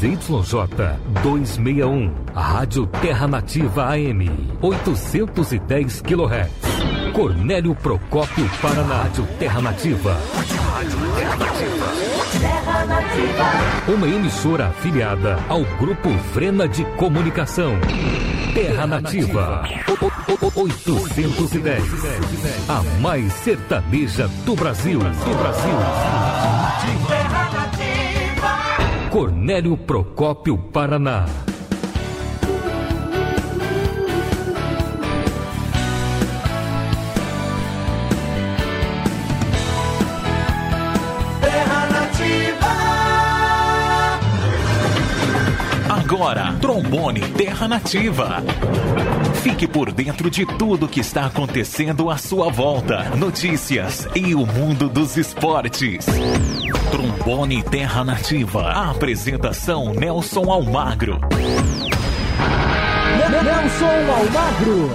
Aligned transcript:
ZYJ 0.00 0.16
261, 1.22 2.10
Rádio 2.34 2.86
Terra 2.86 3.28
Nativa 3.28 3.90
AM, 3.90 4.56
810 4.62 6.00
kHz. 6.00 7.12
Cornélio 7.12 7.74
Procópio 7.74 8.48
Paraná, 8.62 9.02
Rádio 9.02 9.28
Terra 9.38 9.60
Nativa. 9.60 10.16
Rádio 10.72 10.98
Terra 11.14 11.36
Nativa. 11.36 11.86
Terra 12.40 12.86
Nativa. 12.86 13.92
Uma 13.92 14.08
emissora 14.08 14.68
afiliada 14.68 15.38
ao 15.50 15.64
Grupo 15.78 16.08
Vrena 16.32 16.66
de 16.66 16.82
Comunicação. 16.96 17.74
Terra 18.54 18.86
Nativa. 18.86 19.68
810. 20.56 21.84
A 22.70 22.82
mais 23.02 23.30
sertaneja 23.34 24.28
do 24.46 24.56
Brasil. 24.56 24.98
Do 24.98 25.38
Brasil. 25.38 27.19
Cornélio 29.10 29.76
Procópio 29.76 30.56
Paraná. 30.56 31.49
Agora, 46.20 46.52
Trombone 46.60 47.22
Terra 47.32 47.66
Nativa. 47.66 48.42
Fique 49.42 49.66
por 49.66 49.90
dentro 49.90 50.28
de 50.28 50.44
tudo 50.44 50.86
que 50.86 51.00
está 51.00 51.24
acontecendo 51.24 52.10
à 52.10 52.18
sua 52.18 52.50
volta. 52.50 53.08
Notícias 53.16 54.06
e 54.14 54.34
o 54.34 54.44
mundo 54.44 54.90
dos 54.90 55.16
esportes. 55.16 56.04
Trombone 56.90 57.62
Terra 57.62 58.04
Nativa. 58.04 58.70
A 58.70 58.90
apresentação 58.90 59.94
Nelson 59.94 60.50
Almagro. 60.50 61.18
Nelson 63.42 63.86
Almagro. 64.12 64.90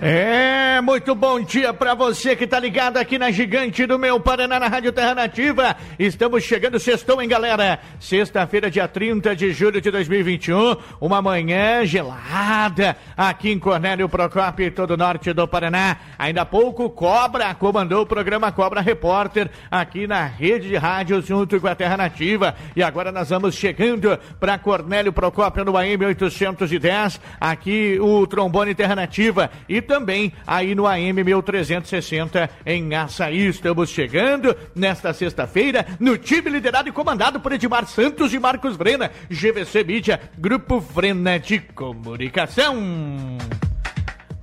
É, 0.00 0.67
muito 0.80 1.14
bom 1.14 1.40
dia 1.40 1.72
para 1.72 1.94
você 1.94 2.36
que 2.36 2.46
tá 2.46 2.58
ligado 2.60 2.98
aqui 2.98 3.18
na 3.18 3.30
Gigante 3.30 3.84
do 3.86 3.98
Meu 3.98 4.20
Paraná, 4.20 4.60
na 4.60 4.68
Rádio 4.68 4.92
Terra 4.92 5.14
Nativa. 5.14 5.76
Estamos 5.98 6.44
chegando, 6.44 6.78
sextou, 6.78 7.20
hein, 7.20 7.28
galera? 7.28 7.80
Sexta-feira, 7.98 8.70
dia 8.70 8.86
30 8.86 9.34
de 9.34 9.52
julho 9.52 9.80
de 9.80 9.90
2021, 9.90 10.76
uma 11.00 11.20
manhã 11.20 11.84
gelada 11.84 12.96
aqui 13.16 13.50
em 13.50 13.58
Cornélio 13.58 14.08
Procópio, 14.08 14.70
todo 14.70 14.92
o 14.92 14.96
norte 14.96 15.32
do 15.32 15.48
Paraná. 15.48 15.96
Ainda 16.18 16.42
há 16.42 16.46
pouco, 16.46 16.88
Cobra 16.90 17.54
comandou 17.54 18.02
o 18.02 18.06
programa 18.06 18.52
Cobra 18.52 18.80
Repórter 18.80 19.50
aqui 19.70 20.06
na 20.06 20.24
rede 20.24 20.68
de 20.68 20.76
rádio 20.76 21.20
junto 21.22 21.60
com 21.60 21.66
a 21.66 21.74
Terra 21.74 21.96
Nativa. 21.96 22.54
E 22.76 22.82
agora 22.82 23.10
nós 23.10 23.30
vamos 23.30 23.54
chegando 23.54 24.18
para 24.38 24.58
Cornélio 24.58 25.12
Procópio 25.12 25.64
no 25.64 25.76
AM 25.76 26.06
810, 26.06 27.20
aqui 27.40 27.98
o 28.00 28.26
trombone 28.26 28.74
Terra 28.74 28.94
Nativa. 28.94 29.50
E 29.68 29.80
também 29.80 30.32
aí 30.68 30.74
no 30.74 30.86
AM 30.86 31.24
1360 31.24 32.50
em 32.66 32.94
Açaí. 32.94 33.46
Estamos 33.46 33.90
chegando 33.90 34.54
nesta 34.74 35.12
sexta-feira 35.12 35.86
no 35.98 36.16
time 36.18 36.50
liderado 36.50 36.88
e 36.88 36.92
comandado 36.92 37.40
por 37.40 37.52
Edmar 37.52 37.86
Santos 37.86 38.32
e 38.34 38.38
Marcos 38.38 38.76
Vrena, 38.76 39.10
GVC 39.30 39.84
Mídia, 39.84 40.20
Grupo 40.36 40.78
Vrena 40.78 41.38
de 41.38 41.58
Comunicação. 41.58 42.76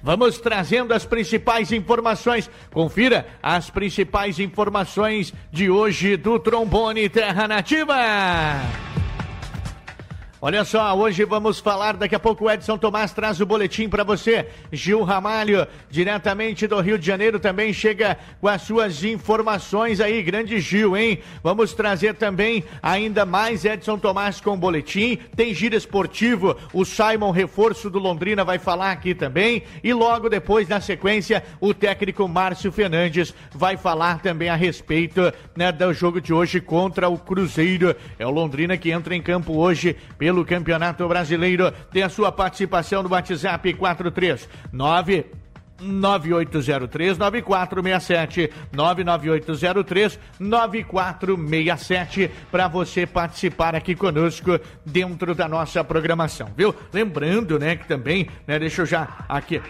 Vamos 0.01 0.37
trazendo 0.39 0.93
as 0.93 1.05
principais 1.05 1.71
informações. 1.71 2.49
Confira 2.71 3.25
as 3.41 3.69
principais 3.69 4.39
informações 4.39 5.33
de 5.51 5.69
hoje 5.69 6.15
do 6.15 6.37
Trombone 6.39 7.09
Terra 7.09 7.47
Nativa. 7.47 7.95
Olha 10.47 10.63
só, 10.63 10.95
hoje 10.95 11.25
vamos 11.25 11.59
falar, 11.59 11.97
daqui 11.97 12.13
a 12.13 12.19
pouco 12.19 12.45
o 12.45 12.51
Edson 12.51 12.77
Tomás 12.77 13.11
traz 13.11 13.41
o 13.41 13.47
boletim 13.47 13.89
para 13.89 14.03
você. 14.03 14.47
Gil 14.71 15.01
Ramalho, 15.01 15.65
diretamente 15.89 16.67
do 16.67 16.79
Rio 16.79 16.99
de 16.99 17.07
Janeiro, 17.07 17.39
também 17.39 17.73
chega 17.73 18.15
com 18.39 18.47
as 18.47 18.61
suas 18.61 19.03
informações 19.03 19.99
aí. 19.99 20.21
Grande 20.21 20.59
Gil, 20.59 20.95
hein? 20.95 21.17
Vamos 21.41 21.73
trazer 21.73 22.13
também 22.13 22.63
ainda 22.79 23.25
mais 23.25 23.65
Edson 23.65 23.97
Tomás 23.97 24.39
com 24.39 24.51
o 24.51 24.55
boletim. 24.55 25.17
Tem 25.35 25.51
giro 25.51 25.75
esportivo, 25.75 26.55
o 26.71 26.85
Simon 26.85 27.31
Reforço 27.31 27.89
do 27.89 27.97
Londrina 27.97 28.43
vai 28.43 28.59
falar 28.59 28.91
aqui 28.91 29.15
também. 29.15 29.63
E 29.83 29.95
logo 29.95 30.29
depois, 30.29 30.67
na 30.67 30.79
sequência, 30.79 31.43
o 31.59 31.73
técnico 31.73 32.27
Márcio 32.27 32.71
Fernandes 32.71 33.33
vai 33.51 33.77
falar 33.77 34.21
também 34.21 34.49
a 34.49 34.55
respeito 34.55 35.33
né, 35.55 35.71
do 35.71 35.91
jogo 35.91 36.21
de 36.21 36.31
hoje 36.31 36.61
contra 36.61 37.09
o 37.09 37.17
Cruzeiro. 37.17 37.95
É 38.19 38.27
o 38.27 38.29
Londrina 38.29 38.77
que 38.77 38.91
entra 38.91 39.15
em 39.15 39.23
campo 39.23 39.53
hoje 39.53 39.95
pelo 40.19 40.34
pelo 40.35 40.45
Campeonato 40.45 41.07
Brasileiro. 41.07 41.71
Tem 41.91 42.03
a 42.03 42.09
sua 42.09 42.29
participação 42.31 43.01
no 43.01 43.09
WhatsApp 43.09 43.73
439 43.73 45.25
9803 45.79 47.17
9467 47.17 48.51
99803 48.73 50.19
9467 50.39 52.31
para 52.51 52.67
você 52.67 53.05
participar 53.05 53.75
aqui 53.75 53.95
conosco 53.95 54.59
dentro 54.85 55.33
da 55.35 55.47
nossa 55.47 55.81
programação, 55.83 56.49
viu? 56.55 56.75
Lembrando, 56.91 57.59
né, 57.59 57.75
que 57.75 57.87
também, 57.87 58.27
né, 58.47 58.57
deixa 58.59 58.81
eu 58.81 58.85
já 58.85 59.25
aqui 59.27 59.61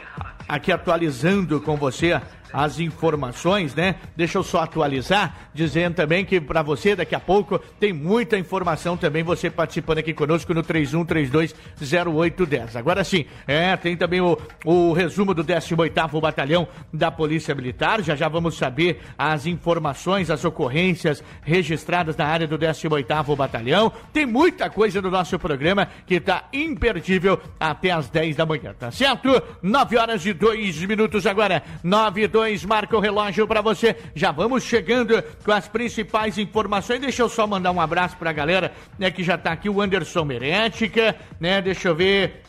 aqui 0.47 0.71
atualizando 0.71 1.59
com 1.59 1.75
você 1.75 2.21
as 2.51 2.79
informações, 2.79 3.75
né? 3.75 3.95
Deixa 4.15 4.37
eu 4.37 4.43
só 4.43 4.61
atualizar, 4.61 5.49
dizendo 5.53 5.95
também 5.95 6.25
que 6.25 6.39
para 6.39 6.61
você 6.61 6.95
daqui 6.95 7.15
a 7.15 7.19
pouco 7.19 7.59
tem 7.79 7.91
muita 7.91 8.37
informação 8.37 8.97
também 8.97 9.23
você 9.23 9.49
participando 9.49 9.99
aqui 9.99 10.13
conosco 10.13 10.53
no 10.53 10.63
31320810. 10.63 12.75
Agora 12.75 13.03
sim, 13.03 13.25
é, 13.47 13.75
tem 13.75 13.97
também 13.97 14.21
o, 14.21 14.37
o 14.63 14.93
resumo 14.93 15.33
do 15.33 15.43
18º 15.43 16.21
Batalhão 16.21 16.67
da 16.93 17.11
Polícia 17.11 17.55
Militar. 17.55 18.01
Já 18.01 18.15
já 18.15 18.27
vamos 18.27 18.57
saber 18.57 19.01
as 19.17 19.45
informações, 19.45 20.29
as 20.29 20.45
ocorrências 20.45 21.23
registradas 21.41 22.15
na 22.15 22.25
área 22.25 22.47
do 22.47 22.57
18º 22.57 23.35
Batalhão. 23.35 23.91
Tem 24.13 24.25
muita 24.25 24.69
coisa 24.69 25.01
no 25.01 25.09
nosso 25.09 25.37
programa 25.39 25.87
que 26.05 26.15
está 26.15 26.45
imperdível 26.53 27.39
até 27.59 27.91
as 27.91 28.09
10 28.09 28.35
da 28.35 28.45
manhã, 28.45 28.73
tá 28.77 28.91
certo? 28.91 29.41
9 29.61 29.97
horas 29.97 30.25
e 30.25 30.33
2 30.33 30.85
minutos 30.85 31.25
agora. 31.25 31.63
9 31.83 32.27
2 32.35 32.65
marca 32.65 32.97
o 32.97 32.99
relógio 32.99 33.47
para 33.47 33.61
você. 33.61 33.95
Já 34.13 34.29
vamos 34.29 34.65
chegando 34.65 35.23
com 35.45 35.53
as 35.53 35.69
principais 35.69 36.37
informações. 36.37 36.99
Deixa 36.99 37.21
eu 37.21 37.29
só 37.29 37.47
mandar 37.47 37.71
um 37.71 37.79
abraço 37.79 38.17
para 38.17 38.29
a 38.29 38.33
galera, 38.33 38.73
né, 38.99 39.09
que 39.09 39.23
já 39.23 39.35
está 39.35 39.53
aqui, 39.53 39.69
o 39.69 39.79
Anderson 39.79 40.25
Merética, 40.25 41.15
né? 41.39 41.61
Deixa 41.61 41.87
eu 41.87 41.95
ver. 41.95 42.41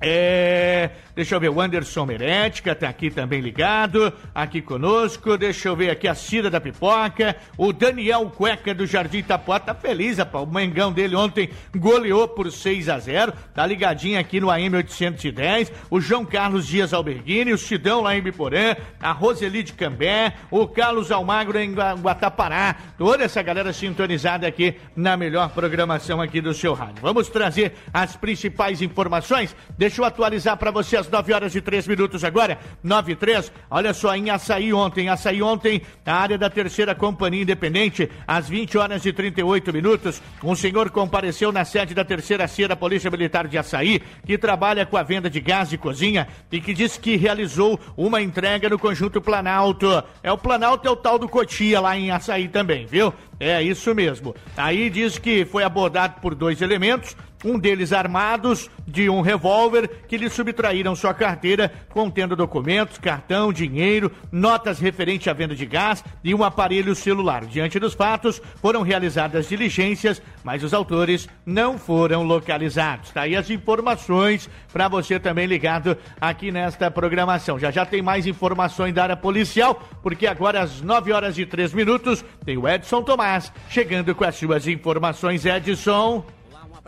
É, 0.00 0.90
Deixa 1.14 1.36
eu 1.36 1.40
ver, 1.40 1.48
o 1.48 1.60
Anderson 1.60 2.06
Merética 2.06 2.74
tá 2.74 2.88
aqui 2.88 3.08
também 3.08 3.40
ligado, 3.40 4.12
aqui 4.34 4.60
conosco. 4.60 5.38
Deixa 5.38 5.68
eu 5.68 5.76
ver 5.76 5.90
aqui 5.90 6.08
a 6.08 6.14
Cida 6.14 6.50
da 6.50 6.60
Pipoca. 6.60 7.36
O 7.56 7.72
Daniel 7.72 8.28
Cueca 8.30 8.74
do 8.74 8.84
Jardim 8.84 9.18
Itapuá 9.18 9.60
tá 9.60 9.72
feliz, 9.72 10.18
rapaz. 10.18 10.42
O 10.42 10.52
Mengão 10.52 10.92
dele 10.92 11.14
ontem 11.14 11.50
goleou 11.76 12.26
por 12.26 12.50
6 12.50 12.88
a 12.88 12.98
0 12.98 13.32
Tá 13.54 13.64
ligadinho 13.64 14.18
aqui 14.18 14.40
no 14.40 14.50
AM 14.50 14.74
810. 14.74 15.70
O 15.88 16.00
João 16.00 16.24
Carlos 16.24 16.66
Dias 16.66 16.92
Alberghini, 16.92 17.52
o 17.52 17.58
Cidão 17.58 18.00
lá 18.00 18.16
em 18.16 18.20
Biporã, 18.20 18.74
a 19.00 19.12
Roseli 19.12 19.62
de 19.62 19.72
Cambé, 19.72 20.34
o 20.50 20.66
Carlos 20.66 21.12
Almagro 21.12 21.60
em 21.60 21.74
Guatapará. 21.74 22.74
Toda 22.98 23.22
essa 23.22 23.40
galera 23.40 23.72
sintonizada 23.72 24.48
aqui 24.48 24.74
na 24.96 25.16
melhor 25.16 25.50
programação 25.50 26.20
aqui 26.20 26.40
do 26.40 26.52
seu 26.52 26.74
rádio. 26.74 26.96
Vamos 27.00 27.28
trazer 27.28 27.74
as 27.92 28.16
principais 28.16 28.82
informações. 28.82 29.54
Deixa 29.78 30.00
eu 30.00 30.04
atualizar 30.04 30.56
para 30.56 30.72
você 30.72 31.03
às 31.04 31.10
9 31.10 31.32
horas 31.32 31.54
e 31.54 31.60
3 31.60 31.86
minutos 31.86 32.24
agora, 32.24 32.58
9 32.82 33.12
e 33.12 33.16
3. 33.16 33.52
Olha 33.70 33.92
só, 33.92 34.14
em 34.16 34.30
Açaí 34.30 34.72
ontem, 34.72 35.08
Açaí 35.08 35.42
ontem, 35.42 35.82
a 36.04 36.14
área 36.14 36.38
da 36.38 36.48
terceira 36.48 36.94
companhia 36.94 37.42
independente, 37.42 38.10
às 38.26 38.48
20 38.48 38.78
horas 38.78 39.04
e 39.04 39.12
38 39.12 39.72
minutos, 39.72 40.22
um 40.42 40.54
senhor 40.54 40.90
compareceu 40.90 41.52
na 41.52 41.64
sede 41.64 41.94
da 41.94 42.04
terceira 42.04 42.48
CIA 42.48 42.68
da 42.68 42.76
Polícia 42.76 43.10
Militar 43.10 43.46
de 43.46 43.58
Açaí, 43.58 44.00
que 44.24 44.38
trabalha 44.38 44.86
com 44.86 44.96
a 44.96 45.02
venda 45.02 45.28
de 45.28 45.40
gás 45.40 45.68
de 45.68 45.78
cozinha 45.78 46.26
e 46.50 46.60
que 46.60 46.72
disse 46.72 46.98
que 46.98 47.16
realizou 47.16 47.78
uma 47.96 48.22
entrega 48.22 48.68
no 48.68 48.78
conjunto 48.78 49.20
Planalto. 49.20 50.02
É 50.22 50.32
o 50.32 50.38
Planalto 50.38 50.88
é 50.88 50.90
o 50.90 50.96
tal 50.96 51.18
do 51.18 51.28
Cotia 51.28 51.80
lá 51.80 51.96
em 51.96 52.10
Açaí 52.10 52.48
também, 52.48 52.86
viu? 52.86 53.12
É 53.38 53.62
isso 53.62 53.94
mesmo. 53.94 54.34
Aí 54.56 54.88
diz 54.88 55.18
que 55.18 55.44
foi 55.44 55.64
abordado 55.64 56.20
por 56.20 56.34
dois 56.34 56.62
elementos 56.62 57.16
um 57.44 57.58
deles 57.58 57.92
armados 57.92 58.70
de 58.86 59.08
um 59.08 59.20
revólver 59.20 59.88
que 60.08 60.16
lhe 60.16 60.30
subtraíram 60.30 60.96
sua 60.96 61.12
carteira 61.12 61.70
contendo 61.90 62.34
documentos, 62.34 62.98
cartão, 62.98 63.52
dinheiro, 63.52 64.10
notas 64.32 64.78
referente 64.78 65.28
à 65.28 65.32
venda 65.32 65.54
de 65.54 65.66
gás 65.66 66.02
e 66.22 66.34
um 66.34 66.42
aparelho 66.42 66.94
celular. 66.94 67.44
Diante 67.44 67.78
dos 67.78 67.94
fatos, 67.94 68.40
foram 68.60 68.82
realizadas 68.82 69.48
diligências, 69.48 70.22
mas 70.42 70.62
os 70.62 70.72
autores 70.72 71.28
não 71.44 71.78
foram 71.78 72.22
localizados. 72.22 73.10
Tá 73.10 73.22
aí 73.22 73.36
as 73.36 73.50
informações 73.50 74.48
para 74.72 74.88
você 74.88 75.20
também 75.20 75.46
ligado 75.46 75.96
aqui 76.20 76.50
nesta 76.50 76.90
programação. 76.90 77.58
Já 77.58 77.70
já 77.70 77.84
tem 77.84 78.00
mais 78.00 78.26
informações 78.26 78.94
da 78.94 79.02
área 79.02 79.16
policial, 79.16 79.82
porque 80.02 80.26
agora 80.26 80.60
às 80.60 80.80
9 80.80 81.12
horas 81.12 81.38
e 81.38 81.44
3 81.44 81.72
minutos 81.72 82.24
tem 82.44 82.56
o 82.56 82.68
Edson 82.68 83.02
Tomás 83.02 83.52
chegando 83.68 84.14
com 84.14 84.24
as 84.24 84.36
suas 84.36 84.66
informações. 84.66 85.44
Edson. 85.44 86.24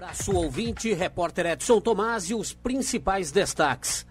Abraço 0.07 0.37
ouvinte, 0.37 0.95
repórter 0.95 1.47
Edson 1.47 1.81
Tomás 1.81 2.31
e 2.31 2.35
os 2.35 2.53
principais 2.53 3.33
destaques. 3.33 4.07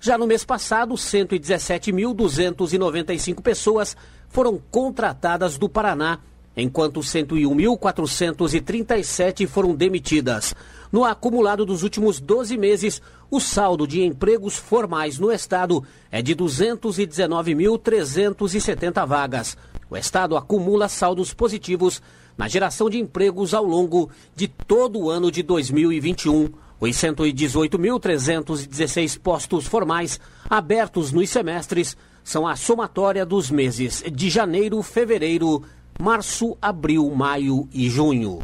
Já 0.00 0.18
no 0.18 0.26
mês 0.26 0.44
passado, 0.44 0.94
117.295 0.94 3.40
pessoas 3.40 3.96
foram 4.28 4.60
contratadas 4.70 5.56
do 5.56 5.66
Paraná, 5.68 6.18
enquanto 6.56 7.00
101.437 7.00 9.46
foram 9.46 9.74
demitidas. 9.74 10.54
No 10.90 11.04
acumulado 11.04 11.64
dos 11.64 11.82
últimos 11.82 12.20
12 12.20 12.58
meses, 12.58 13.00
o 13.30 13.40
saldo 13.40 13.86
de 13.86 14.02
empregos 14.02 14.56
formais 14.56 15.18
no 15.18 15.32
Estado 15.32 15.82
é 16.10 16.20
de 16.20 16.36
219.370 16.36 19.06
vagas. 19.06 19.56
O 19.88 19.96
Estado 19.96 20.36
acumula 20.36 20.86
saldos 20.88 21.32
positivos 21.32 22.02
na 22.36 22.48
geração 22.48 22.90
de 22.90 22.98
empregos 22.98 23.54
ao 23.54 23.64
longo 23.64 24.10
de 24.34 24.48
todo 24.48 24.98
o 24.98 25.08
ano 25.10 25.30
de 25.30 25.42
2021. 25.42 26.50
Os 26.80 26.90
118.316 26.90 29.18
postos 29.18 29.66
formais 29.66 30.20
abertos 30.50 31.12
nos 31.12 31.30
semestres 31.30 31.96
são 32.24 32.46
a 32.46 32.54
somatória 32.56 33.24
dos 33.24 33.50
meses 33.50 34.04
de 34.12 34.28
janeiro, 34.28 34.82
fevereiro, 34.82 35.62
março, 36.02 36.58
abril, 36.60 37.08
maio 37.14 37.68
e 37.72 37.88
junho. 37.88 38.40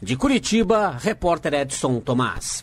De 0.00 0.16
Curitiba, 0.16 0.96
repórter 0.96 1.52
Edson 1.54 1.98
Tomás. 1.98 2.62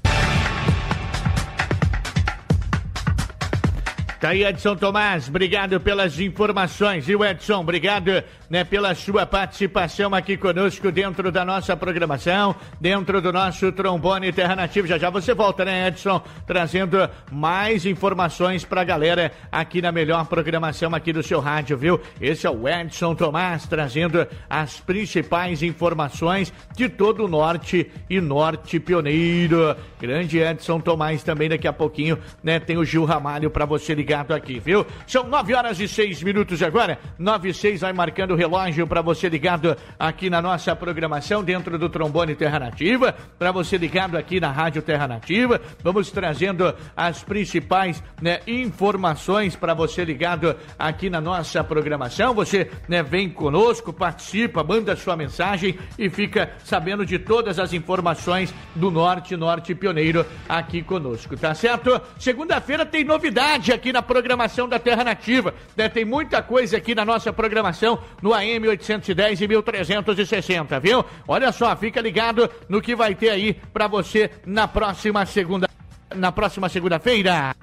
Tá 4.22 4.30
aí, 4.30 4.44
Edson 4.44 4.76
Tomás, 4.76 5.30
obrigado 5.30 5.80
pelas 5.80 6.20
informações. 6.20 7.10
E 7.10 7.16
o 7.16 7.26
Edson, 7.26 7.62
obrigado 7.62 8.24
né, 8.48 8.64
pela 8.64 8.94
sua 8.94 9.26
participação 9.26 10.14
aqui 10.14 10.38
conosco 10.38 10.92
dentro 10.92 11.32
da 11.32 11.44
nossa 11.44 11.76
programação, 11.76 12.56
dentro 12.80 13.20
do 13.20 13.34
nosso 13.34 13.72
trombone 13.72 14.32
Terra 14.32 14.56
Nativa. 14.56 14.86
Já 14.86 15.00
já 15.00 15.10
você 15.10 15.34
volta, 15.34 15.66
né, 15.66 15.88
Edson? 15.88 16.22
Trazendo 16.46 17.10
mais 17.32 17.84
informações 17.84 18.64
pra 18.64 18.84
galera 18.84 19.32
aqui 19.52 19.82
na 19.82 19.92
melhor 19.92 20.28
programação 20.28 20.94
aqui 20.94 21.12
do 21.12 21.24
seu 21.24 21.40
rádio, 21.40 21.76
viu? 21.76 22.00
Esse 22.22 22.46
é 22.46 22.50
o 22.52 22.70
Edson 22.70 23.16
Tomás, 23.16 23.66
trazendo 23.66 24.28
as 24.48 24.80
principais 24.80 25.64
informações 25.64 26.54
de 26.76 26.88
todo 26.88 27.26
o 27.26 27.28
norte 27.28 27.90
e 28.08 28.22
norte 28.22 28.80
pioneiro. 28.80 29.76
Grande 30.00 30.38
Edson 30.38 30.80
Tomás 30.80 31.24
também 31.24 31.50
daqui 31.50 31.68
a 31.68 31.74
pouquinho, 31.74 32.20
né? 32.44 32.60
Tem 32.60 32.78
o 32.78 32.86
Gil 32.86 33.04
Ramalho 33.04 33.50
para 33.50 33.66
você 33.66 33.96
ligar 33.96 34.11
ligado 34.12 34.34
aqui, 34.34 34.60
viu? 34.60 34.86
São 35.08 35.24
nove 35.24 35.54
horas 35.54 35.80
e 35.80 35.88
seis 35.88 36.22
minutos 36.22 36.62
agora. 36.62 37.00
Nove 37.18 37.50
e 37.50 37.54
seis 37.54 37.80
vai 37.80 37.94
marcando 37.94 38.32
o 38.32 38.36
relógio 38.36 38.86
para 38.86 39.02
você 39.02 39.30
ligado 39.30 39.78
aqui 39.98 40.30
na 40.30 40.42
nossa 40.42 40.76
programação 40.76 41.42
dentro 41.42 41.78
do 41.78 41.88
Trombone 41.88 42.36
Terra 42.36 42.60
Nativa, 42.60 43.16
para 43.40 43.54
você 43.54 43.78
ligado 43.78 44.18
aqui 44.18 44.38
na 44.38 44.52
Rádio 44.52 44.82
Terra 44.82 45.08
Nativa. 45.08 45.62
Vamos 45.82 46.12
trazendo 46.12 46.76
as 46.96 47.24
principais 47.24 48.04
né, 48.22 48.42
informações 48.46 49.56
para 49.56 49.74
você 49.74 50.04
ligado 50.04 50.58
aqui 50.78 51.10
na 51.10 51.22
nossa 51.22 51.64
programação. 51.64 52.34
Você 52.34 52.70
né, 52.90 53.02
vem 53.02 53.30
conosco, 53.30 53.94
participa, 53.94 54.62
manda 54.62 54.94
sua 54.98 55.16
mensagem 55.16 55.80
e 55.98 56.10
fica 56.10 56.52
sabendo 56.66 57.06
de 57.06 57.18
todas 57.18 57.58
as 57.58 57.72
informações 57.72 58.54
do 58.76 58.92
Norte, 58.92 59.38
Norte 59.38 59.74
Pioneiro 59.74 60.26
aqui 60.50 60.84
conosco, 60.84 61.38
tá 61.38 61.56
certo? 61.56 62.02
Segunda-feira 62.20 62.86
tem 62.86 63.06
novidade 63.06 63.72
aqui 63.72 63.94
na 63.94 64.01
na 64.02 64.04
programação 64.04 64.68
da 64.68 64.80
Terra 64.80 65.04
Nativa. 65.04 65.54
Né? 65.78 65.88
Tem 65.88 66.04
muita 66.04 66.42
coisa 66.42 66.78
aqui 66.78 66.96
na 66.96 67.06
nossa 67.06 67.32
programação 67.32 68.00
no 68.22 68.34
AM 68.34 68.68
810 68.68 69.42
e 69.42 69.48
1360, 69.48 70.80
viu? 70.80 71.06
Olha 71.28 71.52
só, 71.52 71.76
fica 71.76 72.02
ligado 72.02 72.50
no 72.68 72.82
que 72.82 72.96
vai 72.96 73.14
ter 73.14 73.30
aí 73.30 73.54
para 73.54 73.88
você 73.88 74.32
na 74.46 74.68
próxima 74.68 75.26
segunda 75.26 75.70
na 76.14 76.32
próxima 76.32 76.68
segunda-feira. 76.68 77.56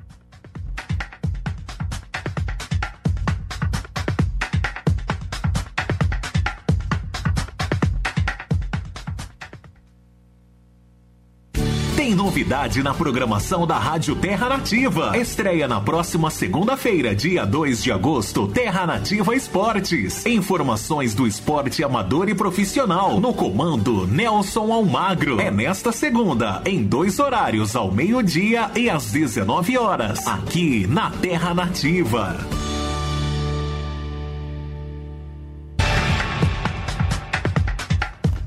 Novidade 12.38 12.84
na 12.84 12.94
programação 12.94 13.66
da 13.66 13.76
Rádio 13.76 14.14
Terra 14.14 14.48
Nativa. 14.48 15.18
Estreia 15.18 15.66
na 15.66 15.80
próxima 15.80 16.30
segunda-feira, 16.30 17.12
dia 17.12 17.44
2 17.44 17.82
de 17.82 17.90
agosto, 17.90 18.46
Terra 18.46 18.86
Nativa 18.86 19.34
Esportes. 19.34 20.24
Informações 20.24 21.14
do 21.14 21.26
esporte 21.26 21.82
amador 21.82 22.28
e 22.28 22.36
profissional. 22.36 23.18
No 23.18 23.34
comando 23.34 24.06
Nelson 24.06 24.72
Almagro. 24.72 25.40
É 25.40 25.50
nesta 25.50 25.90
segunda, 25.90 26.62
em 26.64 26.84
dois 26.84 27.18
horários, 27.18 27.74
ao 27.74 27.90
meio-dia 27.90 28.70
e 28.76 28.88
às 28.88 29.10
19 29.10 29.76
horas. 29.76 30.24
Aqui 30.24 30.86
na 30.86 31.10
Terra 31.10 31.52
Nativa. 31.52 32.36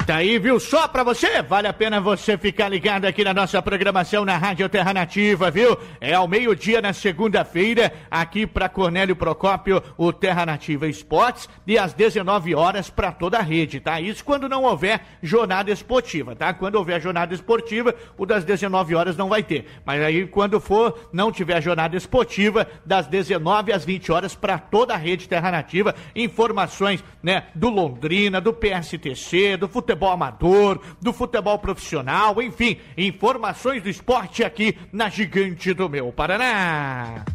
Tá 0.05 0.15
aí, 0.15 0.39
viu? 0.39 0.60
Só 0.60 0.88
pra 0.88 1.03
você, 1.03 1.43
vale 1.43 1.67
a 1.67 1.74
pena 1.74 2.01
você 2.01 2.36
ficar 2.36 2.67
ligado 2.67 3.05
aqui 3.05 3.24
na 3.24 3.36
nossa 3.36 3.62
programação 3.62 4.25
na 4.25 4.36
Rádio 4.36 4.67
Terra 4.67 4.93
Nativa, 4.93 5.51
viu? 5.51 5.77
É 6.01 6.15
ao 6.15 6.27
meio-dia 6.27 6.81
na 6.81 6.91
segunda-feira, 6.91 7.93
aqui 8.10 8.48
pra 8.48 8.67
Cornélio 8.67 9.15
Procópio, 9.15 9.81
o 9.96 10.12
Terra 10.12 10.43
Nativa 10.43 10.88
Esportes, 10.88 11.48
e 11.67 11.77
às 11.77 11.93
19 11.93 12.55
horas 12.55 12.89
pra 12.89 13.12
toda 13.12 13.38
a 13.38 13.41
rede, 13.43 13.79
tá? 13.79 14.01
Isso 14.01 14.25
quando 14.25 14.50
não 14.50 14.63
houver 14.63 15.01
jornada 15.22 15.72
esportiva, 15.72 16.36
tá? 16.36 16.51
Quando 16.51 16.75
houver 16.75 17.00
jornada 17.00 17.36
esportiva, 17.36 17.93
o 18.17 18.25
das 18.25 18.43
19 18.43 18.96
horas 18.96 19.15
não 19.15 19.29
vai 19.29 19.43
ter. 19.43 19.67
Mas 19.86 20.01
aí, 20.01 20.25
quando 20.25 20.60
for, 20.60 21.10
não 21.13 21.31
tiver 21.31 21.62
jornada 21.62 21.96
esportiva, 21.96 22.67
das 22.84 23.05
19 23.05 23.72
às 23.72 23.86
20 23.86 24.12
horas 24.12 24.34
pra 24.34 24.58
toda 24.58 24.96
a 24.96 24.98
rede 24.98 25.29
Terra 25.29 25.51
Nativa, 25.51 25.93
informações, 26.15 27.03
né, 27.22 27.43
do 27.53 27.70
Londrina, 27.70 28.41
do 28.41 28.51
PSTC, 28.51 29.58
do 29.58 29.70
futebol 29.70 29.90
futebol 29.91 30.12
amador, 30.12 30.81
do 31.01 31.12
futebol 31.12 31.60
profissional, 31.60 32.41
enfim, 32.41 32.77
informações 32.98 33.83
do 33.83 33.89
esporte 33.89 34.43
aqui 34.43 34.77
na 34.91 35.10
Gigante 35.10 35.74
do 35.74 35.89
Meu 35.89 36.12
Paraná. 36.13 37.25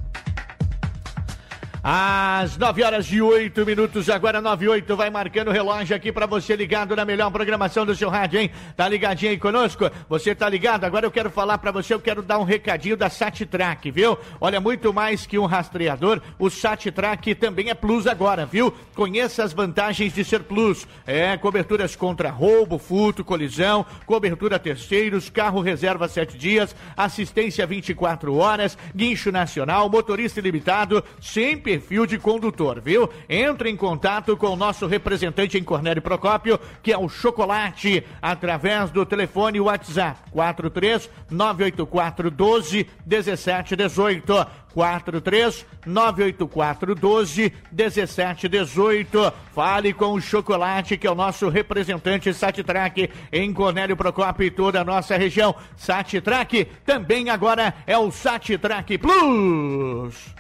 Às 1.89 2.57
9 2.57 2.83
horas 2.83 3.07
e 3.13 3.23
8 3.23 3.65
minutos, 3.65 4.11
agora 4.11 4.41
9 4.41 4.65
e 4.65 4.69
8, 4.69 4.97
vai 4.97 5.09
marcando 5.09 5.51
o 5.51 5.53
relógio 5.53 5.95
aqui 5.95 6.11
para 6.11 6.27
você 6.27 6.57
ligado 6.57 6.97
na 6.97 7.05
melhor 7.05 7.31
programação 7.31 7.87
do 7.87 7.95
seu 7.95 8.09
rádio, 8.09 8.41
hein? 8.41 8.51
Tá 8.77 8.89
ligadinho 8.89 9.31
aí 9.31 9.39
conosco? 9.39 9.89
Você 10.09 10.35
tá 10.35 10.49
ligado? 10.49 10.83
Agora 10.83 11.07
eu 11.07 11.13
quero 11.13 11.31
falar 11.31 11.59
para 11.59 11.71
você, 11.71 11.95
eu 11.95 12.01
quero 12.01 12.23
dar 12.23 12.41
um 12.41 12.43
recadinho 12.43 12.97
da 12.97 13.09
SatTrack, 13.09 13.89
viu? 13.93 14.19
Olha, 14.41 14.61
muito 14.61 14.93
mais 14.93 15.27
que 15.27 15.39
um 15.39 15.47
rastreador, 15.47 16.21
o 16.41 16.51
SatTrack 16.51 17.37
também 17.37 17.71
é 17.71 17.75
Plus 17.75 18.09
agora, 18.09 18.45
viu? 18.45 18.75
Conheça 18.97 19.45
as 19.45 19.53
vantagens 19.53 20.13
de 20.13 20.25
ser 20.25 20.43
Plus. 20.43 20.89
É, 21.07 21.37
coberturas 21.37 21.95
contra 21.95 22.31
roubo, 22.31 22.79
furto, 22.79 23.25
colisão, 23.25 23.87
cobertura 24.05 24.59
terceiros, 24.59 25.31
carro 25.31 25.61
reserva 25.61 26.09
7 26.09 26.37
dias, 26.37 26.75
assistência 26.97 27.65
24 27.65 28.35
horas, 28.35 28.77
guincho 28.93 29.31
nacional, 29.31 29.89
motorista 29.89 30.41
ilimitado, 30.41 31.05
sempre 31.21 31.76
perfil 31.77 32.07
de 32.07 32.19
condutor, 32.19 32.81
viu? 32.81 33.09
Entre 33.29 33.71
em 33.71 33.77
contato 33.77 34.37
com 34.37 34.49
o 34.49 34.57
nosso 34.57 34.87
representante 34.87 35.59
em 35.59 35.63
Cornélio 35.63 36.01
Procópio, 36.01 36.59
que 36.83 36.93
é 36.93 36.99
o 36.99 37.09
Chocolate, 37.09 38.03
através 38.21 38.91
do 38.91 39.05
telefone 39.05 39.61
WhatsApp 39.61 40.19
43 40.31 41.11
984 41.31 42.31
12 42.31 42.87
17 43.05 43.77
18. 43.77 44.47
43 44.73 45.67
984 45.87 46.95
12 46.95 47.53
17 47.73 48.49
18. 48.49 49.33
Fale 49.55 49.93
com 49.95 50.13
o 50.13 50.21
Chocolate, 50.21 50.99
que 50.99 51.07
é 51.07 51.11
o 51.11 51.15
nosso 51.15 51.49
representante 51.49 52.33
Satitrack 52.35 53.11
em 53.33 53.53
Cornélio 53.55 53.97
Procópio 53.97 54.47
e 54.47 54.51
toda 54.51 54.81
a 54.81 54.85
nossa 54.85 55.17
região. 55.17 55.55
Satitrack 55.77 56.67
também 56.85 57.31
agora 57.31 57.73
é 57.87 57.97
o 57.97 58.11
Satitrack 58.11 58.99
Plus. 58.99 60.37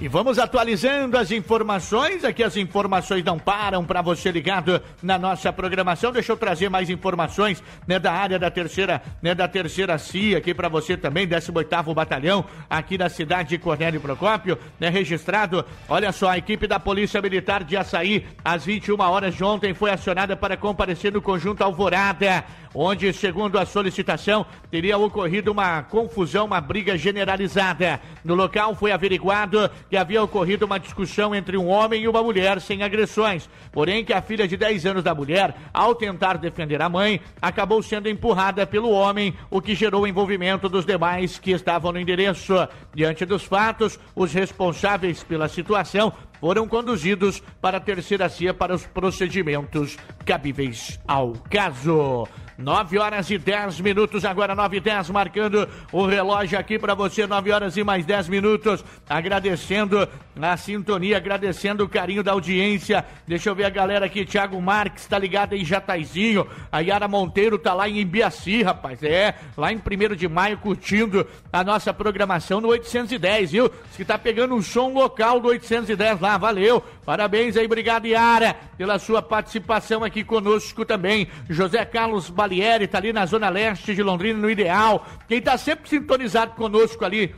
E 0.00 0.08
vamos 0.08 0.38
atualizando 0.38 1.18
as 1.18 1.30
informações. 1.30 2.24
Aqui 2.24 2.42
as 2.42 2.56
informações 2.56 3.22
não 3.22 3.38
param 3.38 3.84
para 3.84 4.00
você 4.00 4.30
ligado 4.30 4.80
na 5.02 5.18
nossa 5.18 5.52
programação. 5.52 6.10
Deixa 6.10 6.32
eu 6.32 6.38
trazer 6.38 6.70
mais 6.70 6.88
informações 6.88 7.62
né, 7.86 7.98
da 7.98 8.10
área 8.10 8.38
da 8.38 8.50
terceira, 8.50 9.02
né, 9.20 9.34
da 9.34 9.46
terceira 9.46 9.98
CIA 9.98 10.38
aqui 10.38 10.54
para 10.54 10.70
você 10.70 10.96
também, 10.96 11.28
18º 11.28 11.92
Batalhão, 11.92 12.46
aqui 12.70 12.96
da 12.96 13.10
cidade 13.10 13.50
de 13.50 13.58
Cornélio 13.58 14.00
Procópio, 14.00 14.58
né, 14.80 14.88
registrado. 14.88 15.66
Olha 15.86 16.12
só, 16.12 16.30
a 16.30 16.38
equipe 16.38 16.66
da 16.66 16.80
Polícia 16.80 17.20
Militar 17.20 17.62
de 17.62 17.76
Açaí, 17.76 18.26
às 18.42 18.64
21 18.64 18.98
horas 19.02 19.34
de 19.34 19.44
ontem, 19.44 19.74
foi 19.74 19.90
acionada 19.90 20.34
para 20.34 20.56
comparecer 20.56 21.12
no 21.12 21.20
conjunto 21.20 21.62
Alvorada 21.62 22.42
onde, 22.74 23.12
segundo 23.12 23.58
a 23.58 23.66
solicitação, 23.66 24.46
teria 24.70 24.96
ocorrido 24.98 25.52
uma 25.52 25.82
confusão, 25.82 26.46
uma 26.46 26.60
briga 26.60 26.96
generalizada. 26.96 28.00
No 28.24 28.34
local 28.34 28.74
foi 28.74 28.92
averiguado 28.92 29.70
que 29.88 29.96
havia 29.96 30.22
ocorrido 30.22 30.66
uma 30.66 30.78
discussão 30.78 31.34
entre 31.34 31.56
um 31.56 31.68
homem 31.68 32.02
e 32.02 32.08
uma 32.08 32.22
mulher 32.22 32.60
sem 32.60 32.82
agressões. 32.82 33.48
Porém, 33.72 34.04
que 34.04 34.12
a 34.12 34.22
filha 34.22 34.46
de 34.46 34.56
10 34.56 34.86
anos 34.86 35.02
da 35.02 35.14
mulher, 35.14 35.54
ao 35.72 35.94
tentar 35.94 36.38
defender 36.38 36.80
a 36.82 36.88
mãe, 36.88 37.20
acabou 37.40 37.82
sendo 37.82 38.08
empurrada 38.08 38.66
pelo 38.66 38.90
homem, 38.90 39.34
o 39.50 39.60
que 39.60 39.74
gerou 39.74 40.02
o 40.02 40.06
envolvimento 40.06 40.68
dos 40.68 40.84
demais 40.84 41.38
que 41.38 41.52
estavam 41.52 41.92
no 41.92 42.00
endereço. 42.00 42.54
Diante 42.94 43.24
dos 43.24 43.44
fatos, 43.44 43.98
os 44.14 44.32
responsáveis 44.32 45.22
pela 45.22 45.48
situação 45.48 46.12
foram 46.40 46.66
conduzidos 46.66 47.42
para 47.60 47.76
a 47.76 47.80
terceira 47.80 48.28
CIA 48.28 48.54
para 48.54 48.74
os 48.74 48.86
procedimentos 48.86 49.96
cabíveis 50.24 50.98
ao 51.06 51.32
caso. 51.50 52.26
9 52.60 52.98
horas 52.98 53.30
e 53.30 53.38
10 53.38 53.80
minutos, 53.80 54.24
agora 54.24 54.54
9 54.54 54.76
e 54.76 54.80
10, 54.80 55.10
marcando 55.10 55.66
o 55.90 56.06
relógio 56.06 56.58
aqui 56.58 56.78
para 56.78 56.94
você, 56.94 57.26
9 57.26 57.50
horas 57.50 57.76
e 57.76 57.82
mais 57.82 58.04
10 58.04 58.28
minutos. 58.28 58.84
Agradecendo 59.08 60.06
a 60.40 60.56
sintonia, 60.56 61.16
agradecendo 61.16 61.84
o 61.84 61.88
carinho 61.88 62.22
da 62.22 62.32
audiência. 62.32 63.04
Deixa 63.26 63.48
eu 63.48 63.54
ver 63.54 63.64
a 63.64 63.70
galera 63.70 64.06
aqui, 64.06 64.24
Thiago 64.24 64.60
Marques 64.60 65.06
tá 65.06 65.18
ligado 65.18 65.54
em 65.54 65.64
Jataizinho. 65.64 66.46
A 66.70 66.80
Yara 66.80 67.08
Monteiro 67.08 67.58
tá 67.58 67.72
lá 67.72 67.88
em 67.88 68.00
Imbiaci, 68.00 68.62
rapaz. 68.62 69.02
É, 69.02 69.34
lá 69.56 69.72
em 69.72 69.76
1 69.76 70.14
de 70.14 70.28
maio, 70.28 70.58
curtindo 70.58 71.26
a 71.50 71.64
nossa 71.64 71.94
programação 71.94 72.60
no 72.60 72.68
810, 72.68 73.52
viu? 73.52 73.70
que 73.96 74.04
tá 74.04 74.18
pegando 74.18 74.54
um 74.54 74.62
som 74.62 74.92
local 74.92 75.40
do 75.40 75.48
810 75.48 76.20
lá, 76.20 76.29
valeu. 76.38 76.82
Parabéns 77.04 77.56
aí, 77.56 77.66
obrigado, 77.66 78.06
Yara, 78.06 78.54
pela 78.76 78.98
sua 78.98 79.22
participação 79.22 80.04
aqui 80.04 80.24
conosco 80.24 80.84
também. 80.84 81.28
José 81.48 81.84
Carlos 81.84 82.30
Balieri 82.30 82.86
tá 82.86 82.98
ali 82.98 83.12
na 83.12 83.26
zona 83.26 83.48
leste 83.48 83.94
de 83.94 84.02
Londrina, 84.02 84.38
no 84.38 84.50
Ideal. 84.50 85.06
Quem 85.28 85.40
tá 85.40 85.56
sempre 85.56 85.88
sintonizado 85.88 86.52
conosco 86.52 87.04
ali 87.04 87.34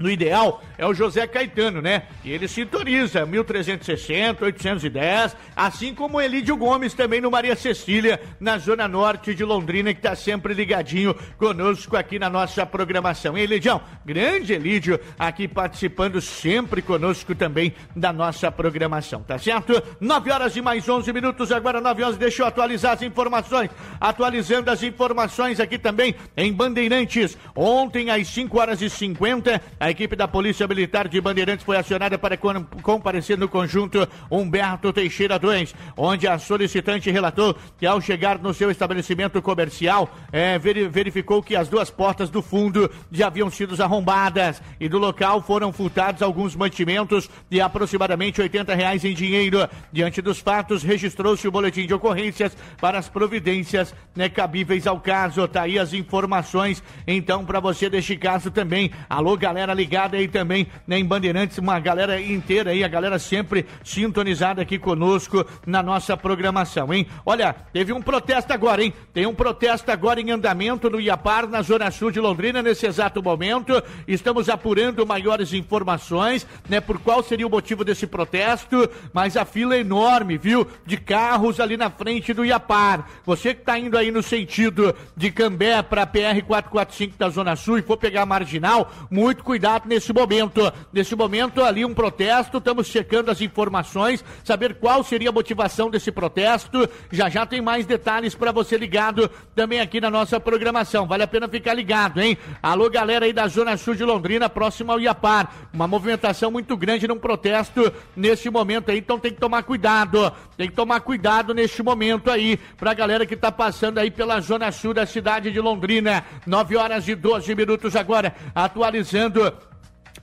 no 0.00 0.10
ideal 0.10 0.62
é 0.78 0.86
o 0.86 0.94
José 0.94 1.26
Caetano, 1.26 1.82
né? 1.82 2.04
E 2.24 2.32
ele 2.32 2.48
sintoniza 2.48 3.26
1360, 3.26 4.46
810, 4.46 5.36
assim 5.54 5.94
como 5.94 6.16
o 6.16 6.20
Elídio 6.20 6.56
Gomes 6.56 6.94
também 6.94 7.20
no 7.20 7.30
Maria 7.30 7.54
Cecília, 7.54 8.18
na 8.40 8.56
zona 8.56 8.88
norte 8.88 9.34
de 9.34 9.44
Londrina, 9.44 9.92
que 9.92 10.00
tá 10.00 10.16
sempre 10.16 10.54
ligadinho 10.54 11.14
conosco 11.36 11.96
aqui 11.96 12.18
na 12.18 12.30
nossa 12.30 12.64
programação. 12.64 13.36
E 13.36 13.42
Elidião, 13.42 13.82
grande 14.04 14.54
Elídio 14.54 14.98
aqui 15.18 15.46
participando 15.46 16.20
sempre 16.20 16.80
conosco 16.80 17.34
também 17.34 17.74
da 17.94 18.10
nossa 18.10 18.50
programação, 18.50 19.22
tá 19.22 19.38
certo? 19.38 19.82
9 20.00 20.30
horas 20.30 20.56
e 20.56 20.62
mais 20.62 20.88
11 20.88 21.12
minutos, 21.12 21.52
agora 21.52 21.80
9 21.80 22.02
horas, 22.02 22.16
deixa 22.16 22.42
eu 22.42 22.46
atualizar 22.46 22.94
as 22.94 23.02
informações. 23.02 23.70
Atualizando 24.00 24.70
as 24.70 24.82
informações 24.82 25.60
aqui 25.60 25.78
também 25.78 26.14
em 26.34 26.50
Bandeirantes. 26.50 27.36
Ontem 27.54 28.08
às 28.08 28.26
5 28.28 28.58
horas 28.58 28.80
e 28.80 28.88
50, 28.88 29.60
a 29.78 29.89
a 29.90 29.92
equipe 29.92 30.14
da 30.14 30.28
Polícia 30.28 30.68
Militar 30.68 31.08
de 31.08 31.20
Bandeirantes 31.20 31.64
foi 31.64 31.76
acionada 31.76 32.16
para 32.16 32.36
comparecer 32.36 33.36
no 33.36 33.48
conjunto 33.48 34.08
Humberto 34.30 34.92
Teixeira 34.92 35.36
2, 35.36 35.74
onde 35.96 36.28
a 36.28 36.38
solicitante 36.38 37.10
relatou 37.10 37.56
que 37.76 37.84
ao 37.84 38.00
chegar 38.00 38.38
no 38.38 38.54
seu 38.54 38.70
estabelecimento 38.70 39.42
comercial, 39.42 40.08
é, 40.30 40.56
verificou 40.60 41.42
que 41.42 41.56
as 41.56 41.68
duas 41.68 41.90
portas 41.90 42.30
do 42.30 42.40
fundo 42.40 42.88
já 43.10 43.26
haviam 43.26 43.50
sido 43.50 43.80
arrombadas 43.82 44.62
e 44.78 44.88
do 44.88 44.96
local 44.96 45.42
foram 45.42 45.72
furtados 45.72 46.22
alguns 46.22 46.54
mantimentos 46.54 47.28
de 47.50 47.60
aproximadamente 47.60 48.40
80 48.40 48.72
reais 48.76 49.04
em 49.04 49.12
dinheiro. 49.12 49.68
Diante 49.90 50.22
dos 50.22 50.38
fatos, 50.38 50.84
registrou-se 50.84 51.48
o 51.48 51.50
boletim 51.50 51.84
de 51.84 51.94
ocorrências 51.94 52.56
para 52.80 52.96
as 52.96 53.08
providências 53.08 53.92
né, 54.14 54.28
cabíveis 54.28 54.86
ao 54.86 55.00
caso. 55.00 55.48
Tá 55.48 55.62
aí 55.62 55.80
as 55.80 55.92
informações, 55.92 56.80
então, 57.08 57.44
para 57.44 57.58
você 57.58 57.90
deste 57.90 58.16
caso 58.16 58.52
também. 58.52 58.92
Alô, 59.08 59.36
galera 59.36 59.79
ligada 59.80 60.18
aí 60.18 60.28
também 60.28 60.66
né, 60.86 60.98
em 60.98 61.04
Bandeirantes, 61.04 61.56
uma 61.56 61.80
galera 61.80 62.20
inteira 62.20 62.70
aí, 62.70 62.84
a 62.84 62.88
galera 62.88 63.18
sempre 63.18 63.64
sintonizada 63.82 64.60
aqui 64.60 64.78
conosco 64.78 65.46
na 65.66 65.82
nossa 65.82 66.16
programação, 66.18 66.92
hein? 66.92 67.06
Olha, 67.24 67.54
teve 67.72 67.90
um 67.94 68.02
protesto 68.02 68.52
agora, 68.52 68.84
hein? 68.84 68.92
Tem 69.14 69.26
um 69.26 69.34
protesto 69.34 69.90
agora 69.90 70.20
em 70.20 70.30
andamento 70.30 70.90
no 70.90 71.00
Iapar, 71.00 71.48
na 71.48 71.62
Zona 71.62 71.90
Sul 71.90 72.10
de 72.10 72.20
Londrina, 72.20 72.62
nesse 72.62 72.86
exato 72.86 73.22
momento. 73.22 73.82
Estamos 74.06 74.50
apurando 74.50 75.06
maiores 75.06 75.54
informações, 75.54 76.46
né, 76.68 76.78
por 76.78 76.98
qual 76.98 77.22
seria 77.22 77.46
o 77.46 77.50
motivo 77.50 77.82
desse 77.82 78.06
protesto, 78.06 78.88
mas 79.14 79.36
a 79.36 79.46
fila 79.46 79.76
é 79.76 79.80
enorme, 79.80 80.36
viu? 80.36 80.66
De 80.84 80.98
carros 80.98 81.58
ali 81.58 81.78
na 81.78 81.88
frente 81.88 82.34
do 82.34 82.44
Iapar. 82.44 83.08
Você 83.24 83.54
que 83.54 83.60
está 83.60 83.78
indo 83.78 83.96
aí 83.96 84.10
no 84.10 84.22
sentido 84.22 84.94
de 85.16 85.30
Cambé 85.30 85.80
para 85.82 86.06
PR 86.06 86.44
445 86.46 87.16
da 87.16 87.30
Zona 87.30 87.56
Sul 87.56 87.78
e 87.78 87.82
for 87.82 87.96
pegar 87.96 88.22
a 88.22 88.26
marginal, 88.26 88.92
muito 89.10 89.42
cuidado 89.42 89.69
candidato 89.70 89.88
nesse 89.88 90.12
momento. 90.12 90.72
Nesse 90.92 91.14
momento, 91.14 91.62
ali 91.62 91.84
um 91.84 91.94
protesto, 91.94 92.58
estamos 92.58 92.88
checando 92.88 93.30
as 93.30 93.40
informações, 93.40 94.24
saber 94.44 94.74
qual 94.74 95.04
seria 95.04 95.28
a 95.28 95.32
motivação 95.32 95.90
desse 95.90 96.10
protesto. 96.10 96.88
Já 97.10 97.28
já 97.28 97.46
tem 97.46 97.60
mais 97.60 97.86
detalhes 97.86 98.34
para 98.34 98.50
você 98.50 98.76
ligado 98.76 99.30
também 99.54 99.80
aqui 99.80 100.00
na 100.00 100.10
nossa 100.10 100.40
programação. 100.40 101.06
Vale 101.06 101.22
a 101.22 101.28
pena 101.28 101.48
ficar 101.48 101.74
ligado, 101.74 102.20
hein? 102.20 102.36
Alô, 102.62 102.90
galera 102.90 103.26
aí 103.26 103.32
da 103.32 103.46
Zona 103.46 103.76
Sul 103.76 103.94
de 103.94 104.04
Londrina, 104.04 104.48
próximo 104.48 104.92
ao 104.92 105.00
Iapar. 105.00 105.52
Uma 105.72 105.86
movimentação 105.86 106.50
muito 106.50 106.76
grande 106.76 107.06
num 107.06 107.18
protesto 107.18 107.92
nesse 108.16 108.50
momento 108.50 108.90
aí, 108.90 108.98
então 108.98 109.18
tem 109.18 109.32
que 109.32 109.40
tomar 109.40 109.62
cuidado. 109.62 110.32
Tem 110.56 110.68
que 110.68 110.74
tomar 110.74 111.00
cuidado 111.00 111.54
neste 111.54 111.82
momento 111.82 112.30
aí, 112.30 112.58
pra 112.76 112.94
galera 112.94 113.24
que 113.24 113.36
tá 113.36 113.52
passando 113.52 113.98
aí 113.98 114.10
pela 114.10 114.40
Zona 114.40 114.72
Sul 114.72 114.92
da 114.92 115.06
cidade 115.06 115.50
de 115.50 115.60
Londrina. 115.60 116.24
9 116.46 116.76
horas 116.76 117.08
e 117.08 117.14
12 117.14 117.54
minutos 117.54 117.94
agora, 117.94 118.34
atualizando 118.54 119.52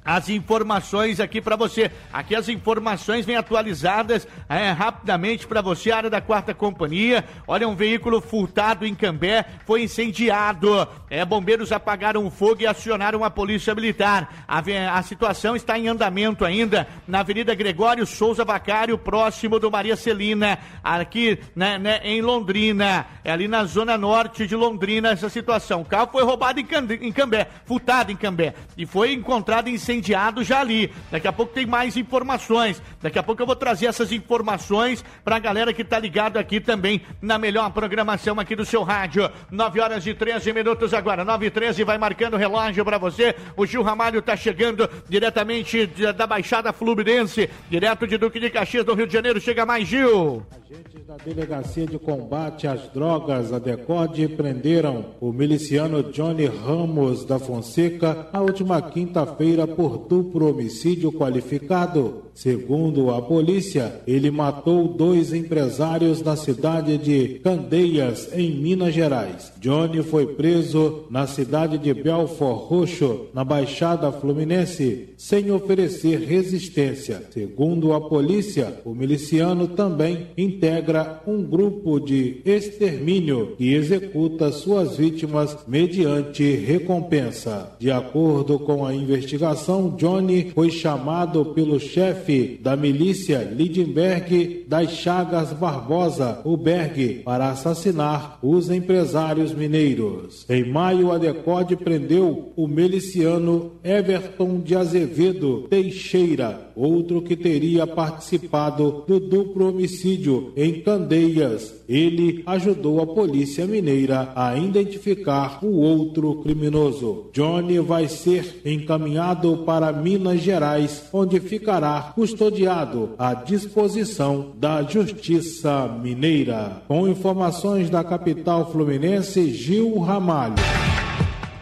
as 0.08 0.30
informações 0.30 1.20
aqui 1.20 1.42
para 1.42 1.58
você. 1.58 1.92
Aqui 2.14 2.34
as 2.34 2.48
informações 2.48 3.26
vêm 3.26 3.36
atualizadas 3.36 4.26
é, 4.48 4.72
rapidamente 4.72 5.46
para 5.46 5.62
você, 5.62 5.92
área 5.92 6.10
da 6.10 6.22
quarta 6.22 6.54
companhia. 6.54 7.26
Olha, 7.46 7.68
um 7.68 7.76
veículo 7.76 8.22
furtado 8.22 8.86
em 8.86 8.96
Cambé 8.96 9.44
foi 9.66 9.84
incendiado. 9.84 10.88
É, 11.10 11.26
bombeiros 11.26 11.74
apagaram 11.74 12.26
o 12.26 12.32
fogo 12.32 12.62
e 12.62 12.66
acionaram 12.66 13.22
a 13.22 13.30
polícia 13.30 13.76
militar. 13.76 14.46
A, 14.48 14.64
a 14.94 15.04
situação 15.04 15.58
está 15.58 15.78
em 15.78 15.90
andamento 15.90 16.46
ainda 16.46 16.88
na 17.06 17.20
Avenida 17.20 17.54
Gregório 17.54 18.06
Souza 18.06 18.46
Vacário, 18.46 18.98
próximo 18.98 19.60
do 19.60 19.70
Maria 19.70 19.98
Celina, 19.98 20.58
aqui 20.82 21.38
né, 21.54 21.78
né, 21.78 22.00
em 22.06 22.22
Londrina. 22.22 23.06
É 23.26 23.32
ali 23.34 23.50
na 23.50 23.66
zona 23.66 23.98
norte 23.98 24.48
de 24.48 24.56
Londrina 24.56 25.10
essa 25.10 25.28
situação. 25.28 25.82
O 25.82 25.86
carro 25.86 26.08
foi 26.14 26.24
roubado 26.24 26.62
em 26.62 27.12
Cambé, 27.12 27.50
furtado 27.66 28.10
em 28.10 28.16
Cambé 28.16 28.54
e 28.78 28.86
foi 28.86 29.12
encontrado 29.12 29.68
incendiado 29.68 29.97
incendiado 29.98 30.44
já 30.44 30.62
ali. 30.62 30.92
Daqui 31.12 31.28
a 31.28 31.34
pouco 31.34 31.54
tem 31.54 31.66
mais 31.66 31.98
informações. 31.98 32.82
Daqui 33.02 33.20
a 33.20 33.24
pouco 33.24 33.42
eu 33.42 33.46
vou 33.46 33.56
trazer 33.56 33.88
essas 33.88 34.12
informações 34.12 35.04
para 35.24 35.36
a 35.36 35.40
galera 35.40 35.74
que 35.74 35.82
está 35.82 36.00
ligado 36.00 36.38
aqui 36.38 36.60
também 36.60 37.02
na 37.22 37.38
melhor 37.38 37.72
programação 37.72 38.40
aqui 38.40 38.56
do 38.56 38.66
seu 38.66 38.84
rádio. 38.84 39.30
9 39.52 39.80
horas 39.80 40.06
e 40.06 40.14
13 40.14 40.54
minutos 40.54 40.94
agora. 40.94 41.26
9 41.26 41.48
e 41.48 41.52
13 41.52 41.84
vai 41.84 41.98
marcando 41.98 42.36
o 42.36 42.38
relógio 42.38 42.86
para 42.86 42.98
você. 42.98 43.36
O 43.56 43.66
Gil 43.66 43.82
Ramalho 43.82 44.20
está 44.20 44.36
chegando 44.36 44.90
diretamente 45.10 45.88
da 46.16 46.28
Baixada 46.28 46.72
Fluminense, 46.72 47.50
direto 47.70 48.08
de 48.08 48.18
Duque 48.18 48.40
de 48.40 48.50
Caxias, 48.50 48.86
do 48.86 48.94
Rio 48.94 49.08
de 49.08 49.14
Janeiro. 49.14 49.40
Chega 49.42 49.66
mais, 49.66 49.88
Gil. 49.88 50.46
Agentes 50.52 51.06
da 51.06 51.16
Delegacia 51.18 51.86
de 51.86 51.98
Combate 51.98 52.68
às 52.68 52.88
Drogas, 52.90 53.54
a 53.54 53.60
DECOD, 53.60 54.30
prenderam 54.30 55.14
o 55.20 55.32
miliciano 55.32 56.04
Johnny 56.04 56.46
Ramos 56.46 57.26
da 57.26 57.40
Fonseca 57.40 58.28
na 58.34 58.42
última 58.42 58.82
quinta-feira 58.82 59.66
por 59.66 59.87
duplo 59.96 60.50
homicídio 60.50 61.12
qualificado. 61.12 62.28
Segundo 62.34 63.10
a 63.10 63.20
polícia, 63.20 64.02
ele 64.06 64.30
matou 64.30 64.88
dois 64.88 65.34
empresários 65.34 66.22
na 66.22 66.36
cidade 66.36 66.96
de 66.98 67.40
Candeias, 67.40 68.30
em 68.32 68.52
Minas 68.52 68.94
Gerais. 68.94 69.52
Johnny 69.60 70.04
foi 70.04 70.28
preso 70.28 71.06
na 71.10 71.26
cidade 71.26 71.80
de 71.80 71.94
Belfort 71.96 72.70
Roxo, 72.70 73.26
na 73.34 73.44
Baixada 73.44 74.12
Fluminense, 74.12 75.10
sem 75.18 75.52
oferecer 75.52 76.20
resistência. 76.20 77.24
Segundo 77.32 77.94
a 77.94 78.02
polícia, 78.02 78.82
o 78.86 78.94
miliciano 78.94 79.70
também 79.70 80.28
integra 80.38 81.22
um 81.26 81.42
grupo 81.42 82.00
de 82.00 82.42
extermínio 82.46 83.56
que 83.58 83.74
executa 83.74 84.52
suas 84.52 84.98
vítimas 84.98 85.58
mediante 85.68 86.56
recompensa. 86.56 87.76
De 87.80 87.90
acordo 87.90 88.60
com 88.60 88.86
a 88.86 88.94
investigação, 88.94 89.67
Johnny 89.98 90.52
foi 90.56 90.72
chamado 90.72 91.44
pelo 91.48 91.78
chefe 91.78 92.58
da 92.62 92.78
milícia 92.78 93.40
Lindenberg 93.40 94.66
das 94.66 94.92
Chagas 94.92 95.52
Barbosa, 95.52 96.40
o 96.46 96.56
Berg, 96.56 97.24
para 97.26 97.50
assassinar 97.50 98.40
os 98.42 98.70
empresários 98.70 99.54
mineiros. 99.54 100.46
Em 100.50 100.72
maio, 100.72 101.12
a 101.12 101.18
Decode 101.18 101.76
prendeu 101.76 102.54
o 102.56 102.66
miliciano 102.66 103.74
Everton 103.84 104.62
de 104.62 104.74
Azevedo 104.74 105.68
Teixeira, 105.70 106.67
outro 106.78 107.22
que 107.22 107.36
teria 107.36 107.88
participado 107.88 109.04
do 109.08 109.20
duplo 109.20 109.70
homicídio 109.70 110.52
em 110.56 110.82
Candeias. 110.82 111.74
Ele 111.88 112.44
ajudou 112.46 113.02
a 113.02 113.08
polícia 113.08 113.66
mineira 113.66 114.32
a 114.36 114.58
identificar 114.58 115.64
o 115.64 115.78
outro 115.78 116.36
criminoso. 116.42 117.30
Johnny 117.34 117.80
vai 117.80 118.08
ser 118.08 118.62
encaminhado 118.66 119.64
para 119.66 119.92
Minas 119.94 120.42
Gerais, 120.42 121.04
onde 121.14 121.40
ficará 121.40 122.12
custodiado 122.14 123.12
à 123.18 123.34
disposição 123.34 124.52
da 124.58 124.84
Justiça 124.84 125.88
Mineira. 125.88 126.84
Com 126.88 127.08
informações 127.08 127.90
da 127.90 128.04
capital 128.04 128.72
fluminense, 128.72 129.52
Gil 129.52 129.98
Ramalho. 130.00 130.56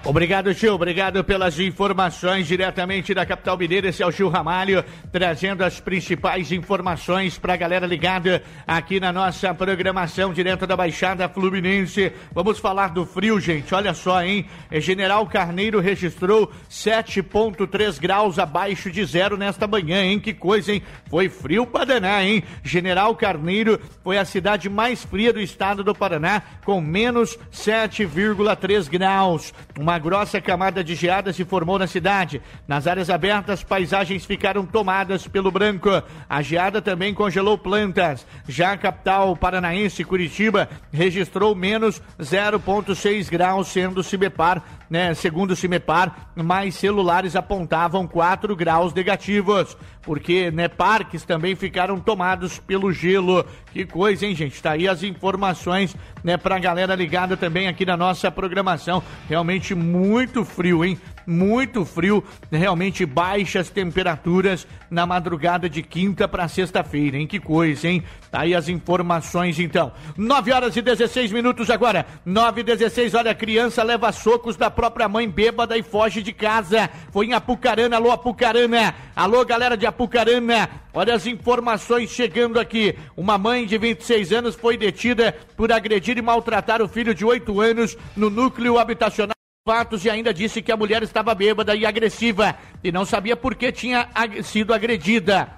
Obrigado, 0.07 0.53
Gil. 0.53 0.75
Obrigado 0.75 1.23
pelas 1.23 1.59
informações 1.59 2.45
diretamente 2.45 3.11
da 3.11 3.25
capital 3.25 3.57
mineira. 3.57 3.89
Esse 3.89 4.03
é 4.03 4.05
o 4.05 4.11
Gil 4.11 4.29
Ramalho, 4.29 4.85
trazendo 5.11 5.63
as 5.63 5.79
principais 5.79 6.51
informações 6.51 7.39
para 7.39 7.55
a 7.55 7.57
galera 7.57 7.87
ligada 7.87 8.43
aqui 8.67 8.99
na 8.99 9.11
nossa 9.11 9.51
programação 9.55 10.31
direto 10.31 10.67
da 10.67 10.77
Baixada 10.77 11.27
Fluminense. 11.27 12.11
Vamos 12.31 12.59
falar 12.59 12.89
do 12.89 13.03
frio, 13.03 13.39
gente. 13.39 13.73
Olha 13.73 13.95
só, 13.95 14.21
hein? 14.21 14.45
General 14.73 15.25
Carneiro 15.25 15.79
registrou 15.79 16.51
7,3 16.69 17.99
graus 17.99 18.37
abaixo 18.37 18.91
de 18.91 19.03
zero 19.05 19.35
nesta 19.35 19.65
manhã, 19.65 20.03
hein? 20.03 20.19
Que 20.19 20.35
coisa, 20.35 20.71
hein? 20.71 20.83
Foi 21.09 21.29
frio 21.29 21.65
para 21.65 21.85
danar, 21.85 22.23
hein? 22.23 22.43
General 22.63 23.15
Carneiro 23.15 23.81
foi 24.03 24.19
a 24.19 24.25
cidade 24.25 24.69
mais 24.69 25.03
fria 25.03 25.33
do 25.33 25.41
estado 25.41 25.83
do 25.83 25.95
Paraná, 25.95 26.43
com 26.63 26.79
menos 26.79 27.39
7,3 27.51 28.87
graus. 28.87 29.51
Uma 29.79 29.94
uma 29.95 29.99
grossa 29.99 30.41
camada 30.41 30.83
de 30.83 30.93
geada 30.93 31.31
se 31.31 31.45
formou 31.45 31.79
na 31.79 31.87
cidade. 31.87 32.41
Nas 32.67 32.85
áreas 32.85 33.09
abertas, 33.09 33.63
paisagens 33.63 34.25
ficaram 34.25 34.65
tomadas 34.65 35.25
pelo 35.25 35.49
branco. 35.49 35.89
A 36.29 36.41
geada 36.41 36.81
também 36.81 37.13
congelou 37.13 37.57
plantas. 37.57 38.27
Já 38.45 38.73
a 38.73 38.77
capital 38.77 39.37
paranaense, 39.37 40.03
Curitiba, 40.03 40.67
registrou 40.91 41.55
menos 41.55 42.01
0,6 42.19 43.29
graus, 43.29 43.69
sendo 43.69 44.03
Cibepar, 44.03 44.61
né, 44.89 45.13
segundo 45.13 45.51
o 45.51 45.55
Cimepar, 45.55 46.29
mais 46.35 46.75
celulares 46.75 47.35
apontavam 47.35 48.07
4 48.07 48.55
graus 48.55 48.93
negativos 48.93 49.75
porque 50.05 50.51
né, 50.51 50.67
parques 50.67 51.23
também 51.23 51.55
ficaram 51.55 51.99
tomados 51.99 52.59
pelo 52.59 52.93
gelo. 52.93 53.43
Que 53.73 53.85
coisa, 53.85 54.25
hein, 54.25 54.35
gente? 54.35 54.61
Tá 54.61 54.71
aí 54.71 54.87
as 54.87 55.03
informações, 55.03 55.95
né, 56.23 56.37
pra 56.37 56.59
galera 56.59 56.95
ligada 56.95 57.35
também 57.35 57.67
aqui 57.67 57.85
na 57.85 57.97
nossa 57.97 58.31
programação. 58.31 59.03
Realmente 59.27 59.73
muito 59.73 60.45
frio, 60.45 60.85
hein? 60.85 60.97
Muito 61.25 61.85
frio, 61.85 62.23
realmente 62.51 63.05
baixas 63.05 63.69
temperaturas 63.69 64.67
na 64.89 65.05
madrugada 65.05 65.69
de 65.69 65.81
quinta 65.81 66.27
para 66.27 66.47
sexta-feira, 66.47 67.17
hein? 67.17 67.27
Que 67.27 67.39
coisa, 67.39 67.87
hein? 67.87 68.03
Tá 68.31 68.41
aí 68.41 68.53
as 68.53 68.69
informações 68.69 69.59
então. 69.59 69.91
9 70.17 70.51
horas 70.51 70.75
e 70.75 70.81
16 70.81 71.31
minutos 71.31 71.69
agora. 71.69 72.05
9 72.25 72.61
e 72.61 72.63
16, 72.63 73.13
olha, 73.13 73.31
a 73.31 73.35
criança 73.35 73.83
leva 73.83 74.11
socos 74.11 74.55
da 74.55 74.69
própria 74.69 75.07
mãe 75.07 75.29
bêbada 75.29 75.77
e 75.77 75.83
foge 75.83 76.21
de 76.21 76.33
casa. 76.33 76.89
Foi 77.11 77.27
em 77.27 77.33
Apucarana, 77.33 77.95
alô 77.95 78.11
Apucarana. 78.11 78.93
Alô, 79.15 79.43
galera 79.45 79.77
de 79.77 79.85
Apucarana. 79.85 80.69
Olha 80.93 81.13
as 81.13 81.25
informações 81.25 82.09
chegando 82.09 82.59
aqui. 82.59 82.97
Uma 83.15 83.37
mãe 83.37 83.65
de 83.65 83.77
26 83.77 84.31
anos 84.31 84.55
foi 84.55 84.77
detida 84.77 85.35
por 85.55 85.71
agredir 85.71 86.17
e 86.17 86.21
maltratar 86.21 86.81
o 86.81 86.87
filho 86.87 87.13
de 87.13 87.25
8 87.25 87.59
anos 87.61 87.97
no 88.15 88.29
núcleo 88.29 88.77
habitacional 88.77 89.35
fatos 89.67 90.05
e 90.05 90.11
ainda 90.11 90.31
disse 90.31 90.61
que 90.61 90.71
a 90.71 90.77
mulher 90.77 91.01
estava 91.01 91.33
bêbada 91.33 91.73
e 91.75 91.87
agressiva 91.87 92.55
e 92.83 92.91
não 92.91 93.03
sabia 93.03 93.35
por 93.35 93.55
que 93.55 93.71
tinha 93.71 94.07
sido 94.43 94.71
agredida. 94.71 95.49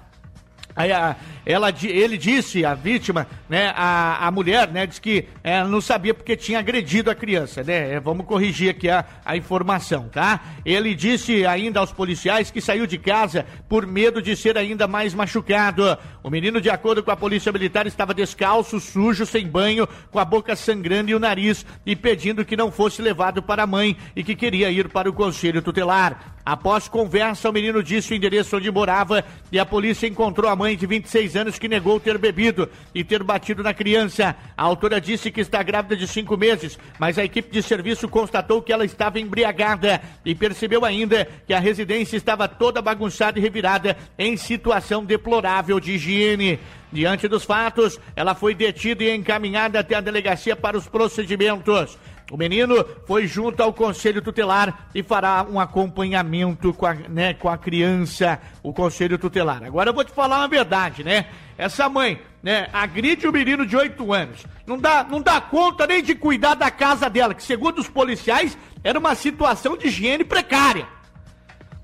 Aí, 0.74 0.90
a, 0.90 1.14
ela, 1.48 1.72
ele 1.82 2.18
disse, 2.18 2.62
a 2.62 2.74
vítima, 2.74 3.26
né, 3.48 3.72
a, 3.74 4.26
a 4.26 4.30
mulher, 4.30 4.68
né, 4.68 4.86
disse 4.86 5.00
que 5.00 5.24
é, 5.42 5.64
não 5.64 5.80
sabia 5.80 6.12
porque 6.12 6.36
tinha 6.36 6.58
agredido 6.58 7.10
a 7.10 7.14
criança, 7.14 7.62
né? 7.62 7.94
É, 7.94 7.98
vamos 7.98 8.26
corrigir 8.26 8.68
aqui 8.68 8.86
a, 8.90 9.02
a 9.24 9.34
informação, 9.34 10.10
tá? 10.10 10.42
Ele 10.62 10.94
disse 10.94 11.46
ainda 11.46 11.80
aos 11.80 11.90
policiais 11.90 12.50
que 12.50 12.60
saiu 12.60 12.86
de 12.86 12.98
casa 12.98 13.46
por 13.66 13.86
medo 13.86 14.20
de 14.20 14.36
ser 14.36 14.58
ainda 14.58 14.86
mais 14.86 15.14
machucado. 15.14 15.96
O 16.22 16.28
menino, 16.28 16.60
de 16.60 16.68
acordo 16.68 17.02
com 17.02 17.10
a 17.10 17.16
polícia 17.16 17.50
militar, 17.50 17.86
estava 17.86 18.12
descalço, 18.12 18.78
sujo, 18.78 19.24
sem 19.24 19.46
banho, 19.46 19.88
com 20.10 20.18
a 20.18 20.26
boca 20.26 20.54
sangrando 20.54 21.10
e 21.10 21.14
o 21.14 21.18
nariz, 21.18 21.64
e 21.86 21.96
pedindo 21.96 22.44
que 22.44 22.58
não 22.58 22.70
fosse 22.70 23.00
levado 23.00 23.42
para 23.42 23.62
a 23.62 23.66
mãe 23.66 23.96
e 24.14 24.22
que 24.22 24.36
queria 24.36 24.70
ir 24.70 24.90
para 24.90 25.08
o 25.08 25.14
conselho 25.14 25.62
tutelar. 25.62 26.36
Após 26.44 26.88
conversa, 26.88 27.48
o 27.48 27.52
menino 27.52 27.82
disse 27.82 28.12
o 28.12 28.16
endereço 28.16 28.56
onde 28.56 28.70
morava 28.70 29.24
e 29.52 29.58
a 29.58 29.66
polícia 29.66 30.06
encontrou 30.06 30.50
a 30.50 30.56
mãe 30.56 30.76
de 30.76 30.86
26 30.86 31.36
anos 31.36 31.37
que 31.58 31.68
negou 31.68 32.00
ter 32.00 32.18
bebido 32.18 32.68
e 32.94 33.04
ter 33.04 33.22
batido 33.22 33.62
na 33.62 33.74
criança. 33.74 34.34
A 34.56 34.62
autora 34.62 35.00
disse 35.00 35.30
que 35.30 35.40
está 35.42 35.62
grávida 35.62 35.94
de 35.94 36.08
cinco 36.08 36.36
meses, 36.36 36.78
mas 36.98 37.18
a 37.18 37.24
equipe 37.24 37.52
de 37.52 37.62
serviço 37.62 38.08
constatou 38.08 38.62
que 38.62 38.72
ela 38.72 38.84
estava 38.84 39.20
embriagada 39.20 40.00
e 40.24 40.34
percebeu 40.34 40.84
ainda 40.84 41.28
que 41.46 41.54
a 41.54 41.60
residência 41.60 42.16
estava 42.16 42.48
toda 42.48 42.82
bagunçada 42.82 43.38
e 43.38 43.42
revirada 43.42 43.96
em 44.18 44.36
situação 44.36 45.04
deplorável 45.04 45.78
de 45.78 45.92
higiene. 45.92 46.58
Diante 46.90 47.28
dos 47.28 47.44
fatos, 47.44 48.00
ela 48.16 48.34
foi 48.34 48.54
detida 48.54 49.04
e 49.04 49.14
encaminhada 49.14 49.78
até 49.78 49.94
a 49.94 50.00
delegacia 50.00 50.56
para 50.56 50.76
os 50.76 50.88
procedimentos. 50.88 51.98
O 52.30 52.36
menino 52.36 52.84
foi 53.06 53.26
junto 53.26 53.62
ao 53.62 53.72
conselho 53.72 54.20
tutelar 54.20 54.90
e 54.94 55.02
fará 55.02 55.46
um 55.48 55.58
acompanhamento 55.58 56.74
com 56.74 56.84
a, 56.84 56.94
né, 56.94 57.32
com 57.32 57.48
a 57.48 57.56
criança, 57.56 58.38
o 58.62 58.72
conselho 58.72 59.18
tutelar. 59.18 59.64
Agora 59.64 59.88
eu 59.90 59.94
vou 59.94 60.04
te 60.04 60.12
falar 60.12 60.38
uma 60.38 60.48
verdade, 60.48 61.02
né? 61.02 61.26
Essa 61.56 61.88
mãe, 61.88 62.20
né, 62.42 62.68
agride 62.70 63.26
o 63.26 63.32
menino 63.32 63.64
de 63.64 63.74
8 63.74 64.12
anos. 64.12 64.44
Não 64.66 64.78
dá, 64.78 65.04
não 65.04 65.22
dá 65.22 65.40
conta 65.40 65.86
nem 65.86 66.02
de 66.02 66.14
cuidar 66.14 66.54
da 66.54 66.70
casa 66.70 67.08
dela, 67.08 67.34
que 67.34 67.42
segundo 67.42 67.78
os 67.78 67.88
policiais 67.88 68.58
era 68.84 68.98
uma 68.98 69.14
situação 69.14 69.74
de 69.74 69.88
higiene 69.88 70.22
precária. 70.22 70.86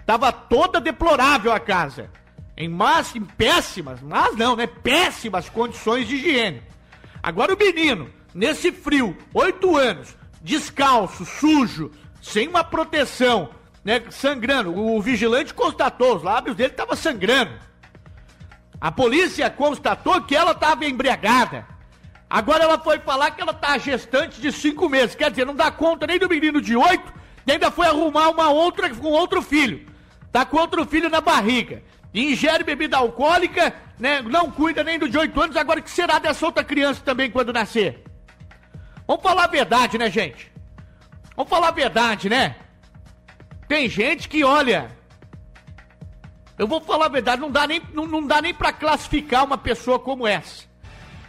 Tava 0.05 0.31
toda 0.31 0.79
deplorável 0.79 1.53
a 1.53 1.59
casa. 1.59 2.11
Em 2.55 2.69
más, 2.69 3.17
em 3.17 3.25
péssimas, 3.25 4.01
mas 4.03 4.37
não, 4.37 4.55
né? 4.55 4.67
Péssimas 4.67 5.49
condições 5.49 6.07
de 6.07 6.17
higiene. 6.17 6.63
Agora 7.23 7.55
o 7.55 7.59
menino, 7.59 8.11
nesse 8.35 8.71
frio, 8.71 9.17
oito 9.33 9.75
anos, 9.77 10.15
descalço, 10.45 11.25
sujo, 11.25 11.91
sem 12.23 12.47
uma 12.47 12.63
proteção, 12.63 13.49
né? 13.83 14.03
Sangrando. 14.11 14.79
O 14.79 15.01
vigilante 15.01 15.55
constatou, 15.55 16.17
os 16.17 16.23
lábios 16.23 16.55
dele 16.55 16.71
estavam 16.71 16.95
sangrando. 16.95 17.53
A 18.81 18.93
polícia 18.93 19.49
constatou 19.49 20.21
que 20.23 20.37
ela 20.37 20.53
estava 20.53 20.85
embriagada. 20.85 21.67
Agora 22.29 22.65
ela 22.65 22.79
foi 22.79 22.99
falar 22.99 23.31
que 23.31 23.41
ela 23.41 23.53
está 23.53 23.79
gestante 23.79 24.41
de 24.41 24.53
cinco 24.53 24.89
meses. 24.89 25.15
Quer 25.15 25.31
dizer, 25.31 25.47
não 25.47 25.55
dá 25.55 25.71
conta 25.71 26.07
nem 26.07 26.19
do 26.19 26.29
menino 26.29 26.61
de 26.61 26.77
oito, 26.77 27.13
e 27.47 27.53
ainda 27.53 27.71
foi 27.71 27.87
arrumar 27.87 28.29
uma 28.29 28.51
outra 28.51 28.91
com 28.91 29.09
outro 29.09 29.41
filho. 29.41 29.87
Tá 30.31 30.45
com 30.45 30.59
outro 30.59 30.85
filho 30.85 31.09
na 31.09 31.21
barriga. 31.21 31.83
Ingere 32.13 32.65
bebida 32.65 32.99
alcoólica, 32.99 33.75
né? 33.99 34.21
Não 34.21 34.51
cuida 34.51 34.85
nem 34.85 34.99
do 34.99 35.09
de 35.09 35.17
oito 35.17 35.41
anos. 35.41 35.57
Agora 35.57 35.81
que 35.81 35.91
será 35.91 36.19
dessa 36.19 36.45
outra 36.45 36.63
criança 36.63 37.01
também 37.03 37.31
quando 37.31 37.53
nascer? 37.53 38.05
Vamos 39.07 39.23
falar 39.23 39.45
a 39.45 39.49
verdade, 39.49 39.99
né, 39.99 40.11
gente? 40.11 40.51
Vamos 41.37 41.51
falar 41.51 41.69
a 41.69 41.73
verdade, 41.73 42.29
né? 42.29 42.57
Tem 43.69 43.89
gente 43.89 44.29
que, 44.29 44.45
olha, 44.45 44.91
eu 46.59 46.67
vou 46.67 46.81
falar 46.81 47.07
a 47.07 47.11
verdade, 47.11 47.41
não 47.41 47.51
dá 47.51 47.67
nem, 47.67 47.83
não, 47.93 48.07
não 48.07 48.27
dá 48.27 48.41
nem 48.41 48.55
para 48.55 48.73
classificar 48.73 49.45
uma 49.45 49.59
pessoa 49.59 49.99
como 49.99 50.27
essa. 50.27 50.65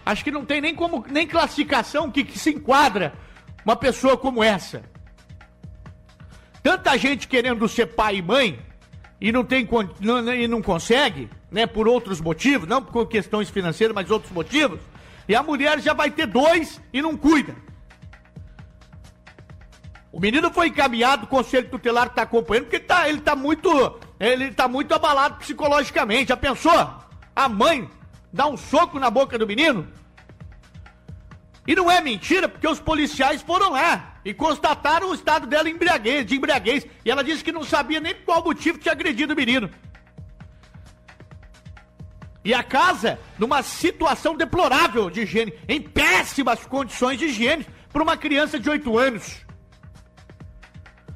Acho 0.05 0.23
que 0.23 0.31
não 0.31 0.45
tem 0.45 0.61
nem 0.61 0.75
como 0.75 1.03
nem 1.09 1.25
classificação 1.25 2.11
que, 2.11 2.23
que 2.23 2.37
se 2.37 2.51
enquadra 2.51 3.13
uma 3.65 3.75
pessoa 3.75 4.15
como 4.15 4.43
essa. 4.43 4.83
Tanta 6.61 6.97
gente 6.97 7.27
querendo 7.27 7.67
ser 7.67 7.87
pai 7.87 8.17
e 8.17 8.21
mãe 8.21 8.59
e 9.19 9.31
não 9.31 9.43
tem 9.43 9.67
não, 9.99 10.33
e 10.33 10.47
não 10.47 10.61
consegue, 10.61 11.29
né, 11.49 11.65
por 11.65 11.87
outros 11.87 12.21
motivos, 12.21 12.67
não 12.67 12.83
por 12.83 13.07
questões 13.07 13.49
financeiras, 13.49 13.95
mas 13.95 14.11
outros 14.11 14.31
motivos. 14.31 14.79
E 15.27 15.33
a 15.33 15.41
mulher 15.41 15.79
já 15.79 15.93
vai 15.93 16.11
ter 16.11 16.27
dois 16.27 16.79
e 16.93 17.01
não 17.01 17.17
cuida. 17.17 17.55
O 20.15 20.19
menino 20.21 20.49
foi 20.49 20.69
encaminhado, 20.69 21.25
o 21.25 21.27
conselho 21.27 21.67
tutelar 21.67 22.07
está 22.07 22.21
acompanhando, 22.21 22.67
porque 22.67 22.77
ele 22.77 22.83
está 22.85 23.09
ele 23.09 23.19
tá 23.19 23.35
muito, 23.35 23.99
ele 24.17 24.49
tá 24.49 24.65
muito 24.65 24.93
abalado 24.93 25.39
psicologicamente. 25.39 26.29
Já 26.29 26.37
pensou? 26.37 26.71
A 27.35 27.49
mãe 27.49 27.89
dá 28.31 28.47
um 28.47 28.55
soco 28.55 28.97
na 28.97 29.09
boca 29.09 29.37
do 29.37 29.45
menino? 29.45 29.85
E 31.67 31.75
não 31.75 31.91
é 31.91 31.99
mentira, 31.99 32.47
porque 32.47 32.65
os 32.65 32.79
policiais 32.79 33.41
foram 33.41 33.71
lá 33.71 34.13
e 34.23 34.33
constataram 34.33 35.09
o 35.09 35.13
estado 35.13 35.47
dela 35.47 35.69
embriaguez, 35.69 36.25
de 36.25 36.37
embriaguez. 36.37 36.87
E 37.03 37.11
ela 37.11 37.21
disse 37.21 37.43
que 37.43 37.51
não 37.51 37.65
sabia 37.65 37.99
nem 37.99 38.15
qual 38.15 38.41
motivo 38.41 38.77
tinha 38.77 38.93
agredido 38.93 39.33
o 39.33 39.35
menino. 39.35 39.69
E 42.41 42.53
a 42.53 42.63
casa, 42.63 43.19
numa 43.37 43.61
situação 43.61 44.33
deplorável 44.33 45.09
de 45.09 45.23
higiene, 45.23 45.53
em 45.67 45.81
péssimas 45.81 46.65
condições 46.65 47.19
de 47.19 47.25
higiene, 47.25 47.67
para 47.91 48.01
uma 48.01 48.15
criança 48.15 48.57
de 48.57 48.69
8 48.69 48.97
anos. 48.97 49.44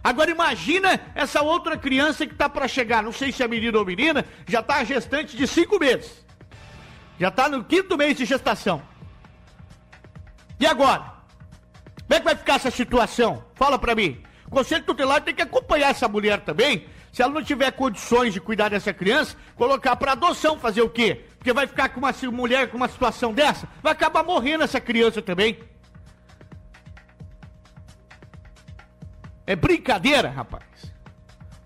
Agora 0.03 0.31
imagina 0.31 0.99
essa 1.13 1.41
outra 1.41 1.77
criança 1.77 2.25
que 2.25 2.33
está 2.33 2.47
para 2.47 2.67
chegar, 2.67 3.03
não 3.03 3.11
sei 3.11 3.31
se 3.31 3.43
é 3.43 3.47
menino 3.47 3.79
ou 3.79 3.85
menina, 3.85 4.25
já 4.47 4.61
está 4.61 4.83
gestante 4.83 5.35
de 5.35 5.45
cinco 5.45 5.77
meses. 5.77 6.25
Já 7.19 7.27
está 7.27 7.49
no 7.49 7.63
quinto 7.63 7.97
mês 7.97 8.15
de 8.15 8.25
gestação. 8.25 8.81
E 10.59 10.65
agora? 10.65 11.19
Como 12.07 12.13
é 12.13 12.19
que 12.19 12.25
vai 12.25 12.35
ficar 12.35 12.55
essa 12.55 12.71
situação? 12.71 13.43
Fala 13.55 13.77
para 13.77 13.93
mim. 13.93 14.21
O 14.47 14.49
Conselho 14.49 14.83
Tutelar 14.83 15.21
tem 15.21 15.35
que 15.35 15.41
acompanhar 15.41 15.89
essa 15.89 16.07
mulher 16.07 16.39
também. 16.41 16.87
Se 17.11 17.21
ela 17.21 17.33
não 17.33 17.43
tiver 17.43 17.71
condições 17.71 18.33
de 18.33 18.39
cuidar 18.39 18.69
dessa 18.69 18.93
criança, 18.93 19.35
colocar 19.55 19.95
para 19.95 20.13
adoção, 20.13 20.59
fazer 20.59 20.81
o 20.81 20.89
quê? 20.89 21.25
Porque 21.37 21.53
vai 21.53 21.67
ficar 21.67 21.89
com 21.89 21.99
uma 21.99 22.13
mulher 22.31 22.69
com 22.69 22.77
uma 22.77 22.87
situação 22.87 23.33
dessa, 23.33 23.67
vai 23.81 23.91
acabar 23.91 24.23
morrendo 24.23 24.63
essa 24.63 24.79
criança 24.79 25.21
também. 25.21 25.59
É 29.49 29.55
brincadeira, 29.55 30.29
rapaz. 30.29 30.93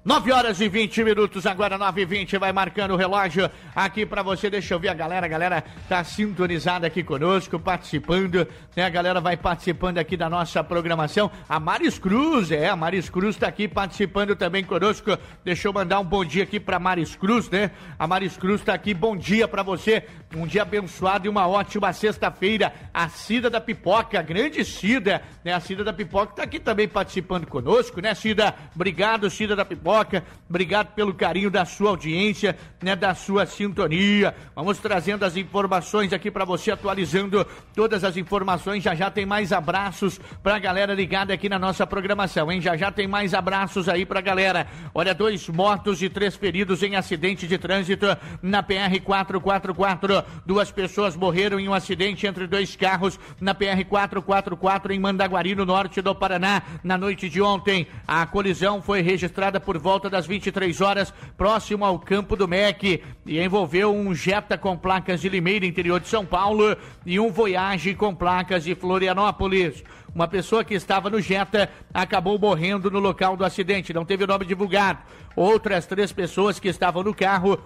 9 0.05 0.33
horas 0.33 0.59
e 0.59 0.67
20 0.67 1.01
minutos, 1.01 1.45
agora 1.45 1.77
9 1.77 2.01
e 2.01 2.05
20 2.05 2.37
vai 2.37 2.51
marcando 2.51 2.91
o 2.91 2.97
relógio 2.97 3.49
aqui 3.73 4.05
para 4.05 4.21
você. 4.21 4.49
Deixa 4.49 4.73
eu 4.73 4.79
ver 4.79 4.89
a 4.89 4.93
galera, 4.93 5.25
a 5.25 5.29
galera 5.29 5.63
tá 5.87 6.03
sintonizada 6.03 6.87
aqui 6.87 7.03
conosco, 7.03 7.57
participando, 7.57 8.45
né? 8.75 8.83
A 8.83 8.89
galera 8.89 9.21
vai 9.21 9.37
participando 9.37 9.97
aqui 9.97 10.17
da 10.17 10.29
nossa 10.29 10.61
programação. 10.61 11.31
A 11.47 11.57
Maris 11.57 11.97
Cruz, 11.97 12.51
é, 12.51 12.67
a 12.67 12.75
Maris 12.75 13.09
Cruz 13.09 13.37
tá 13.37 13.47
aqui 13.47 13.65
participando 13.65 14.35
também 14.35 14.63
conosco. 14.65 15.17
Deixa 15.43 15.69
eu 15.69 15.73
mandar 15.73 16.01
um 16.01 16.05
bom 16.05 16.25
dia 16.25 16.43
aqui 16.43 16.59
para 16.59 16.79
Maris 16.79 17.15
Cruz, 17.15 17.49
né? 17.49 17.71
A 17.97 18.05
Maris 18.05 18.35
Cruz 18.35 18.61
tá 18.61 18.73
aqui, 18.73 18.93
bom 18.93 19.15
dia 19.15 19.47
para 19.47 19.63
você. 19.63 20.05
Um 20.35 20.47
dia 20.47 20.63
abençoado 20.63 21.27
e 21.27 21.29
uma 21.29 21.47
ótima 21.47 21.93
sexta-feira. 21.93 22.73
A 22.91 23.07
Cida 23.07 23.49
da 23.49 23.61
Pipoca, 23.61 24.19
grande 24.21 24.65
Cida, 24.65 25.21
né? 25.43 25.53
A 25.53 25.59
Cida 25.59 25.83
da 25.83 25.93
Pipoca 25.93 26.33
tá 26.33 26.43
aqui 26.43 26.59
também 26.59 26.87
participando 26.87 27.45
conosco, 27.45 28.01
né, 28.01 28.15
Cida? 28.15 28.53
Obrigado, 28.73 29.29
Cida 29.29 29.55
da 29.55 29.63
Pipoca. 29.63 30.23
Obrigado 30.49 30.93
pelo 30.95 31.13
carinho 31.13 31.51
da 31.51 31.65
sua 31.65 31.91
audiência, 31.91 32.57
né, 32.81 32.95
da 32.95 33.13
sua 33.13 33.45
sintonia. 33.45 34.33
Vamos 34.55 34.79
trazendo 34.79 35.23
as 35.23 35.37
informações 35.37 36.11
aqui 36.13 36.31
para 36.31 36.45
você, 36.45 36.71
atualizando 36.71 37.45
todas 37.75 38.03
as 38.03 38.17
informações. 38.17 38.83
Já 38.83 38.95
já 38.95 39.11
tem 39.11 39.25
mais 39.25 39.51
abraços 39.51 40.19
para 40.41 40.55
a 40.55 40.59
galera 40.59 40.95
ligada 40.95 41.33
aqui 41.33 41.47
na 41.47 41.59
nossa 41.59 41.85
programação, 41.85 42.51
hein? 42.51 42.59
Já 42.59 42.75
já 42.75 42.91
tem 42.91 43.07
mais 43.07 43.35
abraços 43.35 43.87
aí 43.87 44.05
para 44.05 44.19
a 44.19 44.23
galera. 44.23 44.65
Olha, 44.95 45.13
dois 45.13 45.47
mortos 45.47 46.01
e 46.01 46.09
três 46.09 46.35
feridos 46.35 46.81
em 46.81 46.95
acidente 46.95 47.47
de 47.47 47.57
trânsito 47.57 48.07
na 48.41 48.63
PR 48.63 48.99
444. 49.03 50.22
Duas 50.45 50.71
pessoas 50.71 51.15
morreram 51.15 51.59
em 51.59 51.67
um 51.67 51.73
acidente 51.73 52.27
entre 52.27 52.47
dois 52.47 52.75
carros 52.75 53.19
na 53.39 53.53
PR 53.53 53.83
444 53.87 54.93
em 54.93 54.99
Mandaguari, 54.99 55.55
no 55.55 55.65
norte 55.65 56.01
do 56.01 56.13
Paraná, 56.15 56.61
na 56.83 56.97
noite 56.97 57.29
de 57.29 57.41
ontem. 57.41 57.87
A 58.07 58.25
colisão 58.25 58.81
foi 58.81 59.01
registrada 59.01 59.59
por 59.59 59.77
volta 59.77 60.09
das 60.09 60.25
23 60.25 60.81
horas, 60.81 61.13
próximo 61.37 61.85
ao 61.85 61.99
campo 61.99 62.35
do 62.35 62.47
MEC, 62.47 63.03
e 63.25 63.39
envolveu 63.39 63.93
um 63.93 64.13
Jetta 64.13 64.57
com 64.57 64.77
placas 64.77 65.21
de 65.21 65.29
Limeira, 65.29 65.65
interior 65.65 65.99
de 65.99 66.07
São 66.07 66.25
Paulo, 66.25 66.75
e 67.05 67.19
um 67.19 67.31
Voyage 67.31 67.95
com 67.95 68.13
placas 68.13 68.63
de 68.63 68.75
Florianópolis. 68.75 69.83
Uma 70.13 70.27
pessoa 70.27 70.63
que 70.63 70.75
estava 70.75 71.09
no 71.09 71.19
Jetta 71.19 71.69
acabou 71.91 72.37
morrendo 72.37 72.91
no 72.91 72.99
local 72.99 73.35
do 73.35 73.43
acidente, 73.43 73.93
não 73.93 74.05
teve 74.05 74.23
o 74.23 74.27
nome 74.27 74.45
divulgado. 74.45 74.99
Outras 75.35 75.87
três 75.87 76.11
pessoas 76.11 76.59
que 76.59 76.67
estavam 76.67 77.01
no 77.01 77.15
carro 77.15 77.57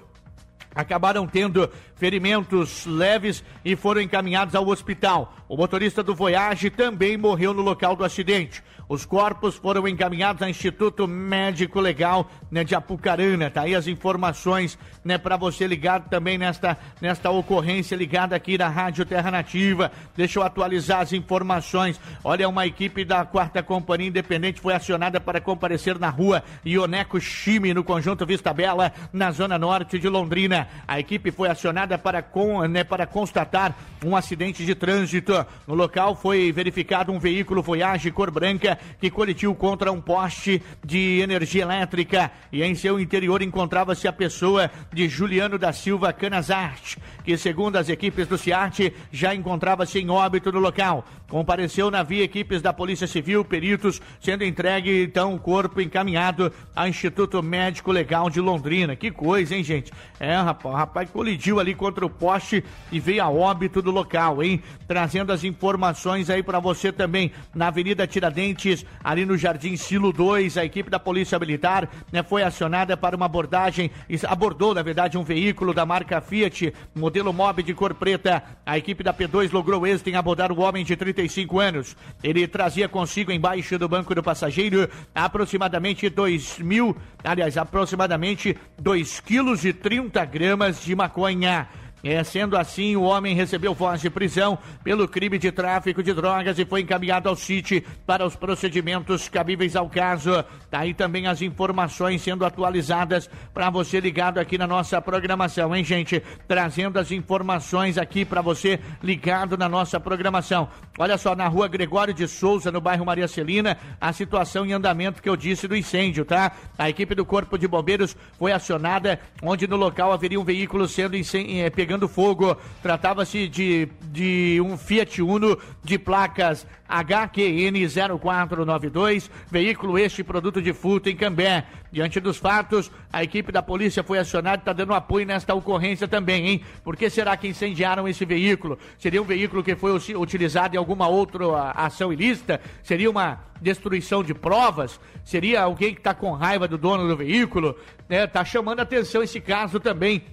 acabaram 0.78 1.26
tendo 1.26 1.68
ferimentos 1.96 2.86
leves 2.86 3.44
e 3.66 3.76
foram 3.76 4.00
encaminhados 4.00 4.54
ao 4.54 4.68
hospital. 4.68 5.36
O 5.50 5.58
motorista 5.58 6.04
do 6.04 6.14
Voyage 6.14 6.70
também 6.70 7.18
morreu 7.18 7.52
no 7.52 7.64
local 7.64 7.96
do 7.96 8.06
acidente. 8.06 8.64
Os 8.90 9.06
corpos 9.06 9.56
foram 9.56 9.86
encaminhados 9.86 10.42
ao 10.42 10.48
Instituto 10.48 11.08
Médico 11.08 11.82
Legal 11.82 12.32
né, 12.50 12.64
de 12.64 12.74
Apucarana. 12.74 13.50
Tá 13.50 13.64
aí 13.64 13.76
as 13.76 13.86
informações 13.86 14.80
né, 15.04 15.18
para 15.18 15.36
você 15.36 15.68
ligado 15.68 16.10
também 16.10 16.38
nesta, 16.38 16.78
nesta 17.02 17.30
ocorrência 17.30 17.98
ligada 17.98 18.34
aqui 18.34 18.58
da 18.58 18.70
Rádio 18.70 19.06
Terra 19.06 19.30
Nativa. 19.30 19.92
Deixa 20.16 20.40
eu 20.40 20.44
atualizar 20.44 21.02
as 21.02 21.12
informações. 21.12 22.00
Olha, 22.24 22.48
uma 22.48 22.66
equipe 22.66 23.04
da 23.04 23.26
quarta 23.26 23.62
companhia 23.62 24.08
independente 24.08 24.62
foi 24.62 24.74
acionada 24.74 25.20
para 25.20 25.42
comparecer 25.42 26.00
na 26.00 26.10
rua 26.10 26.42
Ioneco 26.66 27.20
Chime, 27.20 27.74
no 27.74 27.84
conjunto 27.84 28.26
Vista 28.26 28.54
Bela, 28.54 28.94
na 29.12 29.32
zona 29.32 29.60
norte 29.60 30.00
de 30.00 30.08
Londrina. 30.08 30.66
A 30.88 30.98
equipe 30.98 31.30
foi 31.30 31.50
acionada 31.50 31.98
para, 31.98 32.22
com, 32.22 32.66
né, 32.66 32.86
para 32.86 33.06
constatar 33.06 33.78
um 34.06 34.16
acidente 34.16 34.66
de 34.66 34.74
trânsito. 34.74 35.46
No 35.68 35.76
local 35.76 36.16
foi 36.16 36.54
verificado 36.54 37.12
um 37.12 37.20
veículo 37.20 37.62
Voyage 37.62 38.12
cor 38.12 38.32
branca 38.32 38.77
que 39.00 39.10
colidiu 39.10 39.54
contra 39.56 39.92
um 39.92 40.02
poste 40.02 40.62
de 40.86 41.20
energia 41.20 41.64
elétrica 41.64 42.32
e 42.52 42.64
em 42.64 42.76
seu 42.76 43.00
interior 43.00 43.42
encontrava-se 43.42 44.08
a 44.08 44.14
pessoa 44.14 44.70
de 44.94 45.08
Juliano 45.08 45.58
da 45.58 45.72
Silva 45.74 46.14
Canazarte, 46.14 46.98
que 47.24 47.38
segundo 47.38 47.78
as 47.78 47.90
equipes 47.90 48.28
do 48.28 48.38
CIART 48.38 48.92
já 49.12 49.34
encontrava-se 49.34 50.00
em 50.00 50.10
óbito 50.10 50.52
no 50.52 50.60
local. 50.60 51.06
Compareceu 51.30 51.92
na 51.92 52.04
via 52.04 52.24
equipes 52.24 52.62
da 52.62 52.72
Polícia 52.72 53.06
Civil, 53.06 53.44
peritos, 53.44 54.02
sendo 54.22 54.46
entregue 54.46 55.04
então 55.04 55.36
o 55.36 55.40
corpo 55.40 55.82
encaminhado 55.82 56.54
ao 56.74 56.88
Instituto 56.88 57.44
Médico 57.44 57.92
Legal 57.92 58.30
de 58.30 58.40
Londrina. 58.40 58.96
Que 58.96 59.12
coisa, 59.12 59.54
hein, 59.54 59.62
gente? 59.62 59.92
É, 60.22 60.34
rapaz, 60.38 60.74
o 60.74 60.78
rapaz 60.78 61.10
colidiu 61.10 61.60
ali 61.60 61.76
contra 61.76 62.06
o 62.06 62.10
poste 62.10 62.64
e 62.94 63.00
veio 63.00 63.22
a 63.22 63.30
óbito 63.30 63.82
do 63.82 63.92
local, 63.92 64.42
hein? 64.42 64.64
Trazendo 64.88 65.34
as 65.34 65.44
informações 65.44 66.30
aí 66.30 66.42
para 66.42 66.62
você 66.62 66.94
também 66.94 67.34
na 67.54 67.68
Avenida 67.68 68.08
Tiradentes, 68.08 68.86
ali 69.04 69.26
no 69.26 69.38
Jardim 69.38 69.76
Silo 69.76 70.14
2, 70.14 70.58
a 70.58 70.64
equipe 70.64 70.90
da 70.90 70.98
Polícia 70.98 71.38
Militar 71.38 71.90
né, 72.10 72.24
foi 72.24 72.42
acionada 72.42 72.96
para 72.96 73.18
uma 73.18 73.26
abordagem, 73.26 73.92
abordou, 74.30 74.74
na 74.74 74.82
verdade, 74.82 75.18
um 75.18 75.26
veículo 75.26 75.74
da 75.74 75.86
marca 75.86 76.22
Fiat, 76.22 76.74
modelo 76.96 77.34
Mob 77.34 77.62
de 77.62 77.74
cor 77.74 77.94
preta. 77.94 78.42
A 78.66 78.78
equipe 78.78 79.04
da 79.04 79.14
P2 79.14 79.52
logrou 79.52 79.86
êxito 79.86 80.10
em 80.10 80.16
abordar 80.16 80.54
o 80.54 80.62
homem 80.62 80.86
de 80.86 80.96
30 80.96 81.17
35 81.18 81.60
anos. 81.60 81.98
Ele 82.24 82.48
trazia 82.48 82.88
consigo 82.88 83.32
embaixo 83.32 83.78
do 83.80 83.90
banco 83.90 84.14
do 84.14 84.22
passageiro 84.22 84.88
aproximadamente 85.14 86.10
2 86.10 86.60
mil, 86.60 86.96
aliás, 87.24 87.58
aproximadamente 87.58 88.56
2 88.80 89.20
quilos 89.22 89.66
e 89.66 89.74
30 89.74 90.24
gramas 90.26 90.84
de 90.84 90.96
maconha. 90.96 91.68
É, 92.04 92.24
sendo 92.24 92.56
assim, 92.56 92.96
o 92.96 93.02
homem 93.02 93.36
recebeu 93.36 93.74
voz 93.74 94.00
de 94.00 94.10
prisão 94.10 94.58
pelo 94.84 95.08
crime 95.08 95.40
de 95.40 95.52
tráfico 95.52 96.04
de 96.04 96.14
drogas 96.14 96.60
e 96.60 96.66
foi 96.66 96.82
encaminhado 96.82 97.28
ao 97.28 97.36
CIT 97.36 97.84
para 98.06 98.26
os 98.26 98.36
procedimentos 98.36 99.28
cabíveis 99.28 99.76
ao 99.76 99.90
caso. 99.90 100.44
Tá 100.70 100.80
aí 100.80 100.94
também 100.94 101.26
as 101.26 101.42
informações 101.42 102.22
sendo 102.22 102.46
atualizadas 102.46 103.30
para 103.54 103.70
você 103.72 104.00
ligado 104.00 104.38
aqui 104.38 104.58
na 104.58 104.68
nossa 104.68 105.02
programação, 105.02 105.76
hein, 105.76 105.84
gente? 105.84 106.22
Trazendo 106.48 107.00
as 107.00 107.12
informações 107.12 107.98
aqui 107.98 108.24
para 108.24 108.42
você 108.42 108.80
ligado 109.02 109.58
na 109.58 109.68
nossa 109.68 110.00
programação. 110.00 110.70
Olha 111.00 111.18
só, 111.18 111.36
na 111.36 111.48
rua 111.48 111.68
Gregório 111.68 112.14
de 112.14 112.28
Souza, 112.28 112.72
no 112.72 112.80
bairro 112.80 113.06
Maria 113.06 113.28
Celina, 113.28 113.78
a 114.00 114.14
situação 114.14 114.66
em 114.66 114.74
andamento 114.74 115.22
que 115.22 115.30
eu 115.30 115.36
disse 115.36 115.68
do 115.68 115.76
incêndio, 115.76 116.26
tá? 116.26 116.52
A 116.78 116.90
equipe 116.90 117.16
do 117.16 117.26
Corpo 117.26 117.58
de 117.58 117.68
Bombeiros 117.68 118.16
foi 118.38 118.52
acionada, 118.52 119.20
onde 119.42 119.68
no 119.68 119.76
local 119.76 120.12
haveria 120.12 120.40
um 120.40 120.44
veículo 120.44 120.88
sendo 120.88 121.16
eh, 121.16 121.70
pegando 121.70 121.97
fogo. 122.06 122.58
Tratava-se 122.84 123.48
de, 123.48 123.88
de 124.12 124.60
um 124.62 124.78
Fiat 124.78 125.22
Uno 125.22 125.58
de 125.82 125.98
placas 125.98 126.68
HQN 126.88 127.88
0492, 128.20 129.30
veículo 129.50 129.98
este 129.98 130.24
produto 130.24 130.62
de 130.62 130.74
furto 130.74 131.10
em 131.10 131.16
Cambé. 131.16 131.66
Diante 131.92 132.20
dos 132.20 132.38
fatos, 132.38 132.92
a 133.12 133.24
equipe 133.24 133.52
da 133.52 133.62
polícia 133.62 134.04
foi 134.04 134.20
acionada 134.20 134.58
e 134.58 134.60
está 134.60 134.74
dando 134.74 134.94
apoio 134.94 135.26
nesta 135.26 135.54
ocorrência 135.54 136.08
também, 136.08 136.48
hein? 136.48 136.62
Por 136.84 136.96
que 136.96 137.10
será 137.10 137.36
que 137.38 137.48
incendiaram 137.48 138.08
esse 138.08 138.26
veículo? 138.26 138.78
Seria 138.98 139.22
um 139.22 139.26
veículo 139.26 139.64
que 139.64 139.76
foi 139.76 139.92
utilizado 140.16 140.76
em 140.76 140.78
alguma 140.78 141.08
outra 141.08 141.72
ação 141.72 142.12
ilícita? 142.12 142.60
Seria 142.84 143.10
uma 143.10 143.40
destruição 143.62 144.24
de 144.24 144.34
provas? 144.34 145.00
Seria 145.24 145.62
alguém 145.62 145.94
que 145.94 146.00
está 146.00 146.14
com 146.14 146.32
raiva 146.32 146.68
do 146.68 146.78
dono 146.78 147.08
do 147.08 147.16
veículo? 147.16 147.76
Está 148.10 148.40
né? 148.42 148.46
chamando 148.46 148.82
atenção 148.82 149.24
esse 149.24 149.40
caso 149.40 149.80
também 149.80 150.24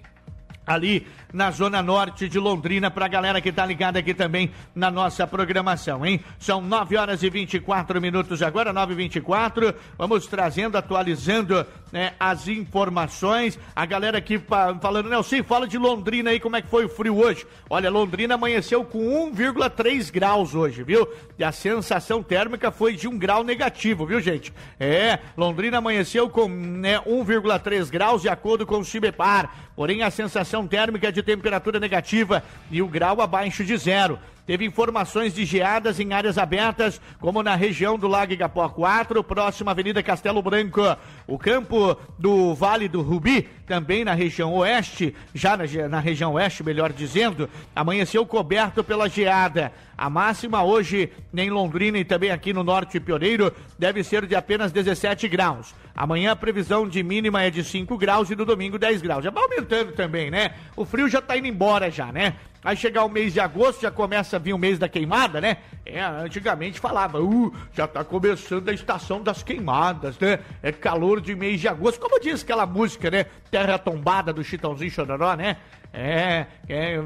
ali 0.66 1.06
na 1.32 1.50
zona 1.50 1.82
norte 1.82 2.28
de 2.28 2.38
Londrina, 2.38 2.90
para 2.90 3.06
a 3.06 3.08
galera 3.08 3.40
que 3.40 3.48
está 3.48 3.66
ligada 3.66 3.98
aqui 3.98 4.14
também 4.14 4.50
na 4.74 4.90
nossa 4.90 5.26
programação, 5.26 6.04
hein? 6.06 6.20
São 6.38 6.60
9 6.60 6.96
horas 6.96 7.22
e 7.22 7.30
24 7.30 8.00
minutos 8.00 8.42
agora, 8.42 8.72
9 8.72 8.92
e 8.92 8.96
24 8.96 9.74
Vamos 9.98 10.26
trazendo, 10.26 10.76
atualizando 10.76 11.66
né, 11.92 12.12
as 12.18 12.48
informações. 12.48 13.58
A 13.74 13.86
galera 13.86 14.18
aqui 14.18 14.38
falando, 14.38 15.08
Nelson, 15.08 15.42
fala 15.44 15.66
de 15.66 15.78
Londrina 15.78 16.30
aí, 16.30 16.40
como 16.40 16.56
é 16.56 16.62
que 16.62 16.68
foi 16.68 16.84
o 16.84 16.88
frio 16.88 17.16
hoje? 17.16 17.46
Olha, 17.68 17.90
Londrina 17.90 18.34
amanheceu 18.34 18.84
com 18.84 19.32
1,3 19.32 20.12
graus 20.12 20.54
hoje, 20.54 20.82
viu? 20.82 21.08
E 21.38 21.44
a 21.44 21.52
sensação 21.52 22.22
térmica 22.22 22.70
foi 22.70 22.94
de 22.94 23.08
um 23.08 23.18
grau 23.18 23.42
negativo, 23.42 24.06
viu, 24.06 24.20
gente? 24.20 24.52
É, 24.78 25.18
Londrina 25.36 25.78
amanheceu 25.78 26.28
com 26.28 26.48
né, 26.48 26.98
1,3 27.00 27.90
graus 27.90 28.22
de 28.22 28.28
acordo 28.28 28.66
com 28.66 28.78
o 28.78 28.84
Cibepar. 28.84 29.50
Porém, 29.76 30.02
a 30.02 30.10
sensação 30.10 30.53
térmica 30.66 31.08
é 31.08 31.10
de 31.10 31.22
temperatura 31.22 31.80
negativa 31.80 32.44
e 32.70 32.82
o 32.82 32.86
grau 32.86 33.22
abaixo 33.22 33.64
de 33.64 33.76
zero. 33.78 34.18
Teve 34.46 34.66
informações 34.66 35.34
de 35.34 35.46
geadas 35.46 35.98
em 35.98 36.12
áreas 36.12 36.36
abertas, 36.36 37.00
como 37.18 37.42
na 37.42 37.54
região 37.54 37.98
do 37.98 38.06
Lago 38.06 38.34
Igapó 38.34 38.68
4, 38.68 39.24
próxima 39.24 39.70
Avenida 39.70 40.02
Castelo 40.02 40.42
Branco. 40.42 40.82
O 41.26 41.38
campo 41.38 41.96
do 42.18 42.54
Vale 42.54 42.86
do 42.86 43.00
Rubi, 43.00 43.48
também 43.66 44.04
na 44.04 44.14
região 44.14 44.52
oeste, 44.54 45.14
já 45.34 45.56
na, 45.56 45.64
na 45.88 46.00
região 46.00 46.34
oeste, 46.34 46.62
melhor 46.62 46.92
dizendo, 46.92 47.48
amanheceu 47.74 48.24
coberto 48.26 48.84
pela 48.84 49.08
geada. 49.08 49.72
A 49.96 50.10
máxima 50.10 50.62
hoje 50.62 51.10
em 51.32 51.50
Londrina 51.50 51.98
e 51.98 52.04
também 52.04 52.30
aqui 52.30 52.52
no 52.52 52.64
Norte 52.64 52.98
Pioneiro 52.98 53.52
deve 53.78 54.02
ser 54.02 54.26
de 54.26 54.34
apenas 54.34 54.72
17 54.72 55.28
graus. 55.28 55.74
Amanhã 55.94 56.32
a 56.32 56.36
previsão 56.36 56.88
de 56.88 57.02
mínima 57.02 57.42
é 57.42 57.50
de 57.50 57.62
5 57.62 57.96
graus 57.96 58.28
e 58.28 58.34
no 58.34 58.44
domingo 58.44 58.78
10 58.78 59.00
graus. 59.00 59.22
Já 59.22 59.30
vai 59.30 59.44
aumentando 59.44 59.92
também, 59.92 60.30
né? 60.30 60.54
O 60.76 60.84
frio 60.84 61.08
já 61.08 61.22
tá 61.22 61.36
indo 61.36 61.46
embora 61.46 61.90
já, 61.90 62.10
né? 62.10 62.34
Aí 62.64 62.76
chegar 62.76 63.04
o 63.04 63.10
mês 63.10 63.34
de 63.34 63.40
agosto, 63.40 63.82
já 63.82 63.90
começa 63.90 64.36
a 64.36 64.38
vir 64.38 64.54
o 64.54 64.58
mês 64.58 64.78
da 64.78 64.88
queimada, 64.88 65.38
né? 65.38 65.58
É, 65.84 66.02
antigamente 66.02 66.80
falava, 66.80 67.20
uh, 67.20 67.54
já 67.74 67.86
tá 67.86 68.02
começando 68.02 68.66
a 68.70 68.72
estação 68.72 69.22
das 69.22 69.42
queimadas, 69.42 70.18
né? 70.18 70.38
É 70.62 70.72
calor 70.72 71.20
de 71.20 71.34
mês 71.36 71.60
de 71.60 71.68
agosto. 71.68 72.00
Como 72.00 72.18
diz 72.18 72.42
aquela 72.42 72.64
música, 72.64 73.10
né? 73.10 73.26
Terra 73.54 73.78
tombada 73.78 74.32
do 74.32 74.42
Chitãozinho 74.42 74.90
Chororó, 74.90 75.36
né? 75.36 75.58
É, 75.92 76.46
é, 76.68 77.00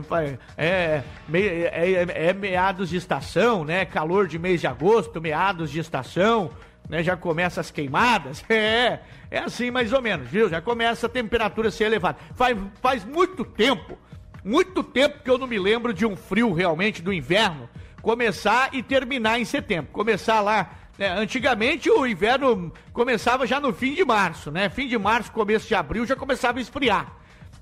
é, 0.57 1.03
é, 1.31 2.07
é, 2.29 2.33
meados 2.33 2.89
de 2.89 2.97
estação, 2.97 3.67
né? 3.67 3.85
Calor 3.85 4.27
de 4.27 4.39
mês 4.39 4.63
de 4.63 4.67
agosto, 4.67 5.21
meados 5.21 5.71
de 5.71 5.79
estação, 5.79 6.51
né? 6.89 7.03
Já 7.03 7.19
começa 7.19 7.61
as 7.61 7.71
queimadas. 7.71 8.43
É, 8.49 9.01
é 9.31 9.41
assim 9.41 9.71
mais 9.71 9.93
ou 9.93 10.01
menos, 10.01 10.27
viu? 10.27 10.49
Já 10.49 10.63
começa 10.63 11.07
a 11.07 11.11
temperatura 11.11 11.69
a 11.69 11.71
ser 11.71 11.85
elevada. 11.85 12.17
Faz, 12.35 12.57
faz 12.81 13.05
muito 13.05 13.45
tempo 13.45 13.99
muito 14.43 14.83
tempo 14.83 15.23
que 15.23 15.29
eu 15.29 15.37
não 15.37 15.47
me 15.47 15.59
lembro 15.59 15.93
de 15.93 16.07
um 16.07 16.17
frio 16.17 16.55
realmente 16.55 17.03
do 17.03 17.13
inverno 17.13 17.69
começar 18.01 18.71
e 18.73 18.83
terminar 18.83 19.39
em 19.39 19.45
setembro. 19.45 19.91
Começar 19.93 20.41
lá. 20.41 20.71
Né? 20.99 21.09
Antigamente 21.09 21.89
o 21.89 22.07
inverno 22.07 22.73
começava 22.93 23.47
já 23.47 23.61
no 23.61 23.73
fim 23.73 23.95
de 23.95 24.05
março, 24.05 24.51
né? 24.51 24.69
Fim 24.69 24.89
de 24.89 24.99
março, 24.99 25.31
começo 25.31 25.69
de 25.69 25.75
abril 25.75 26.05
já 26.05 26.17
começava 26.17 26.59
a 26.59 26.61
esfriar. 26.61 27.13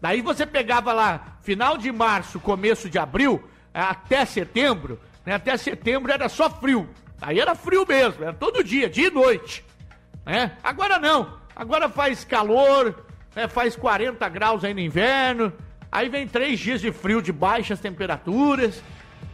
Daí 0.00 0.22
você 0.22 0.46
pegava 0.46 0.92
lá 0.92 1.38
final 1.42 1.76
de 1.76 1.92
março, 1.92 2.40
começo 2.40 2.88
de 2.88 2.98
abril, 2.98 3.42
até 3.72 4.24
setembro, 4.24 4.98
né? 5.24 5.34
Até 5.34 5.56
setembro 5.56 6.10
era 6.10 6.28
só 6.28 6.48
frio. 6.48 6.88
Aí 7.20 7.38
era 7.38 7.54
frio 7.54 7.84
mesmo, 7.86 8.24
era 8.24 8.32
todo 8.32 8.64
dia, 8.64 8.88
dia 8.88 9.08
e 9.08 9.10
noite. 9.10 9.64
Né? 10.24 10.56
Agora 10.64 10.98
não. 10.98 11.38
Agora 11.54 11.88
faz 11.88 12.24
calor, 12.24 13.04
né? 13.34 13.48
faz 13.48 13.76
40 13.76 14.28
graus 14.28 14.64
aí 14.64 14.74
no 14.74 14.80
inverno, 14.80 15.52
Aí 15.90 16.08
vem 16.10 16.26
três 16.26 16.60
dias 16.60 16.80
de 16.82 16.92
frio, 16.92 17.22
de 17.22 17.32
baixas 17.32 17.80
temperaturas. 17.80 18.82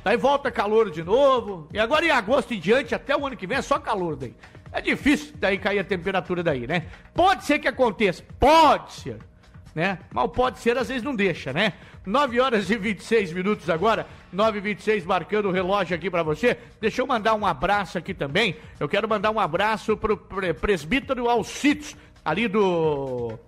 Daí 0.05 0.17
volta 0.17 0.51
calor 0.51 0.91
de 0.91 1.03
novo. 1.03 1.69
E 1.73 1.79
agora 1.79 2.05
em 2.05 2.11
agosto 2.11 2.53
em 2.55 2.61
diante, 2.61 2.95
até 2.95 3.17
o 3.17 3.27
ano 3.27 3.37
que 3.37 3.47
vem, 3.47 3.59
é 3.59 3.63
só 3.63 3.79
calor 3.79 4.17
daí. 4.17 4.35
É 4.73 4.81
difícil 4.81 5.35
daí 5.37 5.59
cair 5.59 5.79
a 5.79 5.85
temperatura 5.85 6.43
daí, 6.43 6.67
né? 6.67 6.87
Pode 7.15 7.45
ser 7.45 7.59
que 7.59 7.69
aconteça, 7.69 8.25
pode 8.41 8.93
ser, 8.93 9.19
né? 9.75 9.99
Mas 10.11 10.31
pode 10.31 10.59
ser, 10.59 10.79
às 10.79 10.89
vezes 10.89 11.03
não 11.03 11.15
deixa, 11.15 11.53
né? 11.53 11.75
9 12.07 12.41
horas 12.41 12.69
e 12.71 12.77
26 12.77 13.33
minutos 13.33 13.71
agora, 13.71 14.07
9 14.33 14.59
e 14.59 14.61
26 14.61 15.05
marcando 15.05 15.49
o 15.49 15.53
relógio 15.53 15.95
aqui 15.95 16.11
para 16.11 16.23
você. 16.23 16.57
Deixa 16.81 17.03
eu 17.03 17.07
mandar 17.07 17.35
um 17.35 17.47
abraço 17.47 17.99
aqui 17.99 18.13
também. 18.13 18.57
Eu 18.81 18.89
quero 18.89 19.09
mandar 19.09 19.31
um 19.31 19.39
abraço 19.39 19.97
pro 19.97 20.17
presbítero 20.17 21.29
Alcitos, 21.29 21.95
ali 22.25 22.49
do 22.49 23.39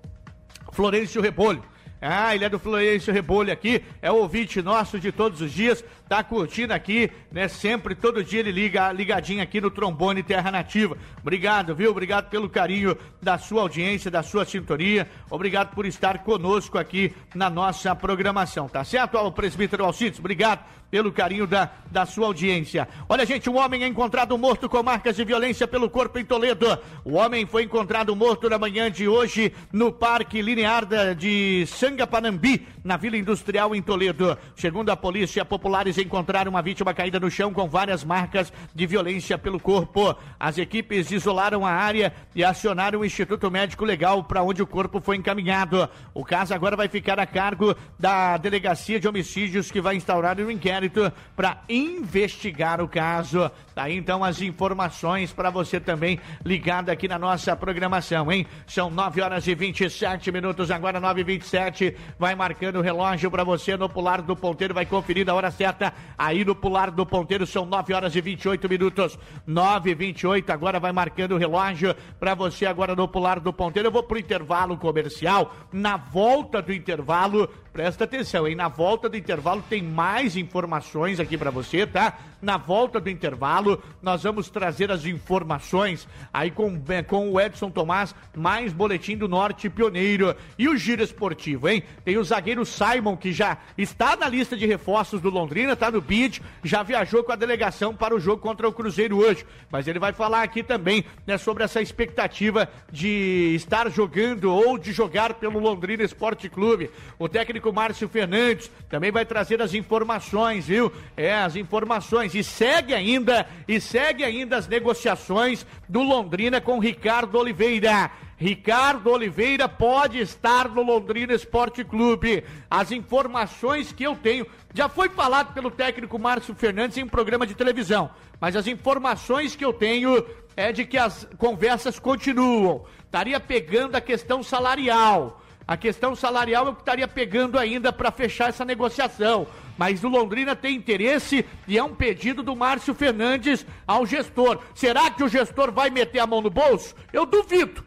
Florencio 0.73 1.23
Repolho. 1.23 1.64
Ah, 2.07 2.35
ele 2.35 2.45
é 2.45 2.51
do 2.51 2.59
Florencio 2.59 3.14
Rebolho 3.14 3.51
aqui, 3.51 3.83
é 4.03 4.12
ouvinte 4.12 4.61
nosso 4.61 5.01
de 5.01 5.11
todos 5.11 5.40
os 5.40 5.51
dias, 5.51 5.83
tá 6.14 6.22
curtindo 6.22 6.72
aqui, 6.72 7.11
né? 7.33 7.48
Sempre, 7.48 7.92
todo 7.96 8.22
dia 8.22 8.38
ele 8.38 8.53
liga, 8.53 8.92
ligadinho 8.92 9.42
aqui 9.42 9.61
no 9.61 9.68
Trombone 9.68 10.22
Terra 10.22 10.48
Nativa. 10.48 10.96
Obrigado, 11.20 11.74
viu? 11.74 11.90
Obrigado 11.90 12.31
pelo 12.31 12.48
carinho 12.48 12.96
da 13.20 13.37
sua 13.37 13.62
audiência, 13.62 14.12
da 14.12 14.22
sua 14.22 14.44
sintonia. 14.44 15.09
Obrigado 15.29 15.74
por 15.74 15.85
estar 15.85 16.18
conosco 16.18 16.79
aqui 16.79 17.12
na 17.35 17.50
nossa 17.50 17.96
programação, 17.96 18.68
tá 18.68 18.85
certo? 18.85 19.18
Ao 19.18 19.33
presbítero 19.33 19.85
Alcides, 19.85 20.20
obrigado 20.20 20.64
pelo 20.94 21.11
carinho 21.11 21.44
da, 21.44 21.72
da 21.90 22.07
sua 22.07 22.27
audiência. 22.27 22.87
Olha, 23.09 23.27
gente, 23.27 23.50
um 23.50 23.59
homem 23.59 23.83
é 23.83 23.87
encontrado 23.88 24.38
morto 24.38 24.68
com 24.68 24.81
marcas 24.81 25.16
de 25.16 25.24
violência 25.24 25.66
pelo 25.66 25.90
corpo 25.90 26.20
em 26.20 26.24
Toledo. 26.24 26.79
O 27.05 27.14
homem 27.14 27.44
foi 27.46 27.64
encontrado 27.64 28.14
morto 28.14 28.48
na 28.48 28.59
manhã 28.59 28.88
de 28.88 29.09
hoje 29.09 29.53
no 29.72 29.90
Parque 29.90 30.40
Linear 30.40 30.87
de 31.16 31.66
Sangapanambi, 31.66 32.64
na 32.85 32.96
Vila 32.96 33.16
Industrial 33.16 33.74
em 33.74 33.83
Toledo. 33.83 34.38
Segundo 34.55 34.90
a 34.90 34.96
polícia, 34.96 35.44
populares 35.44 35.98
encontraram 36.05 36.51
uma 36.51 36.62
vítima 36.62 36.95
caída 36.95 37.19
no 37.19 37.31
chão 37.31 37.53
com 37.53 37.69
várias 37.69 38.05
marcas 38.05 38.53
de 38.75 38.87
violência 38.87 39.37
pelo 39.38 39.59
corpo. 39.59 40.17
As 40.38 40.59
equipes 40.59 41.11
isolaram 41.11 41.67
a 41.67 41.71
área 41.71 42.12
e 42.35 42.45
acionaram 42.45 43.01
o 43.01 43.05
Instituto 43.05 43.51
Médico 43.51 43.85
Legal 43.85 44.23
para 44.25 44.43
onde 44.43 44.62
o 44.62 44.67
corpo 44.67 45.01
foi 45.01 45.17
encaminhado. 45.17 45.88
O 46.12 46.25
caso 46.25 46.55
agora 46.55 46.77
vai 46.77 46.88
ficar 46.88 47.19
a 47.19 47.27
cargo 47.27 47.75
da 47.99 48.37
Delegacia 48.37 49.01
de 49.01 49.09
Homicídios 49.09 49.71
que 49.71 49.81
vai 49.81 49.97
instaurar 49.97 50.38
um 50.38 50.51
inquérito 50.51 51.12
para 51.35 51.62
investigar 51.69 52.81
o 52.81 52.88
caso. 52.88 53.51
Tá 53.75 53.85
aí 53.85 53.97
então 53.97 54.23
as 54.23 54.40
informações 54.40 55.33
para 55.33 55.51
você 55.51 55.81
também 55.81 56.21
ligado 56.45 56.90
aqui 56.90 57.09
na 57.09 57.19
nossa 57.19 57.57
programação, 57.57 58.31
hein? 58.31 58.47
São 58.67 58.90
9 58.90 59.21
horas 59.21 59.47
e 59.47 59.55
27 59.55 60.31
minutos, 60.31 60.71
agora 60.71 61.01
9 61.01 61.21
e 61.21 61.25
27 61.25 61.97
Vai 62.19 62.35
marcando 62.35 62.77
o 62.77 62.83
relógio 62.83 63.31
para 63.31 63.45
você 63.45 63.77
no 63.77 63.88
pular 63.88 64.23
do 64.23 64.37
ponteiro, 64.37 64.75
vai 64.75 64.87
conferir 64.87 65.29
a 65.29 65.35
hora 65.35 65.51
certa. 65.51 65.84
Aí 66.16 66.44
no 66.44 66.55
pular 66.55 66.90
do 66.90 67.05
ponteiro 67.05 67.47
são 67.47 67.66
9 67.66 67.92
horas 67.92 68.14
e 68.14 68.20
28 68.20 68.68
minutos. 68.68 69.18
9 69.47 69.90
e 69.90 69.94
28 69.94 70.51
agora 70.51 70.79
vai 70.79 70.92
marcando 70.92 71.33
o 71.33 71.38
relógio 71.38 71.94
para 72.18 72.35
você 72.35 72.66
agora 72.66 72.94
no 72.94 73.09
pular 73.09 73.40
do 73.40 73.53
ponteiro. 73.53 73.88
Eu 73.88 73.92
vou 73.92 74.03
pro 74.03 74.18
intervalo 74.18 74.77
comercial. 74.77 75.55
Na 75.73 75.97
volta 75.97 76.62
do 76.62 76.73
intervalo, 76.73 77.49
Presta 77.75 78.05
atenção, 78.05 78.47
hein? 78.47 78.55
Na 78.55 78.69
volta 78.69 79.09
do 79.09 79.17
intervalo 79.17 79.61
tem 79.69 79.83
mais 79.83 80.37
informações 80.37 81.19
aqui 81.19 81.37
para 81.37 81.51
você, 81.51 81.85
tá? 81.85 82.17
Na 82.41 82.57
volta 82.57 83.01
do 83.01 83.11
intervalo, 83.11 83.83
nós 84.01 84.23
vamos 84.23 84.49
trazer 84.49 84.93
as 84.93 85.05
informações 85.05 86.07
aí 86.33 86.53
com, 86.53 86.81
é, 86.89 87.03
com 87.03 87.33
o 87.33 87.41
Edson 87.41 87.71
Tomás, 87.71 88.15
mais 88.33 88.73
boletim 88.73 89.17
do 89.17 89.27
Norte 89.27 89.69
Pioneiro. 89.69 90.37
E 90.57 90.69
o 90.69 90.77
giro 90.77 91.03
esportivo, 91.03 91.69
hein? 91.69 91.83
Tem 92.05 92.17
o 92.17 92.23
zagueiro 92.23 92.65
Simon, 92.65 93.17
que 93.17 93.33
já 93.33 93.59
está 93.77 94.15
na 94.15 94.29
lista 94.29 94.57
de 94.57 94.67
reforços 94.67 95.21
do 95.21 95.29
Londrina, 95.29 95.75
tá 95.75 95.91
no 95.91 96.01
bid, 96.01 96.41
já 96.63 96.85
viajou 96.85 97.25
com 97.25 97.33
a 97.33 97.37
delegação 97.37 97.93
para 97.93 98.15
o 98.15 98.21
jogo 98.21 98.41
contra 98.41 98.69
o 98.69 98.73
Cruzeiro 98.73 99.19
hoje. 99.19 99.45
Mas 99.69 99.89
ele 99.89 99.99
vai 99.99 100.13
falar 100.13 100.45
aqui 100.45 100.63
também, 100.63 101.05
né, 101.27 101.39
sobre 101.39 101.65
essa 101.65 101.83
expectativa 101.83 102.69
de 102.93 103.53
estar 103.57 103.91
jogando 103.91 104.53
ou 104.53 104.79
de 104.79 104.93
jogar 104.93 105.35
pelo 105.35 105.59
Londrina 105.59 106.05
Esporte 106.05 106.49
Clube. 106.49 106.89
O 107.19 107.29
técnico 107.29 107.63
técnico 107.64 107.72
Márcio 107.72 108.09
Fernandes 108.09 108.70
também 108.90 109.11
vai 109.11 109.24
trazer 109.24 109.62
as 109.62 109.72
informações, 109.72 110.66
viu? 110.66 110.92
É, 111.16 111.35
as 111.35 111.57
informações. 111.57 112.35
E 112.35 112.44
segue 112.44 112.92
ainda, 112.92 113.46
e 113.66 113.81
segue 113.81 114.22
ainda 114.22 114.57
as 114.57 114.68
negociações 114.68 115.64
do 115.88 116.03
Londrina 116.03 116.61
com 116.61 116.79
Ricardo 116.79 117.38
Oliveira. 117.38 118.11
Ricardo 118.37 119.11
Oliveira 119.11 119.68
pode 119.68 120.18
estar 120.18 120.68
no 120.68 120.83
Londrina 120.83 121.33
Esporte 121.33 121.85
Clube. 121.85 122.44
As 122.68 122.92
informações 122.92 123.92
que 123.92 124.05
eu 124.05 124.16
tenho, 124.16 124.46
já 124.74 124.88
foi 124.88 125.09
falado 125.09 125.55
pelo 125.55 125.70
técnico 125.70 126.18
Márcio 126.18 126.55
Fernandes 126.55 126.98
em 126.98 127.05
um 127.05 127.09
programa 127.09 127.46
de 127.46 127.55
televisão, 127.55 128.11
mas 128.40 128.57
as 128.57 128.66
informações 128.66 129.57
que 129.57 129.64
eu 129.64 129.72
tenho 129.72 130.24
é 130.57 130.72
de 130.72 130.85
que 130.85 130.98
as 130.98 131.27
conversas 131.38 131.98
continuam. 131.98 132.85
Estaria 133.07 133.38
pegando 133.40 133.96
a 133.96 134.00
questão 134.00 134.42
salarial. 134.42 135.40
A 135.66 135.77
questão 135.77 136.14
salarial 136.14 136.66
é 136.66 136.70
o 136.70 136.74
que 136.74 136.83
estaria 136.83 137.09
pegando 137.09 137.59
ainda 137.59 137.92
para 137.92 138.11
fechar 138.11 138.50
essa 138.50 138.64
negociação. 138.64 139.46
Mas 139.79 140.05
o 140.05 140.09
Londrina 140.09 140.55
tem 140.55 140.77
interesse 140.77 141.44
e 141.66 141.79
é 141.79 141.83
um 141.83 141.94
pedido 141.94 142.42
do 142.42 142.55
Márcio 142.55 142.94
Fernandes 142.94 143.66
ao 143.87 144.05
gestor. 144.05 144.61
Será 144.74 145.11
que 145.11 145.24
o 145.24 145.29
gestor 145.29 145.72
vai 145.72 145.90
meter 145.90 146.20
a 146.20 146.27
mão 146.27 146.40
no 146.40 146.50
bolso? 146.50 146.94
Eu 147.12 147.24
duvido. 147.24 147.85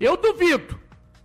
Eu 0.00 0.16
duvido. 0.16 0.80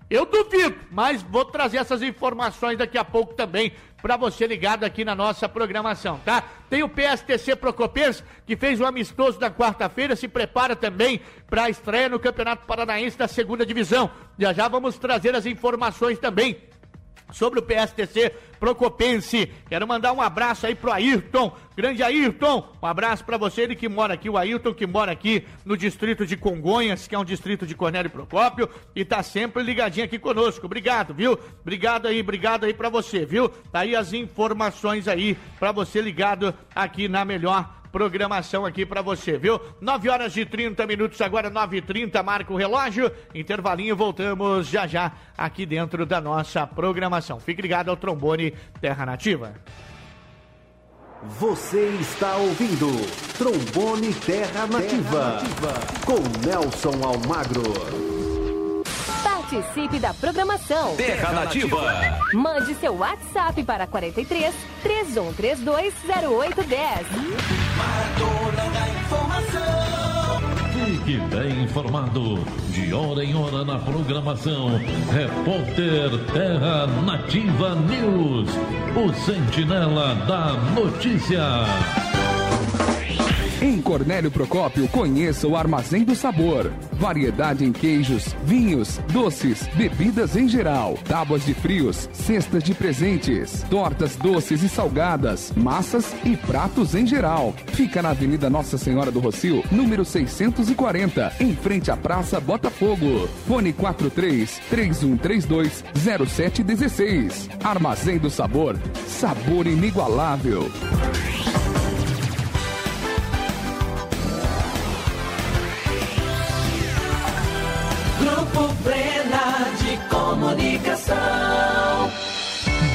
Eu 0.08 0.26
duvido, 0.26 0.76
mas 0.92 1.24
vou 1.24 1.44
trazer 1.46 1.78
essas 1.78 2.04
informações 2.04 2.78
daqui 2.78 2.98
a 2.98 3.04
pouco 3.04 3.34
também 3.34 3.74
para 4.06 4.18
você 4.18 4.46
ligado 4.46 4.84
aqui 4.84 5.04
na 5.04 5.16
nossa 5.16 5.50
programação, 5.50 6.22
tá? 6.24 6.44
Tem 6.70 6.84
o 6.84 6.88
PSTC 6.88 7.56
Procopês, 7.56 8.24
que 8.46 8.56
fez 8.56 8.80
o 8.80 8.86
amistoso 8.86 9.40
da 9.40 9.50
quarta-feira, 9.50 10.16
se 10.16 10.28
prepara 10.28 10.76
também 10.76 11.20
para 11.50 11.64
a 11.64 11.70
estreia 11.72 12.08
no 12.08 12.20
Campeonato 12.20 12.68
Paranaense 12.68 13.18
da 13.18 13.28
segunda 13.28 13.66
divisão. 13.66 14.12
Já 14.38 14.54
já 14.54 14.68
vamos 14.68 15.00
trazer 15.00 15.34
as 15.34 15.48
informações 15.48 16.20
também 16.20 16.56
sobre 17.36 17.60
o 17.60 17.62
PSTC 17.62 18.32
Procopense. 18.60 19.52
Quero 19.68 19.86
mandar 19.86 20.14
um 20.14 20.22
abraço 20.22 20.66
aí 20.66 20.74
pro 20.74 20.92
Ayrton, 20.92 21.52
grande 21.76 22.02
Ayrton. 22.02 22.74
Um 22.82 22.88
abraço 22.88 23.26
para 23.26 23.38
você, 23.38 23.64
ele 23.64 23.76
que 23.76 23.90
mora 23.90 24.14
aqui, 24.14 24.30
o 24.30 24.38
Ayrton 24.38 24.74
que 24.74 24.88
mora 24.88 25.12
aqui 25.12 25.46
no 25.66 25.76
distrito 25.76 26.26
de 26.26 26.38
Congonhas, 26.38 27.08
que 27.08 27.14
é 27.14 27.20
um 27.20 27.26
distrito 27.26 27.68
de 27.68 27.76
Cornélio 27.76 28.10
Procópio 28.10 28.70
e 28.96 29.04
tá 29.04 29.22
sempre 29.22 29.62
ligadinho 29.62 30.06
aqui 30.06 30.18
conosco. 30.18 30.66
Obrigado, 30.66 31.14
viu? 31.14 31.38
Obrigado 31.62 32.08
aí, 32.08 32.22
obrigado 32.22 32.64
aí 32.64 32.74
para 32.74 32.88
você, 32.88 33.26
viu? 33.26 33.50
Tá 33.50 33.80
aí 33.80 33.96
as 33.96 34.14
informações 34.14 35.06
aí 35.08 35.38
para 35.60 35.74
você 35.74 36.02
ligado 36.02 36.54
aqui 36.74 37.10
na 37.10 37.26
melhor 37.26 37.70
programação 37.96 38.66
aqui 38.66 38.86
para 38.86 39.02
você, 39.02 39.38
viu? 39.38 39.58
9 39.80 40.10
horas 40.10 40.36
e 40.36 40.46
30 40.46 40.86
minutos, 40.86 41.22
agora 41.22 41.50
9 41.50 41.78
e 41.78 41.82
30 41.82 42.22
marca 42.22 42.52
o 42.52 42.58
relógio. 42.58 43.10
Intervalinho, 43.34 43.96
voltamos 43.96 44.68
já 44.68 44.86
já 44.86 45.14
aqui 45.38 45.66
dentro 45.66 46.06
da 46.06 46.20
nossa 46.20 46.68
programação. 46.68 47.40
Fique 47.40 47.62
ligado 47.62 47.88
ao 47.88 47.96
trombone 47.96 48.54
Terra 48.82 49.06
Nativa. 49.06 49.54
Você 51.40 51.88
está 52.02 52.36
ouvindo 52.36 52.88
Trombone 53.38 54.14
Terra 54.14 54.68
Nativa, 54.68 55.20
Terra 55.20 55.34
Nativa. 55.36 55.74
com 56.06 56.46
Nelson 56.46 57.02
Almagro. 57.02 58.15
Participe 59.56 60.00
da 60.00 60.14
programação. 60.14 60.98
Terra 60.98 61.32
Nativa. 61.32 62.20
Mande 62.34 62.76
seu 62.76 62.94
WhatsApp 62.98 63.64
para 63.64 63.88
43 63.88 64.54
3132 64.84 65.94
0810. 66.04 67.08
Maratona 67.78 68.70
da 68.74 68.90
Informação. 68.90 69.96
Fique 70.74 71.18
bem 71.34 71.64
informado. 71.64 72.44
De 72.72 72.94
hora 72.94 73.24
em 73.24 73.34
hora 73.34 73.64
na 73.64 73.80
programação. 73.80 74.78
Repórter 75.14 76.10
Terra 76.34 76.88
Nativa 77.06 77.76
News. 77.76 78.50
O 78.94 79.14
sentinela 79.14 80.16
da 80.28 80.52
notícia. 80.74 82.05
Em 83.62 83.82
Cornélio 83.82 84.30
Procópio, 84.30 84.86
conheça 84.90 85.48
o 85.48 85.56
Armazém 85.56 86.04
do 86.04 86.14
Sabor. 86.14 86.74
Variedade 86.94 87.64
em 87.64 87.72
queijos, 87.72 88.36
vinhos, 88.44 88.98
doces, 89.14 89.66
bebidas 89.76 90.36
em 90.36 90.46
geral, 90.48 90.98
tábuas 91.08 91.46
de 91.46 91.54
frios, 91.54 92.10
cestas 92.12 92.62
de 92.62 92.74
presentes, 92.74 93.64
tortas 93.70 94.18
doces 94.18 94.62
e 94.62 94.68
salgadas, 94.68 95.54
massas 95.56 96.14
e 96.26 96.36
pratos 96.36 96.96
em 96.96 97.08
geral. 97.08 97.54
Fica 97.68 98.02
na 98.02 98.10
Avenida 98.10 98.50
Nossa 98.50 98.78
Senhora 98.78 99.10
do 99.10 99.22
Rocio, 99.22 99.64
número 99.72 100.04
640, 100.04 101.34
em 101.40 101.56
frente 101.56 101.90
à 101.90 101.96
Praça 101.96 102.42
Botafogo. 102.42 103.30
Fone 103.48 103.72
43 103.72 104.60
3132 104.70 105.84
0716. 105.96 107.50
Armazém 107.64 108.18
do 108.18 108.30
Sabor, 108.30 108.78
sabor 109.08 109.66
inigualável. 109.66 110.70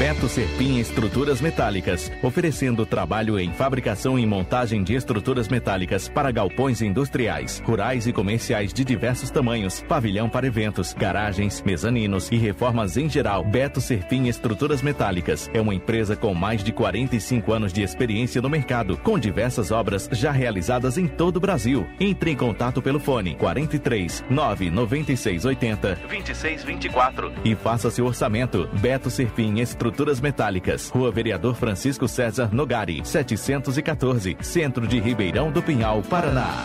Beto 0.00 0.30
Serpim 0.30 0.78
Estruturas 0.78 1.42
Metálicas, 1.42 2.10
oferecendo 2.22 2.86
trabalho 2.86 3.38
em 3.38 3.52
fabricação 3.52 4.18
e 4.18 4.24
montagem 4.24 4.82
de 4.82 4.94
estruturas 4.94 5.46
metálicas 5.46 6.08
para 6.08 6.30
galpões 6.30 6.80
industriais, 6.80 7.62
rurais 7.66 8.06
e 8.06 8.12
comerciais 8.12 8.72
de 8.72 8.82
diversos 8.82 9.28
tamanhos, 9.28 9.84
pavilhão 9.86 10.26
para 10.26 10.46
eventos, 10.46 10.94
garagens, 10.94 11.60
mezaninos 11.60 12.32
e 12.32 12.38
reformas 12.38 12.96
em 12.96 13.10
geral. 13.10 13.44
Beto 13.44 13.78
Serpim 13.78 14.26
Estruturas 14.26 14.80
Metálicas 14.80 15.50
é 15.52 15.60
uma 15.60 15.74
empresa 15.74 16.16
com 16.16 16.32
mais 16.32 16.64
de 16.64 16.72
45 16.72 17.52
anos 17.52 17.70
de 17.70 17.82
experiência 17.82 18.40
no 18.40 18.48
mercado, 18.48 18.96
com 18.96 19.18
diversas 19.18 19.70
obras 19.70 20.08
já 20.12 20.32
realizadas 20.32 20.96
em 20.96 21.06
todo 21.06 21.36
o 21.36 21.40
Brasil. 21.40 21.86
Entre 22.00 22.30
em 22.30 22.36
contato 22.36 22.80
pelo 22.80 23.00
fone 23.00 23.34
43 23.34 24.24
996 24.30 25.44
80 25.44 25.98
26 26.08 26.64
24 26.64 27.32
e 27.44 27.54
faça 27.54 27.90
seu 27.90 28.06
orçamento. 28.06 28.66
Beto 28.80 29.10
Serpim 29.10 29.60
Estruturas 29.60 29.89
Estruturas 29.90 30.20
Metálicas, 30.20 30.88
Rua 30.88 31.10
Vereador 31.10 31.56
Francisco 31.56 32.06
César 32.06 32.54
Nogari, 32.54 33.04
714, 33.04 34.36
Centro 34.40 34.86
de 34.86 35.00
Ribeirão 35.00 35.50
do 35.50 35.60
Pinhal, 35.60 36.00
Paraná. 36.08 36.64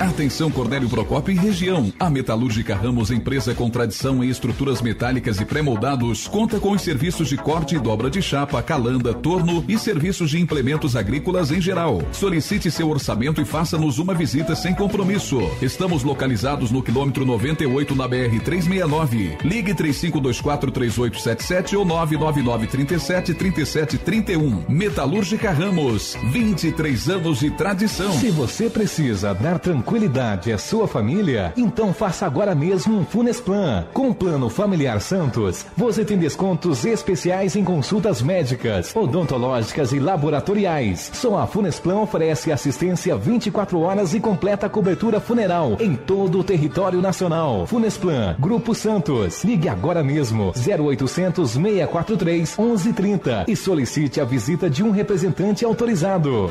Atenção 0.00 0.50
Cornélio 0.50 0.88
Procópio 0.88 1.34
e 1.34 1.36
região. 1.36 1.92
A 2.00 2.08
Metalúrgica 2.08 2.74
Ramos, 2.74 3.10
empresa 3.10 3.54
com 3.54 3.68
tradição 3.68 4.24
em 4.24 4.30
estruturas 4.30 4.80
metálicas 4.80 5.38
e 5.38 5.44
pré-moldados, 5.44 6.26
conta 6.26 6.58
com 6.58 6.70
os 6.70 6.80
serviços 6.80 7.28
de 7.28 7.36
corte 7.36 7.76
e 7.76 7.78
dobra 7.78 8.08
de 8.08 8.22
chapa, 8.22 8.62
calanda, 8.62 9.12
torno 9.12 9.62
e 9.68 9.78
serviços 9.78 10.30
de 10.30 10.40
implementos 10.40 10.96
agrícolas 10.96 11.50
em 11.50 11.60
geral. 11.60 12.00
Solicite 12.12 12.70
seu 12.70 12.88
orçamento 12.88 13.42
e 13.42 13.44
faça-nos 13.44 13.98
uma 13.98 14.14
visita 14.14 14.56
sem 14.56 14.74
compromisso. 14.74 15.38
Estamos 15.60 16.02
localizados 16.02 16.70
no 16.70 16.82
quilômetro 16.82 17.26
98 17.26 17.94
na 17.94 18.08
BR 18.08 18.40
369. 18.42 19.36
Ligue 19.44 19.74
35243877 19.74 21.74
ou 21.74 21.84
999373731. 21.84 24.66
Metalúrgica 24.66 25.50
Ramos, 25.50 26.16
23 26.32 27.10
anos 27.10 27.40
de 27.40 27.50
tradição. 27.50 28.12
Se 28.12 28.30
você 28.30 28.70
precisa 28.70 29.34
dar 29.34 29.58
tranquilo 29.58 29.89
tranquilidade 29.90 30.52
é 30.52 30.56
sua 30.56 30.86
família? 30.86 31.52
Então 31.56 31.92
faça 31.92 32.24
agora 32.24 32.54
mesmo 32.54 32.96
um 32.96 33.04
Funesplan. 33.04 33.84
Com 33.92 34.10
o 34.10 34.14
Plano 34.14 34.48
Familiar 34.48 35.00
Santos, 35.00 35.66
você 35.76 36.04
tem 36.04 36.16
descontos 36.16 36.84
especiais 36.84 37.56
em 37.56 37.64
consultas 37.64 38.22
médicas, 38.22 38.94
odontológicas 38.94 39.90
e 39.92 39.98
laboratoriais. 39.98 41.10
Só 41.12 41.38
a 41.38 41.46
Funesplan 41.46 42.02
oferece 42.02 42.52
assistência 42.52 43.16
24 43.16 43.80
horas 43.80 44.14
e 44.14 44.20
completa 44.20 44.68
cobertura 44.68 45.18
funeral 45.18 45.76
em 45.80 45.96
todo 45.96 46.38
o 46.38 46.44
território 46.44 47.00
nacional. 47.00 47.66
Funesplan, 47.66 48.36
Grupo 48.38 48.76
Santos. 48.76 49.42
Ligue 49.42 49.68
agora 49.68 50.04
mesmo 50.04 50.52
0800 50.56 51.50
643 51.50 52.56
1130 52.56 53.44
e 53.48 53.56
solicite 53.56 54.20
a 54.20 54.24
visita 54.24 54.70
de 54.70 54.84
um 54.84 54.92
representante 54.92 55.64
autorizado. 55.64 56.48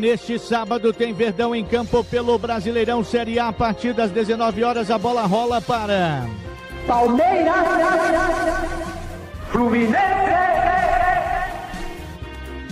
Neste 0.00 0.38
sábado 0.38 0.92
tem 0.92 1.12
Verdão 1.12 1.54
em 1.54 1.64
campo 1.64 2.02
pelo 2.02 2.38
Brasileirão 2.38 3.04
Série 3.04 3.38
A 3.38 3.48
a 3.48 3.52
partir 3.52 3.92
das 3.92 4.10
19 4.10 4.64
horas 4.64 4.90
a 4.90 4.96
bola 4.96 5.26
rola 5.26 5.60
para 5.60 6.26
Palmeiras, 6.86 7.54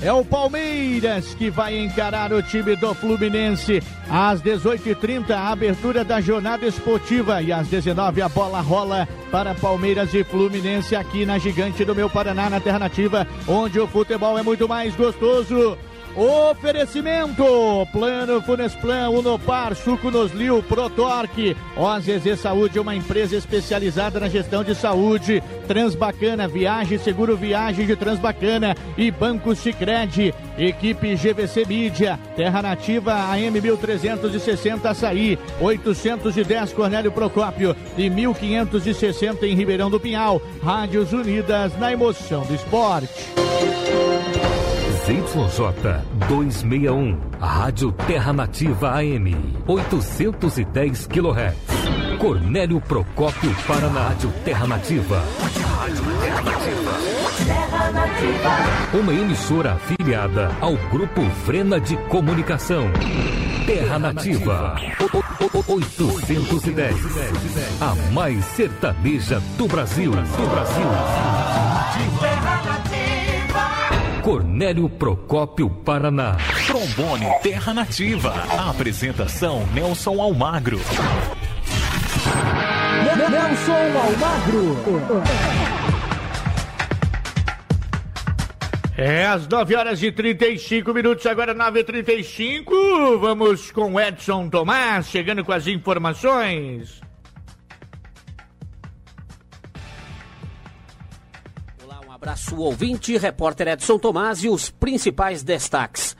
É 0.01 0.13
o 0.13 0.25
Palmeiras 0.25 1.35
que 1.35 1.51
vai 1.51 1.77
encarar 1.77 2.33
o 2.33 2.43
time 2.43 2.77
do 2.77 2.95
Fluminense. 2.95 3.83
Às 4.09 4.41
18h30, 4.41 5.31
a 5.31 5.51
abertura 5.51 6.05
da 6.05 6.21
jornada 6.21 6.65
esportiva. 6.67 7.43
E 7.43 7.53
às 7.53 7.69
19 7.69 8.23
a 8.23 8.29
bola 8.29 8.61
rola 8.61 9.07
para 9.31 9.55
Palmeiras 9.55 10.15
e 10.15 10.25
Fluminense 10.25 10.97
aqui 10.97 11.27
na 11.27 11.37
Gigante 11.39 11.85
do 11.85 11.95
Meu 11.95 12.09
Paraná, 12.09 12.49
na 12.49 12.61
Terra 12.61 12.79
Nativa, 12.79 13.27
onde 13.47 13.79
o 13.79 13.87
futebol 13.89 14.39
é 14.39 14.43
muito 14.43 14.69
mais 14.69 14.95
gostoso. 14.95 15.77
Oferecimento: 16.19 17.87
Plano 17.93 18.43
Funesplan, 18.43 19.09
Unopar, 19.11 19.77
Suco 19.77 20.11
Noslil, 20.11 20.61
Protorque, 20.65 21.57
OZZ 21.77 22.41
Saúde, 22.41 22.81
uma 22.81 22.97
empresa 22.97 23.37
especializada 23.37 24.19
na 24.19 24.29
gestão 24.29 24.65
de 24.65 24.75
saúde, 24.75 25.41
Transbacana, 25.69 26.49
Viagem 26.49 26.99
Seguro 26.99 27.37
Viagem 27.37 27.87
de 27.87 27.95
Transbacana 27.95 28.77
e 28.97 29.13
Banco 29.13 29.55
Sicredi. 29.55 30.35
Equipe 30.59 31.15
GVC 31.15 31.65
Mídia, 31.65 32.19
Terra 32.35 32.63
Nativa 32.63 33.15
AM 33.31 33.61
1360 33.61 34.91
Açaí, 34.91 35.39
810 35.61 36.73
Cornélio 36.73 37.13
Procópio 37.13 37.77
e 37.97 38.11
1560 38.11 39.47
em 39.47 39.55
Ribeirão 39.55 39.89
do 39.89 40.01
Pinhal. 40.01 40.43
Rádios 40.65 41.13
Unidas 41.13 41.79
na 41.79 41.93
emoção 41.93 42.43
do 42.43 42.57
esporte. 42.57 43.29
ZYJ 45.09 45.23
261, 46.29 47.17
Rádio 47.41 47.93
Terra 48.07 48.31
Nativa 48.31 48.91
AM, 49.01 49.35
810 49.67 51.07
kHz. 51.07 52.19
Cornélio 52.19 52.79
Procópio 52.79 53.51
Paraná, 53.67 54.09
Rádio 54.09 54.31
Terra 54.45 54.67
Nativa. 54.67 55.23
Terra 57.47 57.91
Nativa. 57.91 58.99
Uma 59.01 59.15
emissora 59.15 59.73
afiliada 59.73 60.51
ao 60.61 60.77
Grupo 60.91 61.23
Vrena 61.47 61.81
de 61.81 61.97
Comunicação. 62.09 62.91
Terra 63.65 63.99
Nativa. 63.99 64.77
O- 65.01 65.17
o- 65.17 65.65
o- 65.73 65.75
810. 65.77 66.97
A 67.81 67.95
mais 68.13 68.45
sertaneja 68.45 69.41
do 69.57 69.67
Brasil. 69.67 70.11
Do 70.11 70.51
Brasil. 70.51 72.28
Cornélio 74.29 74.91
Procópio 74.91 75.71
Paraná. 75.71 76.37
Trombone 76.67 77.25
Terra 77.43 77.73
Nativa. 77.73 78.35
A 78.51 78.69
apresentação 78.69 79.67
Nelson 79.73 80.21
Almagro. 80.21 80.79
Nelson 83.17 83.73
Almagro. 83.99 84.77
É 88.99 89.27
às 89.29 89.49
9 89.49 89.75
horas 89.75 90.03
e 90.03 90.13
35 90.13 90.93
minutos, 90.93 91.25
agora 91.25 91.55
9 91.55 91.81
e 91.81 91.85
35 91.85 93.19
Vamos 93.21 93.71
com 93.71 93.99
Edson 93.99 94.51
Tomás, 94.51 95.09
chegando 95.09 95.43
com 95.43 95.53
as 95.53 95.67
informações. 95.67 97.08
Abraço 102.21 102.57
ouvinte, 102.57 103.17
repórter 103.17 103.69
Edson 103.69 103.97
Tomás 103.97 104.43
e 104.43 104.49
os 104.49 104.71
principais 104.71 105.45
destaques. 105.45 106.17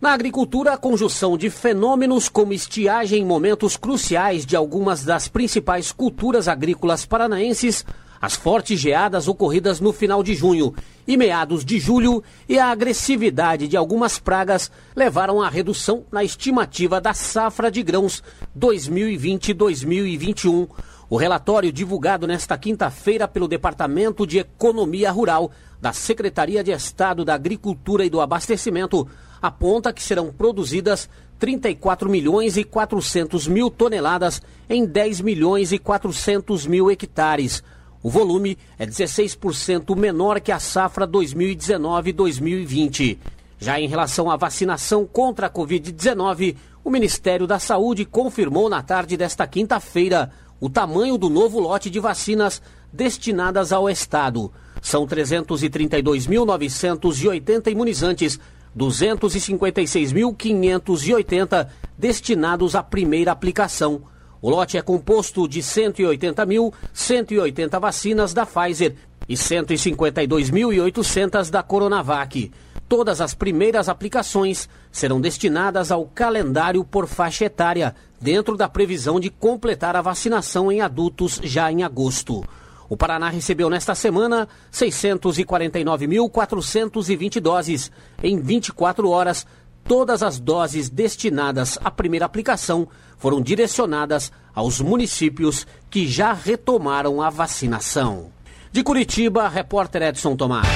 Na 0.00 0.14
agricultura, 0.14 0.72
a 0.72 0.78
conjunção 0.78 1.36
de 1.36 1.50
fenômenos 1.50 2.30
como 2.30 2.54
estiagem 2.54 3.20
em 3.20 3.26
momentos 3.26 3.76
cruciais 3.76 4.46
de 4.46 4.56
algumas 4.56 5.04
das 5.04 5.28
principais 5.28 5.92
culturas 5.92 6.48
agrícolas 6.48 7.04
paranaenses, 7.04 7.84
as 8.18 8.36
fortes 8.36 8.80
geadas 8.80 9.28
ocorridas 9.28 9.80
no 9.80 9.92
final 9.92 10.22
de 10.22 10.34
junho 10.34 10.74
e 11.06 11.14
meados 11.14 11.62
de 11.62 11.78
julho 11.78 12.24
e 12.48 12.58
a 12.58 12.70
agressividade 12.70 13.68
de 13.68 13.76
algumas 13.76 14.18
pragas 14.18 14.70
levaram 14.96 15.42
à 15.42 15.50
redução 15.50 16.06
na 16.10 16.24
estimativa 16.24 17.02
da 17.02 17.12
safra 17.12 17.70
de 17.70 17.82
grãos 17.82 18.22
2020-2021. 18.58 20.70
O 21.10 21.16
relatório 21.16 21.72
divulgado 21.72 22.26
nesta 22.26 22.58
quinta-feira 22.58 23.26
pelo 23.26 23.48
Departamento 23.48 24.26
de 24.26 24.40
Economia 24.40 25.10
Rural 25.10 25.50
da 25.80 25.90
Secretaria 25.90 26.62
de 26.62 26.70
Estado 26.70 27.24
da 27.24 27.32
Agricultura 27.32 28.04
e 28.04 28.10
do 28.10 28.20
Abastecimento 28.20 29.08
aponta 29.40 29.90
que 29.90 30.02
serão 30.02 30.30
produzidas 30.30 31.08
34 31.38 32.10
milhões 32.10 32.58
e 32.58 32.64
400 32.64 33.48
mil 33.48 33.70
toneladas 33.70 34.42
em 34.68 34.84
10 34.84 35.22
milhões 35.22 35.72
e 35.72 35.78
400 35.78 36.66
mil 36.66 36.90
hectares. 36.90 37.64
O 38.02 38.10
volume 38.10 38.58
é 38.78 38.84
16% 38.84 39.96
menor 39.96 40.40
que 40.40 40.52
a 40.52 40.60
safra 40.60 41.08
2019-2020. 41.08 43.16
Já 43.58 43.80
em 43.80 43.88
relação 43.88 44.30
à 44.30 44.36
vacinação 44.36 45.06
contra 45.06 45.46
a 45.46 45.50
Covid-19, 45.50 46.54
o 46.84 46.90
Ministério 46.90 47.46
da 47.46 47.58
Saúde 47.58 48.04
confirmou 48.04 48.68
na 48.68 48.82
tarde 48.82 49.16
desta 49.16 49.46
quinta-feira 49.46 50.30
o 50.60 50.68
tamanho 50.68 51.16
do 51.16 51.30
novo 51.30 51.60
lote 51.60 51.88
de 51.90 52.00
vacinas 52.00 52.60
destinadas 52.92 53.72
ao 53.72 53.88
Estado. 53.88 54.52
São 54.82 55.06
332.980 55.06 57.70
imunizantes, 57.70 58.40
256.580 58.76 61.68
destinados 61.96 62.74
à 62.74 62.82
primeira 62.82 63.30
aplicação. 63.32 64.02
O 64.40 64.50
lote 64.50 64.78
é 64.78 64.82
composto 64.82 65.48
de 65.48 65.60
180.180 65.60 67.80
vacinas 67.80 68.32
da 68.32 68.46
Pfizer 68.46 68.94
e 69.28 69.34
152.800 69.34 71.50
da 71.50 71.60
Coronavac. 71.62 72.50
Todas 72.88 73.20
as 73.20 73.34
primeiras 73.34 73.88
aplicações 73.88 74.68
serão 74.90 75.20
destinadas 75.20 75.92
ao 75.92 76.06
calendário 76.06 76.84
por 76.84 77.06
faixa 77.06 77.44
etária, 77.44 77.94
dentro 78.20 78.56
da 78.56 78.68
previsão 78.68 79.20
de 79.20 79.30
completar 79.30 79.96
a 79.96 80.02
vacinação 80.02 80.70
em 80.70 80.80
adultos 80.80 81.40
já 81.42 81.70
em 81.70 81.82
agosto. 81.82 82.44
O 82.88 82.96
Paraná 82.96 83.28
recebeu 83.28 83.68
nesta 83.68 83.94
semana 83.94 84.48
649.420 84.72 87.40
doses. 87.40 87.92
Em 88.22 88.40
24 88.40 89.10
horas, 89.10 89.46
todas 89.84 90.22
as 90.22 90.40
doses 90.40 90.88
destinadas 90.88 91.78
à 91.84 91.90
primeira 91.90 92.24
aplicação 92.24 92.88
foram 93.18 93.42
direcionadas 93.42 94.32
aos 94.54 94.80
municípios 94.80 95.66
que 95.90 96.06
já 96.06 96.32
retomaram 96.32 97.20
a 97.20 97.28
vacinação. 97.28 98.30
De 98.72 98.82
Curitiba, 98.82 99.46
repórter 99.48 100.00
Edson 100.02 100.34
Tomás. 100.36 100.66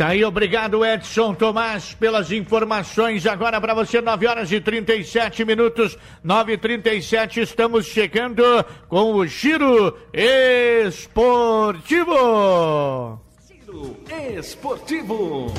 Tá 0.00 0.08
aí, 0.08 0.24
obrigado 0.24 0.82
Edson 0.82 1.34
Tomás 1.34 1.92
pelas 1.92 2.32
informações. 2.32 3.26
Agora 3.26 3.60
para 3.60 3.74
você, 3.74 4.00
9 4.00 4.26
horas 4.26 4.50
e 4.50 4.58
37 4.58 5.44
minutos, 5.44 5.98
9 6.24 6.54
e 6.54 6.56
37 6.56 7.42
estamos 7.42 7.84
chegando 7.84 8.42
com 8.88 9.12
o 9.12 9.26
Giro 9.26 9.94
Esportivo. 10.14 12.10
Esportivo. 14.38 15.52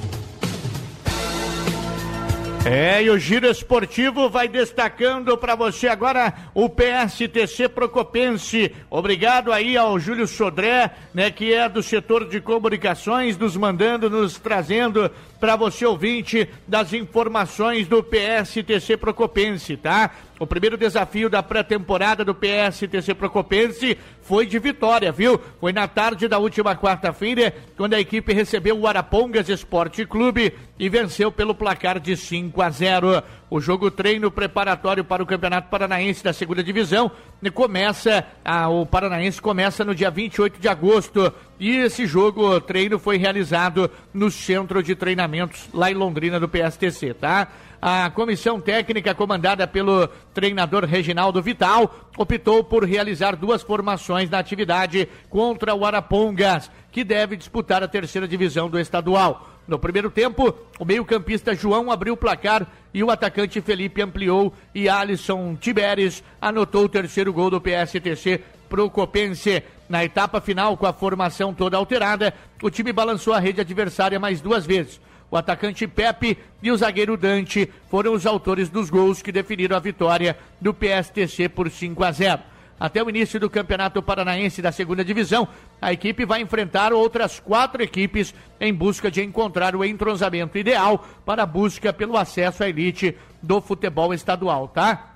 É, 2.63 3.01
e 3.01 3.09
o 3.09 3.17
Giro 3.17 3.47
Esportivo 3.47 4.29
vai 4.29 4.47
destacando 4.47 5.35
para 5.35 5.55
você 5.55 5.87
agora 5.87 6.31
o 6.53 6.69
PSTC 6.69 7.67
Procopense. 7.67 8.71
Obrigado 8.87 9.51
aí 9.51 9.75
ao 9.75 9.99
Júlio 9.99 10.27
Sodré, 10.27 10.91
né, 11.11 11.31
que 11.31 11.51
é 11.51 11.67
do 11.67 11.81
setor 11.81 12.29
de 12.29 12.39
comunicações, 12.39 13.35
nos 13.35 13.57
mandando, 13.57 14.11
nos 14.11 14.37
trazendo 14.37 15.09
para 15.41 15.55
você 15.55 15.87
ouvinte 15.87 16.47
das 16.67 16.93
informações 16.93 17.87
do 17.87 18.03
PSTC 18.03 18.95
Procopense, 18.95 19.75
tá? 19.75 20.11
O 20.39 20.45
primeiro 20.45 20.77
desafio 20.77 21.29
da 21.29 21.41
pré-temporada 21.41 22.23
do 22.23 22.35
PSTC 22.35 23.15
Procopense 23.15 23.97
foi 24.21 24.45
de 24.45 24.59
vitória, 24.59 25.11
viu? 25.11 25.41
Foi 25.59 25.73
na 25.73 25.87
tarde 25.87 26.27
da 26.27 26.37
última 26.37 26.75
quarta-feira, 26.75 27.53
quando 27.75 27.95
a 27.95 27.99
equipe 27.99 28.33
recebeu 28.33 28.79
o 28.79 28.85
Arapongas 28.85 29.49
Esporte 29.49 30.05
Clube 30.05 30.53
e 30.77 30.87
venceu 30.89 31.31
pelo 31.31 31.55
placar 31.55 31.99
de 31.99 32.15
5 32.15 32.61
a 32.61 32.69
0. 32.69 33.23
O 33.51 33.59
jogo 33.59 33.91
treino 33.91 34.31
preparatório 34.31 35.03
para 35.03 35.21
o 35.21 35.25
Campeonato 35.25 35.69
Paranaense 35.69 36.23
da 36.23 36.31
Segunda 36.31 36.63
Divisão 36.63 37.11
começa, 37.53 38.25
o 38.69 38.85
Paranaense 38.85 39.41
começa 39.41 39.83
no 39.83 39.93
dia 39.93 40.09
28 40.09 40.57
de 40.57 40.69
agosto 40.69 41.33
e 41.59 41.75
esse 41.75 42.05
jogo 42.05 42.61
treino 42.61 42.97
foi 42.97 43.17
realizado 43.17 43.91
no 44.13 44.31
Centro 44.31 44.81
de 44.81 44.95
Treinamentos 44.95 45.67
lá 45.73 45.91
em 45.91 45.95
Londrina 45.95 46.39
do 46.39 46.47
PSTC, 46.47 47.13
tá? 47.15 47.49
A 47.81 48.09
comissão 48.11 48.61
técnica, 48.61 49.13
comandada 49.13 49.67
pelo 49.67 50.07
treinador 50.33 50.85
Reginaldo 50.85 51.41
Vital, 51.41 51.93
optou 52.17 52.63
por 52.63 52.85
realizar 52.85 53.35
duas 53.35 53.61
formações 53.61 54.29
na 54.29 54.39
atividade 54.39 55.09
contra 55.29 55.75
o 55.75 55.85
Arapongas, 55.85 56.71
que 56.89 57.03
deve 57.03 57.35
disputar 57.35 57.83
a 57.83 57.87
terceira 57.87 58.27
divisão 58.27 58.69
do 58.69 58.79
estadual. 58.79 59.50
No 59.71 59.79
primeiro 59.79 60.11
tempo, 60.11 60.53
o 60.77 60.83
meio-campista 60.83 61.55
João 61.55 61.89
abriu 61.89 62.15
o 62.15 62.17
placar 62.17 62.67
e 62.93 63.01
o 63.01 63.09
atacante 63.09 63.61
Felipe 63.61 64.01
ampliou 64.01 64.53
e 64.75 64.89
Alisson 64.89 65.55
Tiberes 65.55 66.21
anotou 66.41 66.83
o 66.83 66.89
terceiro 66.89 67.31
gol 67.31 67.49
do 67.49 67.61
PSTC 67.61 68.41
pro 68.67 68.89
Copense. 68.89 69.63
Na 69.87 70.03
etapa 70.03 70.41
final, 70.41 70.75
com 70.75 70.85
a 70.85 70.91
formação 70.91 71.53
toda 71.53 71.77
alterada, 71.77 72.33
o 72.61 72.69
time 72.69 72.91
balançou 72.91 73.33
a 73.33 73.39
rede 73.39 73.61
adversária 73.61 74.19
mais 74.19 74.41
duas 74.41 74.65
vezes. 74.65 74.99
O 75.31 75.37
atacante 75.37 75.87
Pepe 75.87 76.37
e 76.61 76.69
o 76.69 76.75
zagueiro 76.75 77.15
Dante 77.15 77.71
foram 77.89 78.11
os 78.11 78.25
autores 78.25 78.67
dos 78.67 78.89
gols 78.89 79.21
que 79.21 79.31
definiram 79.31 79.77
a 79.77 79.79
vitória 79.79 80.37
do 80.59 80.73
PSTC 80.73 81.47
por 81.47 81.71
5 81.71 82.03
a 82.03 82.11
0. 82.11 82.41
Até 82.81 83.03
o 83.03 83.07
início 83.11 83.39
do 83.39 83.47
Campeonato 83.47 84.01
Paranaense 84.01 84.59
da 84.59 84.71
Segunda 84.71 85.05
Divisão, 85.05 85.47
a 85.79 85.93
equipe 85.93 86.25
vai 86.25 86.41
enfrentar 86.41 86.91
outras 86.91 87.39
quatro 87.39 87.83
equipes 87.83 88.33
em 88.59 88.73
busca 88.73 89.11
de 89.11 89.21
encontrar 89.21 89.75
o 89.75 89.85
entrosamento 89.85 90.57
ideal 90.57 91.05
para 91.23 91.43
a 91.43 91.45
busca 91.45 91.93
pelo 91.93 92.17
acesso 92.17 92.63
à 92.63 92.69
elite 92.69 93.15
do 93.39 93.61
futebol 93.61 94.11
estadual, 94.15 94.67
tá? 94.67 95.13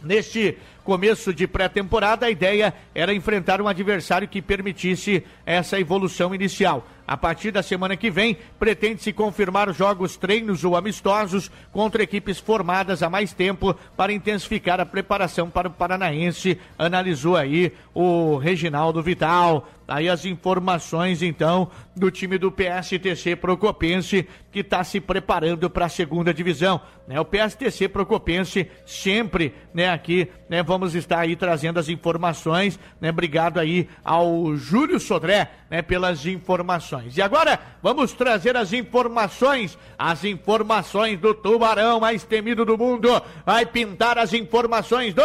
Neste 0.00 0.56
começo 0.84 1.32
de 1.32 1.46
pré-temporada, 1.46 2.26
a 2.26 2.30
ideia 2.30 2.74
era 2.94 3.14
enfrentar 3.14 3.60
um 3.60 3.68
adversário 3.68 4.28
que 4.28 4.42
permitisse 4.42 5.24
essa 5.46 5.78
evolução 5.78 6.34
inicial. 6.34 6.86
A 7.06 7.16
partir 7.16 7.50
da 7.50 7.62
semana 7.62 7.96
que 7.96 8.10
vem, 8.10 8.38
pretende-se 8.58 9.12
confirmar 9.12 9.72
jogos, 9.74 10.16
treinos 10.16 10.64
ou 10.64 10.76
amistosos 10.76 11.50
contra 11.72 12.02
equipes 12.02 12.38
formadas 12.38 13.02
há 13.02 13.10
mais 13.10 13.32
tempo 13.32 13.74
para 13.96 14.12
intensificar 14.12 14.80
a 14.80 14.86
preparação 14.86 15.50
para 15.50 15.68
o 15.68 15.72
Paranaense, 15.72 16.58
analisou 16.78 17.36
aí 17.36 17.72
o 17.92 18.36
Reginaldo 18.36 19.02
Vital. 19.02 19.68
Aí 19.86 20.08
as 20.08 20.24
informações, 20.24 21.22
então, 21.22 21.70
do 21.94 22.10
time 22.10 22.38
do 22.38 22.50
PSTC 22.50 23.36
Procopense, 23.36 24.26
que 24.50 24.60
está 24.60 24.82
se 24.84 25.00
preparando 25.00 25.68
para 25.68 25.84
a 25.84 25.90
segunda 25.90 26.32
divisão. 26.32 26.80
Né? 27.06 27.20
O 27.20 27.26
PSTC 27.26 27.88
Procopense 27.88 28.70
sempre, 28.86 29.52
né, 29.74 29.90
aqui, 29.90 30.28
né, 30.48 30.62
vamos 30.72 30.94
estar 30.94 31.18
aí 31.18 31.36
trazendo 31.36 31.78
as 31.78 31.90
informações, 31.90 32.80
né? 32.98 33.10
Obrigado 33.10 33.60
aí 33.60 33.86
ao 34.02 34.56
Júlio 34.56 34.98
Sodré, 34.98 35.50
né, 35.68 35.82
pelas 35.82 36.24
informações. 36.24 37.14
E 37.14 37.20
agora, 37.20 37.60
vamos 37.82 38.12
trazer 38.12 38.56
as 38.56 38.72
informações, 38.72 39.76
as 39.98 40.24
informações 40.24 41.20
do 41.20 41.34
tubarão 41.34 42.00
mais 42.00 42.24
temido 42.24 42.64
do 42.64 42.78
mundo. 42.78 43.20
Vai 43.44 43.66
pintar 43.66 44.16
as 44.16 44.32
informações 44.32 45.12
do... 45.12 45.22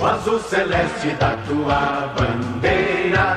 O 0.00 0.06
azul 0.06 0.40
celeste 0.40 1.08
da 1.20 1.36
tua 1.46 2.14
bandeira, 2.16 3.36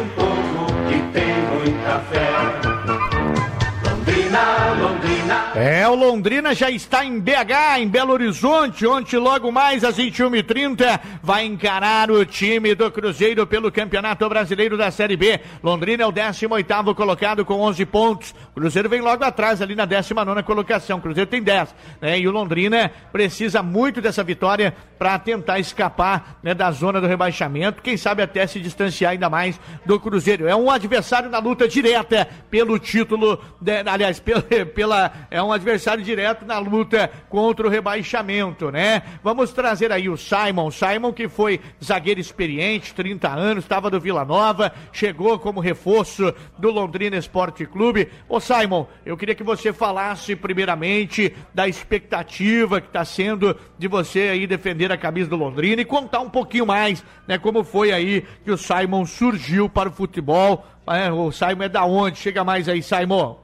É, 5.53 5.85
o 5.85 5.95
Londrina 5.95 6.55
já 6.55 6.69
está 6.69 7.03
em 7.03 7.19
BH, 7.19 7.79
em 7.79 7.87
Belo 7.87 8.13
Horizonte, 8.13 8.87
onde 8.87 9.17
logo 9.17 9.51
mais 9.51 9.83
às 9.83 9.97
21h30 9.97 10.97
vai 11.21 11.45
encarar 11.45 12.09
o 12.09 12.25
time 12.25 12.73
do 12.73 12.89
Cruzeiro 12.89 13.45
pelo 13.45 13.69
Campeonato 13.69 14.29
Brasileiro 14.29 14.77
da 14.77 14.89
Série 14.91 15.17
B. 15.17 15.41
Londrina 15.61 16.03
é 16.03 16.07
o 16.07 16.13
18º 16.13 16.95
colocado 16.95 17.43
com 17.43 17.59
11 17.59 17.85
pontos. 17.85 18.33
O 18.51 18.61
Cruzeiro 18.61 18.87
vem 18.87 19.01
logo 19.01 19.25
atrás 19.25 19.61
ali 19.61 19.75
na 19.75 19.85
19ª 19.85 20.41
colocação. 20.43 20.99
O 20.99 21.01
Cruzeiro 21.01 21.29
tem 21.29 21.43
10, 21.43 21.75
né? 21.99 22.17
E 22.17 22.25
o 22.29 22.31
Londrina 22.31 22.89
precisa 23.11 23.61
muito 23.61 23.99
dessa 23.99 24.23
vitória 24.23 24.73
para 24.97 25.19
tentar 25.19 25.59
escapar 25.59 26.39
né, 26.41 26.53
da 26.53 26.71
zona 26.71 27.01
do 27.01 27.07
rebaixamento, 27.07 27.81
quem 27.81 27.97
sabe 27.97 28.21
até 28.21 28.45
se 28.45 28.59
distanciar 28.59 29.13
ainda 29.13 29.29
mais 29.29 29.59
do 29.83 29.99
Cruzeiro. 29.99 30.47
É 30.47 30.55
um 30.55 30.69
adversário 30.69 31.29
na 31.29 31.39
luta 31.39 31.67
direta 31.67 32.27
pelo 32.49 32.77
título, 32.77 33.43
de, 33.59 33.81
aliás, 33.85 34.19
pela, 34.19 34.41
pela 34.73 35.11
é 35.31 35.40
um 35.43 35.51
adversário 35.51 36.03
direto 36.03 36.45
na 36.45 36.57
luta 36.59 37.09
contra 37.29 37.65
o 37.65 37.69
rebaixamento, 37.69 38.71
né? 38.71 39.01
Vamos 39.23 39.51
trazer 39.51 39.91
aí 39.91 40.09
o 40.09 40.17
Simon, 40.17 40.71
Simon 40.71 41.13
que 41.13 41.27
foi 41.27 41.59
zagueiro 41.83 42.19
experiente, 42.19 42.93
30 42.93 43.29
anos, 43.29 43.63
estava 43.63 43.89
do 43.89 43.99
Vila 43.99 44.25
Nova, 44.25 44.73
chegou 44.91 45.39
como 45.39 45.59
reforço 45.59 46.33
do 46.57 46.69
Londrina 46.69 47.17
Esporte 47.17 47.65
Clube. 47.65 48.09
Ô 48.27 48.39
Simon, 48.39 48.85
eu 49.05 49.17
queria 49.17 49.35
que 49.35 49.43
você 49.43 49.73
falasse 49.73 50.35
primeiramente 50.35 51.33
da 51.53 51.67
expectativa 51.67 52.81
que 52.81 52.87
está 52.87 53.05
sendo 53.05 53.55
de 53.77 53.87
você 53.87 54.29
aí 54.29 54.47
defender 54.47 54.91
a 54.91 54.97
camisa 54.97 55.29
do 55.29 55.35
Londrina 55.35 55.81
e 55.81 55.85
contar 55.85 56.19
um 56.19 56.29
pouquinho 56.29 56.65
mais, 56.65 57.03
né, 57.27 57.37
como 57.37 57.63
foi 57.63 57.91
aí 57.91 58.25
que 58.43 58.51
o 58.51 58.57
Simon 58.57 59.05
surgiu 59.05 59.69
para 59.69 59.89
o 59.89 59.91
futebol. 59.91 60.65
É, 60.87 61.11
o 61.11 61.31
Simon 61.31 61.63
é 61.63 61.69
da 61.69 61.85
onde? 61.85 62.17
Chega 62.17 62.43
mais 62.43 62.67
aí, 62.67 62.81
Simon. 62.81 63.40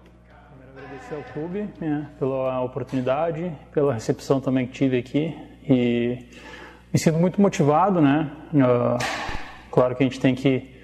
Agradecer 0.97 1.15
ao 1.15 1.33
clube 1.33 1.69
né, 1.79 2.07
pela 2.17 2.61
oportunidade, 2.63 3.51
pela 3.71 3.93
recepção 3.93 4.41
também 4.41 4.65
que 4.65 4.73
tive 4.73 4.97
aqui 4.97 5.35
e 5.69 6.17
me 6.91 6.99
sinto 6.99 7.19
muito 7.19 7.39
motivado, 7.39 8.01
né? 8.01 8.31
Uh, 8.51 8.97
claro 9.69 9.95
que 9.95 10.03
a 10.03 10.07
gente 10.07 10.19
tem 10.19 10.33
que 10.33 10.75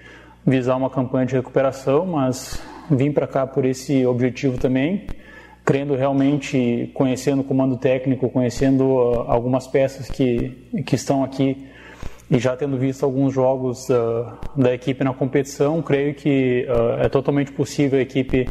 visar 0.45 0.75
uma 0.75 0.89
campanha 0.89 1.25
de 1.25 1.33
recuperação, 1.33 2.05
mas 2.05 2.61
vim 2.91 3.11
para 3.11 3.25
cá 3.25 3.47
por 3.47 3.65
esse 3.65 4.05
objetivo 4.05 4.59
também, 4.59 5.07
crendo 5.65 5.95
realmente, 5.95 6.91
conhecendo 6.93 7.41
o 7.41 7.43
comando 7.43 7.75
técnico, 7.75 8.29
conhecendo 8.29 8.83
uh, 8.83 9.31
algumas 9.31 9.65
peças 9.65 10.07
que, 10.09 10.49
que 10.85 10.95
estão 10.95 11.23
aqui 11.23 11.67
e 12.29 12.37
já 12.37 12.55
tendo 12.55 12.77
visto 12.77 13.03
alguns 13.03 13.33
jogos 13.33 13.89
uh, 13.89 14.31
da 14.55 14.75
equipe 14.75 15.03
na 15.03 15.13
competição, 15.13 15.81
creio 15.81 16.13
que 16.13 16.67
é 16.99 17.09
totalmente 17.09 17.51
possível 17.51 17.97
a 17.97 18.01
equipe 18.01 18.47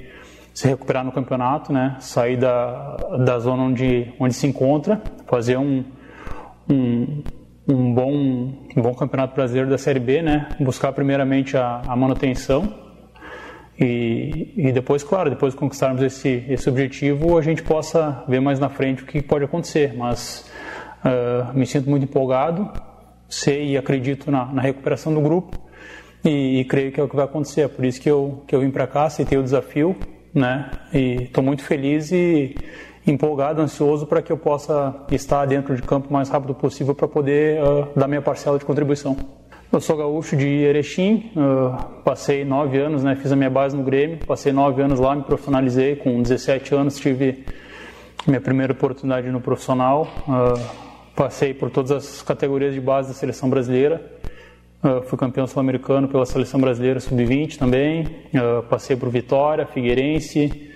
se 0.54 0.68
recuperar 0.68 1.04
no 1.04 1.12
campeonato, 1.12 1.72
né? 1.72 1.96
Sair 2.00 2.36
da, 2.36 2.96
da 3.24 3.38
zona 3.38 3.62
onde, 3.62 4.12
onde 4.18 4.34
se 4.34 4.46
encontra, 4.46 5.00
fazer 5.26 5.56
um, 5.56 5.84
um, 6.68 7.22
um, 7.68 7.94
bom, 7.94 8.12
um 8.12 8.82
bom 8.82 8.94
campeonato 8.94 9.34
brasileiro 9.34 9.70
da 9.70 9.78
Série 9.78 10.00
B, 10.00 10.22
né? 10.22 10.48
Buscar 10.60 10.92
primeiramente 10.92 11.56
a, 11.56 11.82
a 11.86 11.96
manutenção 11.96 12.82
e, 13.78 14.52
e 14.56 14.72
depois, 14.72 15.02
claro, 15.02 15.30
depois 15.30 15.54
de 15.54 15.58
conquistarmos 15.58 16.02
esse, 16.02 16.44
esse 16.48 16.68
objetivo, 16.68 17.38
a 17.38 17.42
gente 17.42 17.62
possa 17.62 18.22
ver 18.28 18.40
mais 18.40 18.60
na 18.60 18.68
frente 18.68 19.02
o 19.02 19.06
que 19.06 19.22
pode 19.22 19.44
acontecer. 19.44 19.94
Mas 19.96 20.50
uh, 21.04 21.56
me 21.56 21.66
sinto 21.66 21.88
muito 21.88 22.04
empolgado, 22.04 22.70
sei 23.28 23.70
e 23.70 23.76
acredito 23.76 24.30
na, 24.30 24.46
na 24.46 24.60
recuperação 24.62 25.12
do 25.12 25.20
grupo 25.20 25.58
e, 26.24 26.60
e, 26.60 26.64
creio 26.64 26.92
que 26.92 27.00
é 27.00 27.02
o 27.02 27.08
que 27.08 27.16
vai 27.16 27.24
acontecer. 27.24 27.62
É 27.62 27.68
por 27.68 27.84
isso 27.84 28.00
que 28.00 28.10
eu, 28.10 28.44
que 28.46 28.54
eu 28.54 28.60
vim 28.60 28.70
para 28.70 28.86
cá, 28.86 29.04
aceitei 29.04 29.38
o 29.38 29.42
desafio 29.42 29.96
né? 30.34 30.70
E 30.92 31.24
estou 31.24 31.42
muito 31.42 31.62
feliz 31.62 32.10
e 32.12 32.54
empolgado, 33.06 33.60
ansioso 33.60 34.06
para 34.06 34.22
que 34.22 34.32
eu 34.32 34.36
possa 34.36 34.94
estar 35.10 35.44
dentro 35.46 35.74
de 35.74 35.82
campo 35.82 36.08
o 36.08 36.12
mais 36.12 36.28
rápido 36.28 36.54
possível 36.54 36.94
para 36.94 37.08
poder 37.08 37.60
uh, 37.62 37.88
dar 37.96 38.06
minha 38.06 38.22
parcela 38.22 38.58
de 38.58 38.64
contribuição. 38.64 39.16
Eu 39.72 39.80
sou 39.80 39.96
gaúcho 39.96 40.36
de 40.36 40.46
Erechim, 40.46 41.32
uh, 41.34 42.00
passei 42.04 42.44
nove 42.44 42.78
anos, 42.78 43.02
né, 43.02 43.16
fiz 43.16 43.32
a 43.32 43.36
minha 43.36 43.50
base 43.50 43.76
no 43.76 43.82
Grêmio, 43.82 44.18
passei 44.18 44.52
nove 44.52 44.82
anos 44.82 45.00
lá, 45.00 45.16
me 45.16 45.22
profissionalizei, 45.22 45.96
com 45.96 46.20
17 46.22 46.74
anos 46.74 46.98
tive 46.98 47.44
minha 48.26 48.40
primeira 48.40 48.72
oportunidade 48.72 49.28
no 49.30 49.40
profissional, 49.40 50.06
uh, 50.28 50.60
passei 51.16 51.52
por 51.54 51.70
todas 51.70 51.90
as 51.90 52.22
categorias 52.22 52.74
de 52.74 52.80
base 52.80 53.08
da 53.08 53.14
seleção 53.14 53.48
brasileira, 53.48 54.00
uh, 54.82 55.02
fui 55.02 55.18
campeão 55.18 55.46
sul-americano 55.46 56.08
pela 56.08 56.26
seleção 56.26 56.60
brasileira 56.60 57.00
sub-20 57.00 57.56
também, 57.56 58.06
passei 58.68 58.96
por 58.96 59.08
Vitória, 59.08 59.66
Figueirense, 59.66 60.70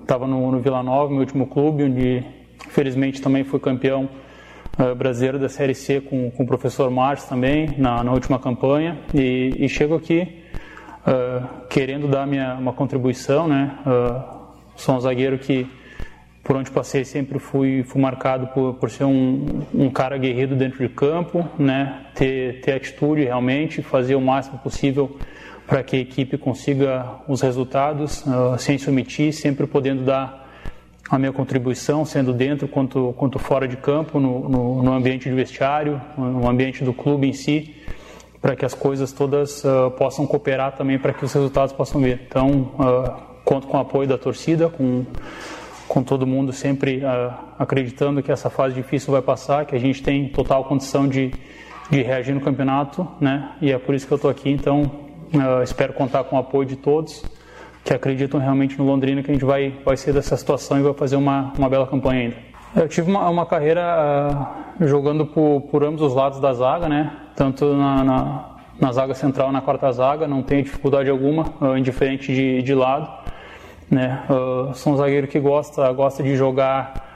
estava 0.00 0.26
no, 0.26 0.52
no 0.52 0.60
Vila 0.60 0.82
Nova, 0.82 1.10
meu 1.10 1.20
último 1.20 1.46
clube, 1.46 1.84
onde 1.84 2.24
felizmente 2.68 3.22
também 3.22 3.44
fui 3.44 3.58
campeão 3.60 4.08
uh, 4.78 4.94
brasileiro 4.94 5.38
da 5.38 5.48
Série 5.48 5.74
C 5.74 6.00
com, 6.00 6.30
com 6.30 6.42
o 6.42 6.46
professor 6.46 6.90
Márcio 6.90 7.28
também, 7.28 7.74
na, 7.78 8.02
na 8.02 8.12
última 8.12 8.38
campanha, 8.38 8.98
e, 9.14 9.54
e 9.58 9.68
chego 9.68 9.94
aqui 9.94 10.42
uh, 11.06 11.66
querendo 11.68 12.08
dar 12.08 12.26
minha, 12.26 12.54
uma 12.54 12.72
contribuição, 12.72 13.46
né? 13.46 13.78
Uh, 13.86 14.34
sou 14.76 14.96
um 14.96 15.00
zagueiro 15.00 15.38
que, 15.38 15.66
por 16.44 16.56
onde 16.56 16.70
passei, 16.70 17.06
sempre 17.06 17.38
fui, 17.38 17.82
fui 17.82 18.00
marcado 18.00 18.48
por, 18.48 18.74
por 18.74 18.90
ser 18.90 19.04
um, 19.04 19.62
um 19.74 19.88
cara 19.88 20.18
guerreiro 20.18 20.54
dentro 20.54 20.86
de 20.86 20.92
campo, 20.92 21.48
né? 21.58 22.04
Ter, 22.14 22.60
ter 22.60 22.72
atitude 22.72 23.24
realmente, 23.24 23.82
fazer 23.82 24.14
o 24.14 24.20
máximo 24.20 24.58
possível 24.58 25.16
para 25.66 25.82
que 25.82 25.96
a 25.96 25.98
equipe 25.98 26.36
consiga 26.36 27.06
os 27.26 27.40
resultados 27.40 28.22
uh, 28.26 28.58
sem 28.58 28.76
se 28.76 28.90
omitir, 28.90 29.32
sempre 29.32 29.66
podendo 29.66 30.04
dar 30.04 30.44
a 31.08 31.18
minha 31.18 31.32
contribuição, 31.32 32.04
sendo 32.04 32.34
dentro 32.34 32.68
quanto, 32.68 33.14
quanto 33.16 33.38
fora 33.38 33.66
de 33.66 33.78
campo, 33.78 34.20
no, 34.20 34.46
no, 34.46 34.82
no 34.82 34.92
ambiente 34.92 35.28
de 35.28 35.34
vestiário, 35.34 36.00
no 36.16 36.46
ambiente 36.46 36.84
do 36.84 36.92
clube 36.92 37.26
em 37.26 37.32
si, 37.32 37.74
para 38.40 38.54
que 38.54 38.66
as 38.66 38.74
coisas 38.74 39.12
todas 39.12 39.64
uh, 39.64 39.90
possam 39.92 40.26
cooperar 40.26 40.76
também 40.76 40.98
para 40.98 41.14
que 41.14 41.24
os 41.24 41.32
resultados 41.32 41.72
possam 41.72 42.02
vir. 42.02 42.20
Então, 42.28 42.50
uh, 42.78 43.40
conto 43.42 43.66
com 43.66 43.78
o 43.78 43.80
apoio 43.80 44.06
da 44.06 44.18
torcida, 44.18 44.68
com, 44.68 45.06
com 45.94 46.02
todo 46.02 46.26
mundo 46.26 46.52
sempre 46.52 47.04
uh, 47.04 47.32
acreditando 47.56 48.20
que 48.20 48.32
essa 48.32 48.50
fase 48.50 48.74
difícil 48.74 49.12
vai 49.12 49.22
passar, 49.22 49.64
que 49.64 49.76
a 49.76 49.78
gente 49.78 50.02
tem 50.02 50.28
total 50.28 50.64
condição 50.64 51.06
de, 51.06 51.32
de 51.88 52.02
reagir 52.02 52.34
no 52.34 52.40
campeonato, 52.40 53.06
né? 53.20 53.52
E 53.62 53.70
é 53.70 53.78
por 53.78 53.94
isso 53.94 54.04
que 54.04 54.12
eu 54.12 54.16
estou 54.16 54.28
aqui. 54.28 54.50
Então, 54.50 54.90
espero 55.62 55.92
contar 55.92 56.24
com 56.24 56.34
o 56.34 56.38
apoio 56.40 56.66
de 56.66 56.74
todos 56.74 57.24
que 57.84 57.94
acreditam 57.94 58.40
realmente 58.40 58.76
no 58.76 58.84
Londrina 58.84 59.22
que 59.22 59.30
a 59.30 59.34
gente 59.34 59.44
vai, 59.44 59.72
vai 59.84 59.96
sair 59.96 60.12
dessa 60.12 60.36
situação 60.36 60.80
e 60.80 60.82
vai 60.82 60.94
fazer 60.94 61.14
uma, 61.14 61.52
uma 61.56 61.68
bela 61.68 61.86
campanha 61.86 62.22
ainda. 62.22 62.36
Eu 62.74 62.88
tive 62.88 63.08
uma, 63.08 63.28
uma 63.28 63.46
carreira 63.46 64.34
uh, 64.80 64.86
jogando 64.88 65.24
por, 65.24 65.60
por 65.70 65.84
ambos 65.84 66.02
os 66.02 66.12
lados 66.12 66.40
da 66.40 66.52
zaga, 66.54 66.88
né? 66.88 67.12
Tanto 67.36 67.72
na, 67.72 68.02
na, 68.02 68.44
na 68.80 68.92
zaga 68.92 69.14
central 69.14 69.52
na 69.52 69.60
quarta 69.60 69.92
zaga, 69.92 70.26
não 70.26 70.42
tenho 70.42 70.64
dificuldade 70.64 71.08
alguma, 71.08 71.54
uh, 71.60 71.78
indiferente 71.78 72.34
de, 72.34 72.62
de 72.62 72.74
lado. 72.74 73.08
Né? 73.94 74.24
Uh, 74.28 74.74
sou 74.74 74.92
um 74.92 74.96
zagueiro 74.96 75.28
que 75.28 75.38
gosta, 75.38 75.90
gosta 75.92 76.22
de 76.22 76.36
jogar 76.36 77.12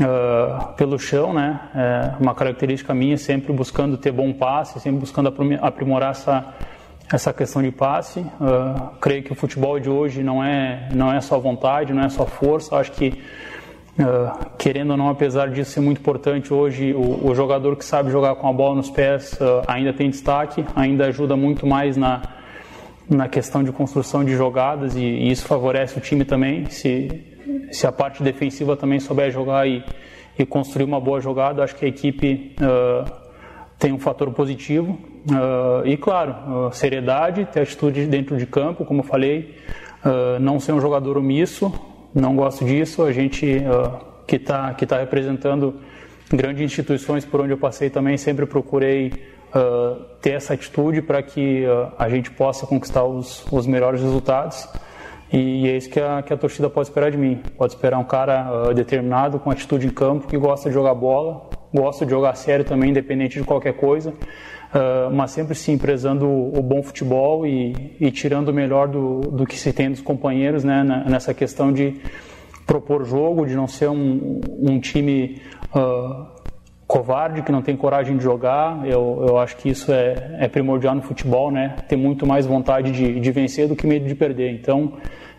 Uh, 0.00 0.72
pelo 0.72 0.98
chão, 0.98 1.34
né? 1.34 1.60
É 1.74 2.14
uma 2.18 2.34
característica 2.34 2.94
minha, 2.94 3.18
sempre 3.18 3.52
buscando 3.52 3.98
ter 3.98 4.10
bom 4.10 4.32
passe, 4.32 4.80
sempre 4.80 5.00
buscando 5.00 5.30
aprimorar 5.60 6.12
essa, 6.12 6.46
essa 7.12 7.30
questão 7.30 7.60
de 7.62 7.70
passe. 7.70 8.20
Uh, 8.20 8.88
creio 8.98 9.22
que 9.22 9.32
o 9.32 9.34
futebol 9.34 9.78
de 9.78 9.90
hoje 9.90 10.22
não 10.22 10.42
é, 10.42 10.88
não 10.94 11.12
é 11.12 11.20
só 11.20 11.38
vontade, 11.38 11.92
não 11.92 12.04
é 12.04 12.08
só 12.08 12.24
força. 12.24 12.74
Acho 12.74 12.90
que, 12.92 13.22
uh, 13.98 14.48
querendo 14.56 14.92
ou 14.92 14.96
não, 14.96 15.10
apesar 15.10 15.50
disso 15.50 15.72
ser 15.72 15.80
muito 15.80 15.98
importante, 15.98 16.54
hoje 16.54 16.94
o, 16.94 17.28
o 17.28 17.34
jogador 17.34 17.76
que 17.76 17.84
sabe 17.84 18.10
jogar 18.10 18.34
com 18.36 18.48
a 18.48 18.52
bola 18.52 18.76
nos 18.76 18.88
pés 18.88 19.38
ainda 19.68 19.92
tem 19.92 20.08
destaque, 20.08 20.64
ainda 20.74 21.04
ajuda 21.04 21.36
muito 21.36 21.66
mais 21.66 21.98
na, 21.98 22.22
na 23.08 23.28
questão 23.28 23.62
de 23.62 23.72
construção 23.72 24.24
de 24.24 24.34
jogadas 24.34 24.96
e, 24.96 25.00
e 25.00 25.30
isso 25.30 25.44
favorece 25.46 25.98
o 25.98 26.00
time 26.00 26.24
também. 26.24 26.66
Se, 26.70 27.08
se 27.70 27.86
a 27.86 27.92
parte 27.92 28.22
defensiva 28.22 28.76
também 28.76 29.00
souber 29.00 29.30
jogar 29.30 29.68
e, 29.68 29.84
e 30.38 30.46
construir 30.46 30.84
uma 30.84 31.00
boa 31.00 31.20
jogada, 31.20 31.62
acho 31.62 31.76
que 31.76 31.84
a 31.84 31.88
equipe 31.88 32.54
tem 33.82 33.92
um 33.92 33.98
fator 33.98 34.30
positivo. 34.32 34.96
Uh, 35.28 35.84
e 35.84 35.96
claro, 35.96 36.68
uh, 36.68 36.72
seriedade, 36.72 37.44
ter 37.46 37.60
atitude 37.60 38.06
dentro 38.06 38.36
de 38.36 38.46
campo, 38.46 38.84
como 38.84 39.00
eu 39.00 39.04
falei, 39.04 39.56
uh, 40.04 40.38
não 40.38 40.60
ser 40.60 40.72
um 40.72 40.80
jogador 40.80 41.18
omisso, 41.18 41.72
não 42.14 42.36
gosto 42.36 42.64
disso. 42.64 43.02
A 43.02 43.10
gente 43.10 43.62
que 44.26 44.36
está 44.36 44.72
que 44.74 44.86
tá 44.86 44.98
representando 44.98 45.80
grandes 46.32 46.62
instituições 46.62 47.24
por 47.24 47.40
onde 47.40 47.52
eu 47.52 47.58
passei 47.58 47.90
também 47.90 48.16
sempre 48.16 48.46
procurei 48.46 49.12
ter 50.20 50.30
essa 50.30 50.54
atitude 50.54 51.02
para 51.02 51.22
que 51.22 51.64
a 51.98 52.08
gente 52.08 52.30
possa 52.30 52.66
conquistar 52.66 53.04
os, 53.04 53.44
os 53.50 53.66
melhores 53.66 54.00
resultados. 54.00 54.68
E 55.32 55.68
é 55.68 55.76
isso 55.76 55.88
que 55.88 56.00
a, 56.00 56.22
que 56.22 56.32
a 56.32 56.36
torcida 56.36 56.68
pode 56.70 56.88
esperar 56.88 57.10
de 57.10 57.16
mim. 57.16 57.40
Pode 57.56 57.74
esperar 57.74 57.98
um 57.98 58.04
cara 58.04 58.72
determinado, 58.72 59.38
com 59.38 59.50
atitude 59.50 59.86
em 59.86 59.90
campo, 59.90 60.26
que 60.26 60.36
gosta 60.36 60.68
de 60.68 60.74
jogar 60.74 60.94
bola, 60.94 61.50
gosta 61.72 62.04
de 62.04 62.10
jogar 62.10 62.34
sério 62.34 62.64
também, 62.64 62.90
independente 62.90 63.38
de 63.38 63.44
qualquer 63.44 63.74
coisa 63.74 64.14
uh, 64.72 65.10
mas 65.12 65.30
sempre 65.30 65.54
sim 65.54 65.76
prezando 65.78 66.26
o, 66.26 66.58
o 66.58 66.62
bom 66.62 66.82
futebol 66.82 67.46
e, 67.46 67.96
e, 68.00 68.10
tirando 68.10 68.48
o 68.48 68.52
melhor 68.52 68.88
do, 68.88 69.20
do 69.20 69.46
que 69.46 69.58
se 69.58 69.72
tem 69.72 69.90
dos 69.90 70.00
companheiros 70.00 70.64
né, 70.64 70.82
nessa 71.06 71.32
questão 71.34 71.72
de 71.72 72.00
propor 72.66 73.04
jogo, 73.04 73.46
de 73.46 73.54
não 73.54 73.66
ser 73.66 73.88
um, 73.88 74.40
um 74.58 74.80
time 74.80 75.40
uh, 75.74 76.26
covarde, 76.92 77.40
que 77.40 77.50
não 77.50 77.62
tem 77.62 77.74
coragem 77.74 78.18
de 78.18 78.22
jogar. 78.22 78.86
Eu, 78.86 79.24
eu 79.26 79.38
acho 79.38 79.56
que 79.56 79.70
isso 79.70 79.90
é, 79.90 80.36
é 80.38 80.46
primordial 80.46 80.94
no 80.94 81.00
futebol, 81.00 81.50
né? 81.50 81.74
Ter 81.88 81.96
muito 81.96 82.26
mais 82.26 82.44
vontade 82.44 82.92
de, 82.92 83.18
de 83.18 83.32
vencer 83.32 83.66
do 83.66 83.74
que 83.74 83.86
medo 83.86 84.06
de 84.06 84.14
perder. 84.14 84.52
Então, 84.52 84.92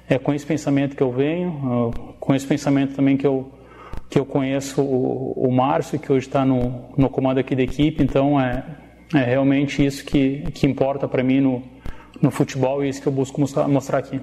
é 0.09 0.17
com 0.17 0.33
esse 0.33 0.43
pensamento 0.43 0.95
que 0.95 1.03
eu 1.03 1.11
venho, 1.11 1.49
uh, 1.49 2.13
com 2.19 2.33
esse 2.33 2.47
pensamento 2.47 2.95
também 2.95 3.15
que 3.15 3.27
eu 3.27 3.51
que 4.09 4.19
eu 4.19 4.25
conheço 4.25 4.79
o, 4.81 5.47
o 5.47 5.51
Márcio, 5.51 5.97
que 5.97 6.11
hoje 6.11 6.27
está 6.27 6.45
no, 6.45 6.85
no 6.95 7.09
comando 7.09 7.39
aqui 7.39 7.55
da 7.55 7.63
equipe, 7.63 8.03
então 8.03 8.39
é, 8.39 8.63
é 9.11 9.23
realmente 9.23 9.83
isso 9.83 10.05
que, 10.05 10.43
que 10.53 10.67
importa 10.67 11.07
para 11.07 11.23
mim 11.23 11.41
no, 11.41 11.63
no 12.21 12.29
futebol 12.29 12.83
e 12.83 12.89
isso 12.89 13.01
que 13.01 13.07
eu 13.07 13.11
busco 13.11 13.41
mostrar, 13.41 13.67
mostrar 13.67 13.97
aqui. 13.97 14.21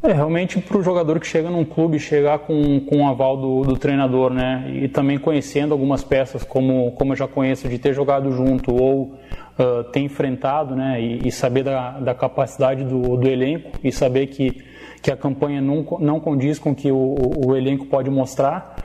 É 0.00 0.12
realmente 0.12 0.60
para 0.60 0.78
o 0.78 0.82
jogador 0.82 1.18
que 1.18 1.26
chega 1.26 1.50
num 1.50 1.64
clube 1.64 1.98
chegar 1.98 2.38
com, 2.38 2.78
com 2.80 3.02
o 3.02 3.08
aval 3.08 3.36
do, 3.36 3.62
do, 3.62 3.76
treinador, 3.76 4.32
né? 4.32 4.70
E 4.72 4.86
também 4.86 5.18
conhecendo 5.18 5.72
algumas 5.72 6.04
peças, 6.04 6.44
como, 6.44 6.92
como 6.92 7.12
eu 7.12 7.16
já 7.16 7.26
conheço, 7.26 7.68
de 7.68 7.78
ter 7.80 7.92
jogado 7.92 8.30
junto 8.30 8.72
ou 8.72 9.14
uh, 9.58 9.82
ter 9.90 9.98
enfrentado, 9.98 10.76
né? 10.76 11.00
E, 11.00 11.26
e, 11.26 11.32
saber 11.32 11.64
da, 11.64 11.98
da 11.98 12.14
capacidade 12.14 12.84
do, 12.84 13.16
do 13.16 13.28
elenco 13.28 13.72
e 13.82 13.90
saber 13.90 14.28
que, 14.28 14.62
que 15.02 15.10
a 15.10 15.16
campanha 15.16 15.60
não, 15.60 15.84
não 15.98 16.20
condiz 16.20 16.60
com 16.60 16.70
o 16.70 16.74
que 16.76 16.92
o, 16.92 17.16
o 17.44 17.56
elenco 17.56 17.86
pode 17.86 18.08
mostrar. 18.08 18.76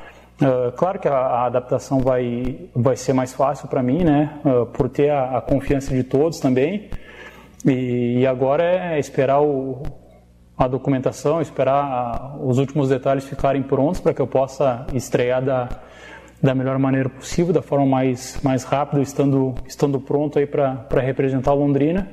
Uh, 0.42 0.72
claro 0.72 0.98
que 0.98 1.08
a, 1.08 1.14
a, 1.14 1.46
adaptação 1.46 2.00
vai, 2.00 2.58
vai 2.76 2.96
ser 2.96 3.14
mais 3.14 3.32
fácil 3.32 3.68
para 3.68 3.84
mim, 3.84 4.04
né? 4.04 4.40
Uh, 4.44 4.66
por 4.66 4.90
ter 4.90 5.12
a, 5.12 5.38
a, 5.38 5.42
confiança 5.42 5.94
de 5.96 6.04
todos 6.04 6.40
também. 6.40 6.90
E, 7.64 8.22
e 8.22 8.28
agora 8.28 8.64
é 8.64 9.00
esperar 9.00 9.42
o, 9.42 9.84
a 10.58 10.68
documentação, 10.68 11.42
esperar 11.42 11.84
a, 11.84 12.38
os 12.40 12.58
últimos 12.58 12.90
detalhes 12.90 13.26
ficarem 13.26 13.64
prontos 13.64 14.00
para 14.00 14.14
que 14.14 14.22
eu 14.22 14.28
possa 14.28 14.86
estrear 14.94 15.44
da, 15.44 15.70
da 16.42 16.54
melhor 16.54 16.78
maneira 16.78 17.10
possível, 17.10 17.54
da 17.54 17.62
forma 17.62 17.86
mais, 17.86 18.40
mais 18.44 18.64
rápida, 18.64 19.02
estando, 19.02 19.56
estando 19.66 20.00
pronto 20.00 20.38
aí 20.38 20.46
para 20.46 21.02
representar 21.02 21.54
Londrina 21.54 22.08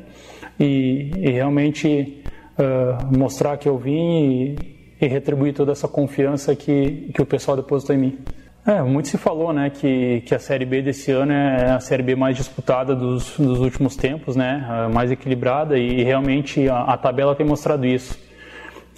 e, 0.59 1.11
e 1.17 1.31
realmente 1.31 2.23
uh, 2.59 3.19
mostrar 3.19 3.57
que 3.57 3.69
eu 3.69 3.77
vim 3.77 4.57
e, 5.01 5.05
e 5.05 5.07
retribuir 5.07 5.53
toda 5.53 5.73
essa 5.73 5.89
confiança 5.89 6.55
que, 6.55 7.11
que 7.15 7.21
o 7.21 7.27
pessoal 7.27 7.57
depositou 7.57 7.95
em 7.95 7.99
mim. 7.99 8.19
É, 8.67 8.83
muito 8.83 9.09
se 9.09 9.17
falou, 9.17 9.53
né, 9.53 9.71
que, 9.71 10.21
que 10.21 10.35
a 10.35 10.39
Série 10.39 10.67
B 10.67 10.83
desse 10.83 11.11
ano 11.11 11.33
é 11.33 11.73
a 11.73 11.81
Série 11.81 12.03
B 12.03 12.15
mais 12.15 12.37
disputada 12.37 12.95
dos, 12.95 13.37
dos 13.39 13.59
últimos 13.59 13.97
tempos, 13.97 14.37
né, 14.37 14.89
mais 14.93 15.11
equilibrada 15.11 15.79
e 15.79 16.03
realmente 16.05 16.69
a, 16.69 16.83
a 16.83 16.97
tabela 16.97 17.35
tem 17.35 17.45
mostrado 17.45 17.87
isso. 17.87 18.30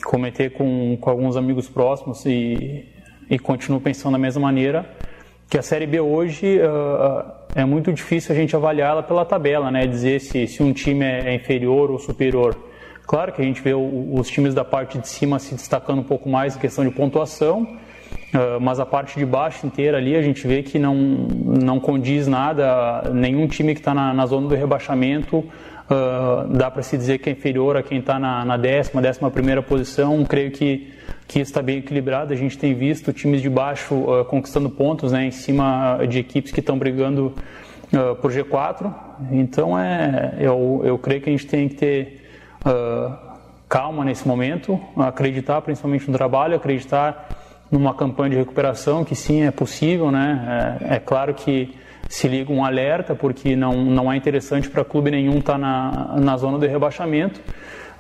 Comentei 0.04 0.50
com, 0.50 0.96
com 1.00 1.10
alguns 1.10 1.36
amigos 1.36 1.68
próximos 1.68 2.24
e, 2.26 2.86
e 3.30 3.38
continuo 3.38 3.80
pensando 3.80 4.12
da 4.12 4.18
mesma 4.18 4.42
maneira 4.42 4.88
que 5.48 5.58
a 5.58 5.62
Série 5.62 5.86
B 5.86 6.00
hoje 6.00 6.58
uh, 6.60 7.30
é 7.54 7.62
muito 7.62 7.92
difícil 7.92 8.34
a 8.34 8.38
gente 8.38 8.56
avaliar 8.56 8.92
ela 8.92 9.02
pela 9.02 9.22
tabela, 9.22 9.70
né, 9.70 9.86
dizer 9.86 10.18
se, 10.18 10.46
se 10.46 10.62
um 10.62 10.72
time 10.72 11.04
é 11.04 11.34
inferior 11.34 11.90
ou 11.90 11.98
superior. 11.98 12.56
Claro 13.06 13.32
que 13.32 13.42
a 13.42 13.44
gente 13.44 13.60
vê 13.60 13.74
os 13.74 14.28
times 14.28 14.54
da 14.54 14.64
parte 14.64 14.96
de 14.96 15.06
cima 15.06 15.38
se 15.38 15.54
destacando 15.54 15.98
um 15.98 16.04
pouco 16.04 16.26
mais 16.26 16.56
em 16.56 16.58
questão 16.58 16.82
de 16.82 16.90
pontuação, 16.90 17.68
ah, 18.32 18.58
mas 18.60 18.80
a 18.80 18.86
parte 18.86 19.18
de 19.18 19.26
baixo 19.26 19.66
inteira 19.66 19.98
ali 19.98 20.16
a 20.16 20.22
gente 20.22 20.46
vê 20.46 20.62
que 20.62 20.78
não, 20.78 20.94
não 20.94 21.78
condiz 21.78 22.26
nada, 22.26 23.10
nenhum 23.12 23.46
time 23.46 23.74
que 23.74 23.80
está 23.80 23.92
na, 23.92 24.14
na, 24.14 24.24
zona 24.26 24.48
do 24.48 24.54
rebaixamento 24.54 25.44
uh, 25.90 26.48
dá 26.48 26.70
para 26.70 26.82
se 26.82 26.96
dizer 26.96 27.18
que 27.18 27.28
é 27.28 27.32
inferior 27.32 27.76
a 27.76 27.82
quem 27.82 27.98
está 27.98 28.18
na, 28.18 28.44
na 28.44 28.56
décima, 28.56 29.00
décima 29.00 29.30
primeira 29.30 29.62
posição. 29.62 30.24
Creio 30.24 30.50
que 30.50 30.92
que 31.28 31.40
está 31.40 31.62
bem 31.62 31.78
equilibrado. 31.78 32.32
A 32.32 32.36
gente 32.36 32.58
tem 32.58 32.74
visto 32.74 33.10
times 33.10 33.40
de 33.40 33.48
baixo 33.48 33.94
uh, 33.94 34.24
conquistando 34.26 34.68
pontos, 34.68 35.12
né, 35.12 35.24
em 35.24 35.30
cima 35.30 36.00
de 36.06 36.18
equipes 36.18 36.52
que 36.52 36.60
estão 36.60 36.78
brigando 36.78 37.32
uh, 37.92 38.14
por 38.16 38.30
G4. 38.30 38.92
Então 39.30 39.78
é, 39.78 40.36
eu, 40.38 40.82
eu 40.84 40.98
creio 40.98 41.22
que 41.22 41.30
a 41.30 41.32
gente 41.32 41.46
tem 41.46 41.68
que 41.68 41.76
ter 41.76 42.18
calma 43.68 44.04
nesse 44.04 44.28
momento, 44.28 44.78
acreditar 44.96 45.62
principalmente 45.62 46.08
no 46.08 46.16
trabalho, 46.16 46.54
acreditar 46.54 47.28
numa 47.70 47.94
campanha 47.94 48.30
de 48.30 48.36
recuperação 48.36 49.02
que 49.02 49.14
sim 49.14 49.44
é 49.44 49.50
possível, 49.50 50.10
né? 50.10 50.78
É, 50.90 50.96
é 50.96 50.98
claro 51.00 51.32
que 51.32 51.74
se 52.12 52.28
liga 52.28 52.52
um 52.52 52.62
alerta 52.62 53.14
porque 53.14 53.56
não 53.56 53.72
não 53.86 54.12
é 54.12 54.16
interessante 54.16 54.68
para 54.68 54.84
clube 54.84 55.10
nenhum 55.10 55.38
estar 55.38 55.54
tá 55.54 55.58
na, 55.58 56.16
na 56.20 56.36
zona 56.36 56.58
do 56.58 56.66
rebaixamento. 56.66 57.40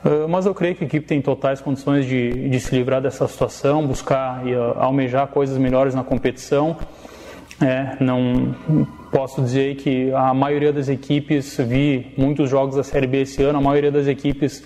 Uh, 0.04 0.28
mas 0.28 0.44
eu 0.44 0.54
creio 0.54 0.74
que 0.74 0.84
a 0.84 0.86
equipe 0.86 1.06
tem 1.06 1.22
totais 1.22 1.62
condições 1.62 2.04
de, 2.04 2.50
de 2.50 2.60
se 2.60 2.74
livrar 2.74 3.00
dessa 3.00 3.26
situação, 3.26 3.86
buscar 3.86 4.46
e 4.46 4.54
uh, 4.54 4.74
almejar 4.76 5.28
coisas 5.28 5.56
melhores 5.56 5.94
na 5.94 6.04
competição. 6.04 6.76
É, 7.58 7.96
não 8.00 8.54
posso 9.10 9.40
dizer 9.40 9.76
que 9.76 10.12
a 10.12 10.34
maioria 10.34 10.74
das 10.74 10.90
equipes 10.90 11.56
vi 11.56 12.12
muitos 12.18 12.50
jogos 12.50 12.76
da 12.76 12.82
Série 12.82 13.06
B 13.06 13.22
esse 13.22 13.42
ano, 13.42 13.60
a 13.60 13.62
maioria 13.62 13.90
das 13.90 14.08
equipes 14.08 14.62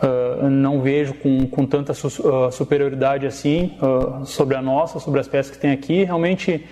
Uh, 0.00 0.48
não 0.48 0.80
vejo 0.80 1.12
com, 1.14 1.44
com 1.48 1.66
tanta 1.66 1.92
su, 1.92 2.06
uh, 2.06 2.52
superioridade 2.52 3.26
assim 3.26 3.76
uh, 3.82 4.24
sobre 4.24 4.54
a 4.54 4.62
nossa, 4.62 5.00
sobre 5.00 5.18
as 5.18 5.26
peças 5.26 5.50
que 5.50 5.58
tem 5.58 5.72
aqui. 5.72 6.04
Realmente, 6.04 6.64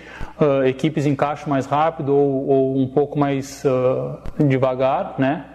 equipes 0.65 1.05
encaixam 1.05 1.49
mais 1.49 1.65
rápido 1.65 2.15
ou, 2.15 2.47
ou 2.47 2.77
um 2.77 2.87
pouco 2.87 3.19
mais 3.19 3.63
devagar, 4.47 5.15
né? 5.17 5.45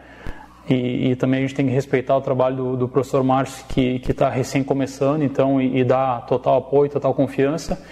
E, 0.68 1.11
e, 1.11 1.16
também 1.16 1.39
a 1.39 1.43
gente 1.43 1.55
tem 1.55 1.66
que 1.66 1.73
respeitar 1.73 2.16
o 2.16 2.20
trabalho 2.20 2.57
do, 2.57 2.77
do 2.77 2.89
professor 2.89 3.23
Márcio, 3.25 3.64
que 3.68 4.01
está 4.09 4.29
recém 4.29 4.62
começando, 4.62 5.23
então, 5.23 5.61
e, 5.61 5.79
e 5.79 5.85
dar 5.85 6.27
total 6.27 6.59
apoio, 6.59 6.91
total 6.91 7.14
confiança. 7.14 7.83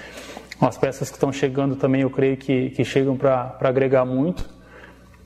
As 0.61 0.77
peças 0.77 1.09
que 1.09 1.17
estão 1.17 1.33
chegando 1.33 1.75
também, 1.75 2.03
eu 2.03 2.11
creio 2.11 2.37
que, 2.37 2.71
que 2.71 2.85
chegam 2.85 3.17
para 3.17 3.57
agregar 3.61 4.05
muito 4.05 4.49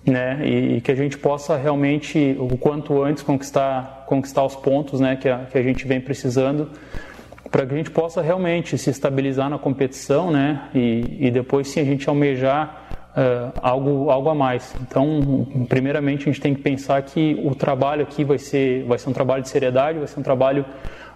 né? 0.07 0.41
E, 0.45 0.77
e, 0.77 0.81
que 0.81 0.91
a 0.91 0.95
gente 0.95 1.17
possa 1.17 1.57
realmente 1.57 2.37
o 2.39 2.57
quanto 2.59 3.03
antes 3.03 3.23
conquistar 3.23 3.94
conquistar 4.07 4.45
os 4.45 4.57
pontos, 4.57 5.01
né? 5.01 5.17
Que 5.17 5.29
a, 5.29 5.39
que 5.51 5.59
a 5.59 5.63
gente 5.63 5.87
vem 5.87 6.01
precisando 6.01 6.71
para 7.51 7.65
que 7.67 7.75
a 7.75 7.77
gente 7.77 7.91
possa 7.91 8.21
realmente 8.21 8.77
se 8.77 8.91
estabilizar 8.91 9.49
na 9.49 9.59
competição, 9.59 10.31
né? 10.31 10.69
E, 10.75 11.19
e 11.21 11.31
depois 11.31 11.69
sim 11.69 11.81
a 11.81 11.85
gente 11.85 12.09
almejar 12.09 12.85
uh, 13.17 13.59
algo 13.63 14.11
algo 14.11 14.29
a 14.29 14.35
mais. 14.35 14.75
Então, 14.81 15.47
primeiramente 15.69 16.23
a 16.23 16.33
gente 16.33 16.41
tem 16.41 16.55
que 16.55 16.63
pensar 16.63 17.01
que 17.03 17.41
o 17.45 17.55
trabalho 17.55 18.03
aqui 18.03 18.25
vai 18.25 18.39
ser 18.39 18.85
vai 18.85 18.99
ser 18.99 19.11
um 19.11 19.13
trabalho 19.13 19.43
de 19.43 19.49
seriedade, 19.49 19.99
vai 19.99 20.09
ser 20.09 20.19
um 20.19 20.23
trabalho 20.23 20.65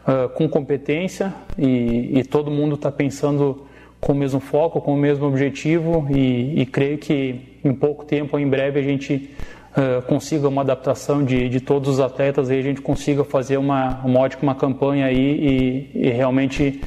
uh, 0.07 0.29
com 0.31 0.49
competência 0.49 1.35
e, 1.59 2.19
e 2.19 2.25
todo 2.25 2.51
mundo 2.51 2.75
está 2.77 2.93
pensando 2.93 3.67
com 4.01 4.13
o 4.13 4.15
mesmo 4.15 4.39
foco, 4.39 4.81
com 4.81 4.95
o 4.95 4.97
mesmo 4.97 5.27
objetivo 5.27 6.07
e, 6.09 6.61
e 6.61 6.67
creio 6.67 6.99
que 6.99 7.59
em 7.65 7.75
pouco 7.75 8.05
tempo, 8.05 8.39
em 8.39 8.49
breve, 8.49 8.79
a 8.79 8.83
gente 8.83 9.35
uh, 9.79 10.03
consiga 10.03 10.49
uma 10.49 10.63
adaptação 10.63 11.25
de, 11.25 11.49
de 11.49 11.61
todos 11.61 11.89
os 11.89 12.01
atletas 12.01 12.51
e 12.51 12.55
a 12.55 12.63
gente 12.63 12.81
consiga 12.81 13.25
fazer 13.25 13.57
uma, 13.57 14.01
uma 14.05 14.21
ótima 14.21 14.55
campanha 14.55 15.07
aí 15.07 15.89
e, 15.95 16.09
e 16.09 16.11
realmente, 16.11 16.81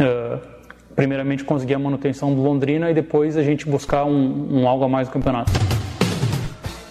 uh, 0.00 0.40
primeiramente, 0.94 1.44
conseguir 1.44 1.74
a 1.74 1.78
manutenção 1.78 2.34
do 2.34 2.40
Londrina 2.40 2.90
e 2.90 2.94
depois 2.94 3.36
a 3.36 3.42
gente 3.42 3.68
buscar 3.68 4.04
um, 4.04 4.60
um 4.60 4.68
algo 4.68 4.84
a 4.84 4.88
mais 4.88 5.08
no 5.08 5.12
campeonato. 5.12 5.52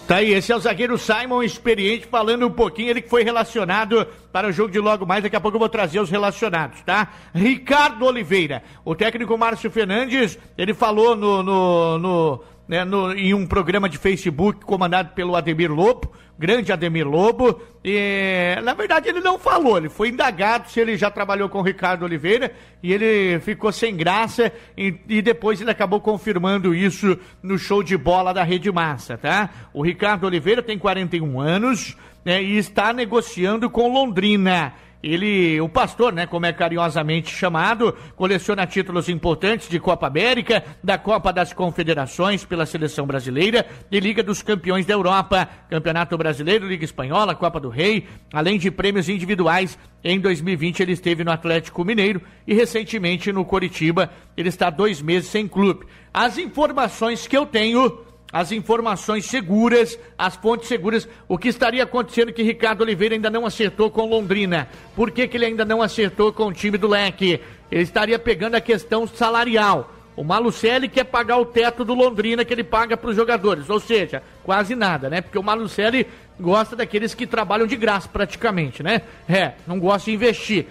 Tá 0.07 0.17
aí, 0.17 0.33
esse 0.33 0.51
é 0.51 0.55
o 0.55 0.59
zagueiro 0.59 0.99
Simon, 0.99 1.41
experiente, 1.41 2.05
falando 2.05 2.45
um 2.45 2.51
pouquinho, 2.51 2.91
ele 2.91 3.01
que 3.01 3.09
foi 3.09 3.23
relacionado 3.23 4.05
para 4.31 4.47
o 4.47 4.51
jogo 4.51 4.71
de 4.71 4.79
logo 4.79 5.03
mais, 5.03 5.23
daqui 5.23 5.35
a 5.35 5.41
pouco 5.41 5.55
eu 5.55 5.59
vou 5.59 5.67
trazer 5.67 5.99
os 5.99 6.11
relacionados, 6.11 6.79
tá? 6.83 7.07
Ricardo 7.33 8.05
Oliveira, 8.05 8.61
o 8.85 8.93
técnico 8.93 9.35
Márcio 9.35 9.71
Fernandes, 9.71 10.37
ele 10.55 10.75
falou 10.75 11.15
no, 11.15 11.41
no, 11.41 11.97
no, 11.97 12.43
né, 12.67 12.83
no 12.83 13.13
em 13.13 13.33
um 13.33 13.45
programa 13.45 13.87
de 13.87 13.97
Facebook 13.97 14.65
comandado 14.65 15.13
pelo 15.13 15.35
Ademir 15.35 15.71
Lobo, 15.71 16.11
grande 16.37 16.71
Ademir 16.71 17.07
Lobo. 17.07 17.61
E, 17.83 18.55
na 18.63 18.73
verdade, 18.73 19.07
ele 19.09 19.19
não 19.19 19.37
falou, 19.37 19.77
ele 19.77 19.89
foi 19.89 20.09
indagado 20.09 20.69
se 20.69 20.79
ele 20.79 20.97
já 20.97 21.11
trabalhou 21.11 21.47
com 21.49 21.59
o 21.59 21.63
Ricardo 21.63 22.03
Oliveira 22.03 22.51
e 22.81 22.91
ele 22.91 23.39
ficou 23.39 23.71
sem 23.71 23.95
graça 23.95 24.51
e, 24.77 24.95
e 25.07 25.21
depois 25.21 25.61
ele 25.61 25.71
acabou 25.71 26.01
confirmando 26.01 26.73
isso 26.73 27.17
no 27.41 27.57
show 27.57 27.83
de 27.83 27.95
bola 27.97 28.33
da 28.33 28.43
Rede 28.43 28.71
Massa, 28.71 29.17
tá? 29.17 29.49
O 29.73 29.83
Ricardo 29.83 30.25
Oliveira 30.25 30.63
tem 30.63 30.77
41 30.77 31.39
anos 31.39 31.95
né, 32.25 32.41
e 32.41 32.57
está 32.57 32.91
negociando 32.91 33.69
com 33.69 33.93
Londrina. 33.93 34.73
Ele, 35.05 35.61
o 35.61 35.69
pastor, 35.69 36.11
né, 36.11 36.25
como 36.25 36.47
é 36.47 36.51
carinhosamente 36.51 37.29
chamado, 37.29 37.95
coleciona 38.15 38.65
títulos 38.65 39.07
importantes 39.07 39.69
de 39.69 39.79
Copa 39.79 40.07
América, 40.07 40.63
da 40.83 40.97
Copa 40.97 41.31
das 41.31 41.53
Confederações 41.53 42.43
pela 42.43 42.65
seleção 42.65 43.05
brasileira 43.05 43.67
e 43.91 43.99
Liga 43.99 44.23
dos 44.23 44.41
Campeões 44.41 44.83
da 44.83 44.95
Europa, 44.95 45.47
Campeonato 45.69 46.17
Brasileiro, 46.17 46.67
Liga 46.67 46.83
Espanhola, 46.83 47.35
Copa 47.35 47.59
do 47.59 47.69
Rei, 47.69 48.07
além 48.33 48.57
de 48.57 48.71
prêmios 48.71 49.07
individuais. 49.07 49.77
Em 50.03 50.19
2020 50.19 50.79
ele 50.79 50.93
esteve 50.93 51.23
no 51.23 51.31
Atlético 51.31 51.85
Mineiro 51.85 52.19
e 52.47 52.55
recentemente 52.55 53.31
no 53.31 53.45
Coritiba. 53.45 54.09
Ele 54.35 54.49
está 54.49 54.71
dois 54.71 55.03
meses 55.03 55.29
sem 55.29 55.47
clube. 55.47 55.85
As 56.11 56.39
informações 56.39 57.27
que 57.27 57.37
eu 57.37 57.45
tenho 57.45 57.95
as 58.35 58.51
informações 58.51 59.27
seguras, 59.27 59.97
as 60.17 60.35
fontes 60.35 60.67
seguras, 60.67 61.07
o 61.25 61.37
que 61.37 61.47
estaria 61.47 61.81
acontecendo 61.81 62.33
que 62.33 62.43
Ricardo 62.43 62.81
Oliveira 62.81 63.15
ainda 63.15 63.29
não 63.29 63.45
acertou 63.45 63.89
com 63.89 64.09
Londrina. 64.09 64.67
Por 64.93 65.09
que, 65.09 65.25
que 65.25 65.37
ele 65.37 65.45
ainda 65.45 65.63
não 65.63 65.81
acertou 65.81 66.33
com 66.33 66.47
o 66.47 66.51
time 66.51 66.77
do 66.77 66.85
Leque? 66.85 67.39
Ele 67.71 67.83
estaria 67.83 68.19
pegando 68.19 68.55
a 68.55 68.59
questão 68.59 69.07
salarial. 69.07 69.89
O 70.17 70.23
Malucelli 70.25 70.89
quer 70.89 71.05
pagar 71.05 71.37
o 71.37 71.45
teto 71.45 71.85
do 71.85 71.93
Londrina 71.93 72.43
que 72.43 72.53
ele 72.53 72.65
paga 72.65 72.97
para 72.97 73.09
os 73.09 73.15
jogadores, 73.15 73.69
ou 73.69 73.79
seja, 73.79 74.21
quase 74.43 74.75
nada, 74.75 75.09
né? 75.09 75.21
Porque 75.21 75.39
o 75.39 75.43
Malucelli 75.43 76.05
gosta 76.37 76.75
daqueles 76.75 77.13
que 77.13 77.25
trabalham 77.25 77.65
de 77.65 77.77
graça 77.77 78.09
praticamente, 78.09 78.83
né? 78.83 79.01
É, 79.29 79.53
não 79.65 79.79
gosta 79.79 80.11
de 80.11 80.15
investir. 80.17 80.65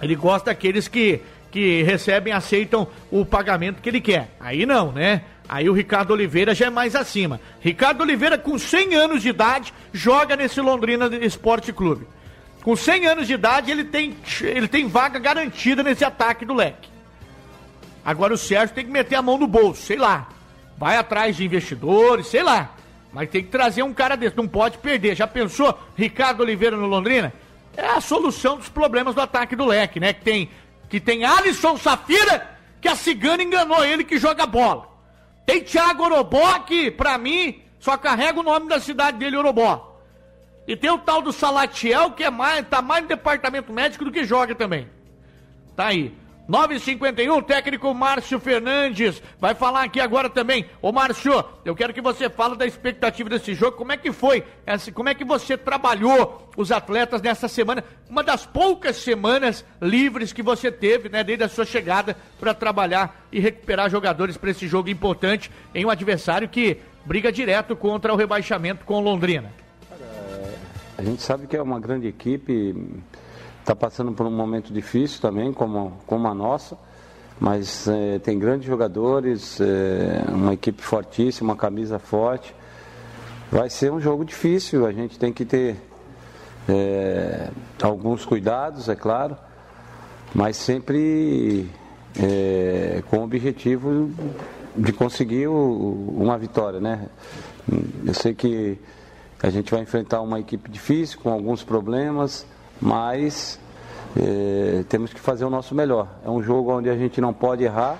Ele 0.00 0.14
gosta 0.14 0.50
daqueles 0.50 0.86
que, 0.86 1.20
que 1.50 1.82
recebem, 1.82 2.32
aceitam 2.32 2.86
o 3.10 3.26
pagamento 3.26 3.82
que 3.82 3.88
ele 3.88 4.00
quer. 4.00 4.28
Aí 4.38 4.64
não, 4.64 4.92
né? 4.92 5.22
Aí 5.48 5.68
o 5.70 5.72
Ricardo 5.72 6.10
Oliveira 6.10 6.54
já 6.54 6.66
é 6.66 6.70
mais 6.70 6.94
acima. 6.94 7.40
Ricardo 7.60 8.02
Oliveira, 8.02 8.36
com 8.36 8.58
100 8.58 8.94
anos 8.94 9.22
de 9.22 9.30
idade, 9.30 9.72
joga 9.92 10.36
nesse 10.36 10.60
Londrina 10.60 11.06
Esporte 11.24 11.72
Clube. 11.72 12.06
Com 12.62 12.76
100 12.76 13.06
anos 13.06 13.26
de 13.26 13.32
idade, 13.32 13.70
ele 13.70 13.84
tem, 13.84 14.14
ele 14.42 14.68
tem 14.68 14.86
vaga 14.88 15.18
garantida 15.18 15.82
nesse 15.82 16.04
ataque 16.04 16.44
do 16.44 16.52
leque. 16.52 16.90
Agora 18.04 18.34
o 18.34 18.38
Sérgio 18.38 18.74
tem 18.74 18.84
que 18.84 18.90
meter 18.90 19.16
a 19.16 19.22
mão 19.22 19.38
no 19.38 19.46
bolso, 19.46 19.82
sei 19.82 19.96
lá. 19.96 20.28
Vai 20.76 20.96
atrás 20.96 21.36
de 21.36 21.44
investidores, 21.46 22.26
sei 22.26 22.42
lá. 22.42 22.74
Mas 23.10 23.30
tem 23.30 23.42
que 23.42 23.50
trazer 23.50 23.82
um 23.82 23.94
cara 23.94 24.16
desse, 24.16 24.36
não 24.36 24.46
pode 24.46 24.76
perder. 24.78 25.16
Já 25.16 25.26
pensou 25.26 25.78
Ricardo 25.96 26.40
Oliveira 26.40 26.76
no 26.76 26.86
Londrina? 26.86 27.32
É 27.74 27.86
a 27.86 28.00
solução 28.02 28.58
dos 28.58 28.68
problemas 28.68 29.14
do 29.14 29.20
ataque 29.22 29.56
do 29.56 29.64
leque, 29.64 29.98
né? 29.98 30.12
Que 30.12 30.22
tem, 30.22 30.50
que 30.90 31.00
tem 31.00 31.24
Alisson 31.24 31.78
Safira, 31.78 32.58
que 32.82 32.88
a 32.88 32.94
cigana 32.94 33.42
enganou 33.42 33.82
ele 33.82 34.04
que 34.04 34.18
joga 34.18 34.44
bola. 34.44 34.97
Tem 35.48 35.62
Thiago 35.62 36.04
Orobó 36.04 36.58
que, 36.58 36.90
pra 36.90 37.16
mim, 37.16 37.62
só 37.78 37.96
carrega 37.96 38.38
o 38.38 38.42
nome 38.42 38.68
da 38.68 38.78
cidade 38.78 39.16
dele, 39.16 39.34
Orobó. 39.34 39.98
E 40.66 40.76
tem 40.76 40.90
o 40.90 40.98
tal 40.98 41.22
do 41.22 41.32
Salatiel, 41.32 42.10
que 42.10 42.22
é 42.22 42.28
mais, 42.28 42.68
tá 42.68 42.82
mais 42.82 43.04
no 43.04 43.08
departamento 43.08 43.72
médico 43.72 44.04
do 44.04 44.12
que 44.12 44.24
joga 44.24 44.54
também. 44.54 44.90
Tá 45.74 45.86
aí. 45.86 46.14
951, 46.48 47.42
técnico 47.42 47.92
Márcio 47.92 48.40
Fernandes 48.40 49.22
vai 49.38 49.54
falar 49.54 49.82
aqui 49.82 50.00
agora 50.00 50.30
também. 50.30 50.64
Ô 50.80 50.90
Márcio, 50.90 51.44
eu 51.62 51.76
quero 51.76 51.92
que 51.92 52.00
você 52.00 52.30
fale 52.30 52.56
da 52.56 52.64
expectativa 52.64 53.28
desse 53.28 53.52
jogo. 53.52 53.76
Como 53.76 53.92
é 53.92 53.98
que 53.98 54.10
foi? 54.10 54.42
Como 54.94 55.10
é 55.10 55.14
que 55.14 55.26
você 55.26 55.58
trabalhou 55.58 56.48
os 56.56 56.72
atletas 56.72 57.20
nessa 57.20 57.48
semana? 57.48 57.84
Uma 58.08 58.22
das 58.22 58.46
poucas 58.46 58.96
semanas 58.96 59.62
livres 59.78 60.32
que 60.32 60.42
você 60.42 60.72
teve, 60.72 61.10
né, 61.10 61.22
desde 61.22 61.44
a 61.44 61.48
sua 61.50 61.66
chegada 61.66 62.16
para 62.40 62.54
trabalhar 62.54 63.26
e 63.30 63.38
recuperar 63.38 63.90
jogadores 63.90 64.38
para 64.38 64.50
esse 64.50 64.66
jogo 64.66 64.88
importante 64.88 65.50
em 65.74 65.84
um 65.84 65.90
adversário 65.90 66.48
que 66.48 66.78
briga 67.04 67.30
direto 67.30 67.76
contra 67.76 68.10
o 68.10 68.16
rebaixamento 68.16 68.86
com 68.86 69.00
Londrina. 69.00 69.52
A 70.96 71.02
gente 71.02 71.20
sabe 71.20 71.46
que 71.46 71.56
é 71.56 71.62
uma 71.62 71.78
grande 71.78 72.08
equipe 72.08 72.74
está 73.68 73.76
passando 73.76 74.12
por 74.12 74.24
um 74.24 74.30
momento 74.30 74.72
difícil 74.72 75.20
também, 75.20 75.52
como, 75.52 75.92
como 76.06 76.26
a 76.26 76.32
nossa, 76.32 76.74
mas 77.38 77.86
é, 77.86 78.18
tem 78.18 78.38
grandes 78.38 78.66
jogadores, 78.66 79.60
é, 79.60 80.24
uma 80.26 80.54
equipe 80.54 80.82
fortíssima, 80.82 81.52
uma 81.52 81.56
camisa 81.56 81.98
forte. 81.98 82.54
Vai 83.52 83.68
ser 83.68 83.92
um 83.92 84.00
jogo 84.00 84.24
difícil, 84.24 84.86
a 84.86 84.92
gente 84.92 85.18
tem 85.18 85.34
que 85.34 85.44
ter 85.44 85.76
é, 86.66 87.50
alguns 87.82 88.24
cuidados, 88.24 88.88
é 88.88 88.96
claro, 88.96 89.36
mas 90.34 90.56
sempre 90.56 91.68
com 93.10 93.18
o 93.18 93.22
objetivo 93.22 94.10
de 94.76 94.92
conseguir 94.92 95.46
o, 95.46 96.14
uma 96.16 96.36
vitória, 96.36 96.80
né? 96.80 97.06
Eu 98.04 98.14
sei 98.14 98.34
que 98.34 98.78
A 99.40 99.50
gente 99.50 99.70
vai 99.70 99.82
enfrentar 99.82 100.20
uma 100.20 100.40
equipe 100.40 100.68
difícil, 100.68 101.20
com 101.20 101.30
alguns 101.30 101.62
problemas, 101.62 102.44
mas 102.80 103.58
é, 104.16 104.84
temos 104.88 105.12
que 105.12 105.20
fazer 105.20 105.44
o 105.44 105.50
nosso 105.50 105.74
melhor. 105.74 106.08
É 106.24 106.30
um 106.30 106.42
jogo 106.42 106.72
onde 106.72 106.88
a 106.88 106.96
gente 106.96 107.20
não 107.20 107.32
pode 107.32 107.64
errar 107.64 107.98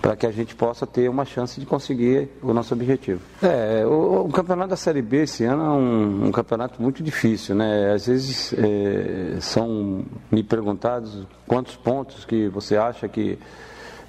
para 0.00 0.16
que 0.16 0.26
a 0.26 0.30
gente 0.30 0.54
possa 0.54 0.86
ter 0.86 1.10
uma 1.10 1.24
chance 1.24 1.60
de 1.60 1.66
conseguir 1.66 2.30
o 2.42 2.54
nosso 2.54 2.72
objetivo. 2.72 3.20
É, 3.42 3.84
o, 3.84 4.24
o 4.26 4.28
campeonato 4.30 4.70
da 4.70 4.76
Série 4.76 5.02
B 5.02 5.24
esse 5.24 5.44
ano 5.44 5.62
é 5.62 5.68
um, 5.68 6.26
um 6.28 6.32
campeonato 6.32 6.80
muito 6.80 7.02
difícil, 7.02 7.54
né? 7.54 7.92
Às 7.92 8.06
vezes 8.06 8.54
é, 8.54 9.38
são 9.40 10.04
me 10.30 10.42
perguntados 10.42 11.26
quantos 11.46 11.76
pontos 11.76 12.24
que 12.24 12.48
você 12.48 12.76
acha 12.76 13.08
que 13.08 13.38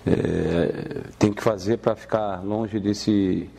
é, 0.08 1.02
tem 1.20 1.34
que 1.34 1.44
fazer 1.44 1.78
para 1.78 1.94
ficar 1.96 2.42
longe 2.44 2.80
desse, 2.80 3.50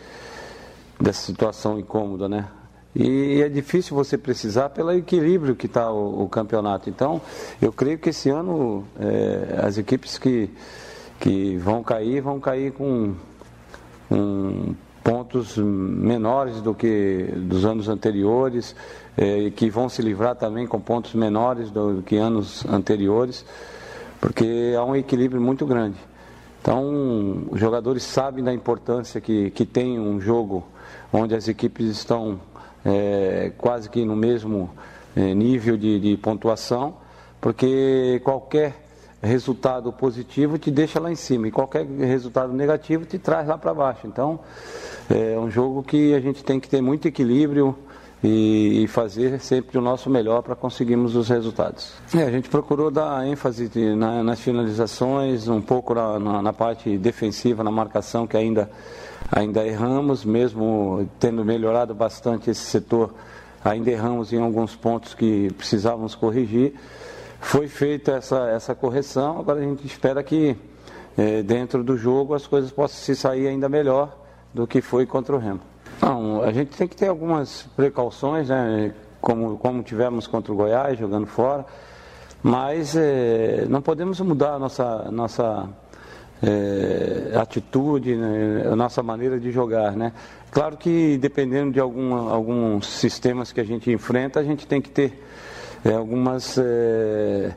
dessa 0.99 1.21
situação 1.27 1.79
incômoda, 1.79 2.29
né? 2.29 2.47
E 2.95 3.41
é 3.41 3.49
difícil 3.49 3.97
você 3.97 4.19
precisar 4.19 4.69
pelo 4.69 4.93
equilíbrio 4.93 5.57
que 5.57 5.67
está 5.67 5.91
o, 5.91 6.25
o, 6.25 6.29
campeonato. 6.29 6.91
Então, 6.91 7.23
eu 7.61 7.73
creio 7.73 7.99
que 7.99 8.11
esse 8.11 8.29
ano 8.29 8.85
é, 9.01 9.65
as 9.67 9.79
equipes 9.79 10.19
que, 10.19 10.51
que 11.19 11.57
vão 11.57 11.83
cair, 11.83 12.21
vão 12.21 12.39
cair 12.39 12.73
com, 12.73 13.15
pontos 15.03 15.57
menores 15.57 16.61
do 16.61 16.75
que 16.75 17.33
dos 17.37 17.65
anos 17.65 17.89
anteriores, 17.89 18.77
é, 19.17 19.51
que 19.51 19.69
vão 19.69 19.89
se 19.89 20.01
livrar 20.03 20.37
também 20.37 20.67
com 20.67 20.81
pontos 20.81 21.15
menores 21.15 21.71
do 21.71 22.03
que 22.05 22.17
anos 22.17 22.65
anteriores, 22.67 23.45
porque 24.21 24.75
há 24.77 24.85
um 24.85 24.95
equilíbrio 24.95 25.41
muito 25.41 25.67
grande. 25.67 25.97
Então, 26.61 27.45
os 27.51 27.59
jogadores 27.59 28.05
sabem 28.05 28.45
da 28.45 28.53
importância 28.53 29.21
que, 29.21 29.51
que 29.51 29.67
tem 29.67 29.99
um 29.99 30.21
jogo 30.21 30.65
onde 31.13 31.35
as 31.35 31.49
equipes 31.49 31.87
estão 31.87 32.41
é, 32.85 33.53
quase 33.57 33.89
que 33.89 34.05
no 34.05 34.17
mesmo 34.17 34.71
é, 35.17 35.35
nível 35.35 35.77
de, 35.77 36.01
de 36.01 36.17
pontuação, 36.17 36.97
porque 37.41 38.21
qualquer 38.25 38.75
resultado 39.23 39.93
positivo 39.93 40.59
te 40.59 40.71
deixa 40.71 40.99
lá 40.99 41.11
em 41.11 41.15
cima 41.15 41.47
e 41.47 41.51
qualquer 41.51 41.87
resultado 41.87 42.53
negativo 42.53 43.05
te 43.05 43.19
traz 43.19 43.47
lá 43.47 43.57
para 43.57 43.73
baixo. 43.73 44.07
Então, 44.07 44.41
é 45.09 45.39
um 45.39 45.51
jogo 45.51 45.83
que 45.83 46.15
a 46.15 46.21
gente 46.21 46.43
tem 46.43 46.59
que 46.59 46.69
ter 46.69 46.81
muito 46.81 47.07
equilíbrio 47.07 47.77
e, 48.23 48.85
e 48.85 48.87
fazer 48.87 49.41
sempre 49.41 49.79
o 49.79 49.81
nosso 49.81 50.09
melhor 50.09 50.43
para 50.43 50.55
conseguirmos 50.55 51.17
os 51.17 51.29
resultados. 51.29 51.93
É, 52.15 52.23
a 52.23 52.31
gente 52.31 52.49
procurou 52.49 52.91
dar 52.91 53.27
ênfase 53.27 53.69
de, 53.69 53.95
na, 53.95 54.23
nas 54.23 54.41
finalizações, 54.41 55.49
um 55.49 55.61
pouco 55.61 55.95
na, 55.95 56.19
na, 56.19 56.43
na, 56.43 56.53
parte 56.53 56.97
defensiva, 56.97 57.65
na 57.65 57.71
marcação, 57.71 58.27
que 58.27 58.37
ainda, 58.37 58.71
ainda 59.33 59.67
erramos, 59.67 60.27
mesmo 60.27 61.09
tendo 61.19 61.43
melhorado 61.43 61.95
bastante 61.95 62.51
esse 62.51 62.61
setor, 62.61 63.15
ainda 63.65 63.91
erramos 63.91 64.31
em 64.33 64.41
alguns 64.41 64.77
pontos 64.77 65.15
que 65.15 65.51
precisávamos 65.55 66.15
corrigir. 66.15 66.75
Foi 67.41 67.67
feita 67.67 68.13
essa, 68.13 68.51
essa 68.51 68.75
correção, 68.75 69.41
agora 69.41 69.61
a 69.61 69.63
gente 69.63 69.87
espera 69.87 70.23
que 70.23 70.55
é, 71.17 71.43
dentro 71.43 71.83
do 71.83 71.97
jogo 71.97 72.35
as 72.35 72.47
coisas 72.47 72.71
possam 72.71 72.99
se 72.99 73.17
sair 73.17 73.49
ainda 73.49 73.69
melhor 73.69 74.17
do 74.53 74.67
que 74.67 74.83
foi 74.83 75.07
contra 75.07 75.35
o 75.35 75.39
Remo. 75.39 75.61
Não, 76.01 76.43
a 76.43 76.53
gente 76.53 76.77
tem 76.77 76.87
que 76.87 76.97
ter 76.97 77.09
algumas 77.09 77.63
precauções, 77.75 78.49
né? 78.49 78.93
Como, 79.21 79.57
como 79.57 79.83
tivemos 79.83 80.27
contra 80.27 80.53
o 80.53 80.57
Goiás, 80.57 80.99
jogando 80.99 81.27
fora. 81.27 81.65
Mas 82.43 82.97
é, 82.97 83.65
não 83.69 83.81
podemos 83.81 84.21
mudar 84.21 84.55
a 84.55 84.59
nossa, 84.59 85.11
nossa 85.13 85.69
é, 86.43 87.37
atitude, 87.39 88.17
né? 88.17 88.69
a 88.71 88.77
nossa 88.77 89.03
maneira 89.03 89.39
de 89.39 89.51
jogar. 89.53 89.93
Né? 89.93 90.13
Claro 90.51 90.77
que 90.77 91.17
dependendo 91.19 91.73
de 91.73 91.81
algum, 91.81 92.15
alguns 92.15 92.87
sistemas 92.87 93.53
que 93.53 93.61
a 93.61 93.65
gente 93.65 93.91
enfrenta, 93.91 94.41
a 94.41 94.45
gente 94.45 94.67
tem 94.67 94.81
que 94.81 94.91
ter 94.91 95.23
é, 95.85 95.95
algumas 95.95 96.59
é, 96.59 97.55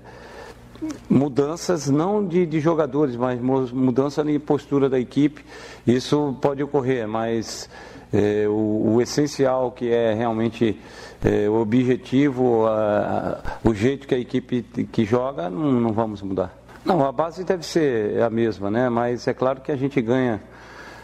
mudanças, 1.09 1.89
não 1.89 2.25
de, 2.25 2.45
de, 2.45 2.59
jogadores, 2.59 3.15
mas 3.15 3.39
mudança 3.71 4.23
de 4.23 4.37
postura 4.39 4.89
da 4.89 4.99
equipe. 4.99 5.43
Isso 5.85 6.37
pode 6.41 6.63
ocorrer, 6.63 7.07
mas 7.07 7.69
é, 8.13 8.47
o, 8.47 8.93
o, 8.95 9.01
essencial 9.01 9.71
que 9.71 9.89
é 9.89 10.13
realmente 10.13 10.79
é, 11.23 11.49
o 11.49 11.55
objetivo, 11.55 12.65
a, 12.65 13.41
a, 13.63 13.67
o 13.67 13.73
jeito 13.73 14.07
que 14.07 14.15
a 14.15 14.19
equipe 14.19 14.63
que 14.91 15.05
joga, 15.05 15.49
não, 15.49 15.71
não, 15.71 15.91
vamos 15.91 16.21
mudar. 16.21 16.64
Não, 16.85 17.03
a 17.03 17.11
base 17.11 17.43
deve 17.43 17.65
ser 17.65 18.21
a 18.21 18.29
mesma, 18.29 18.69
né? 18.69 18.89
Mas 18.89 19.27
é 19.27 19.33
claro 19.33 19.59
que 19.59 19.71
a 19.71 19.75
gente 19.75 19.99
ganha 19.99 20.39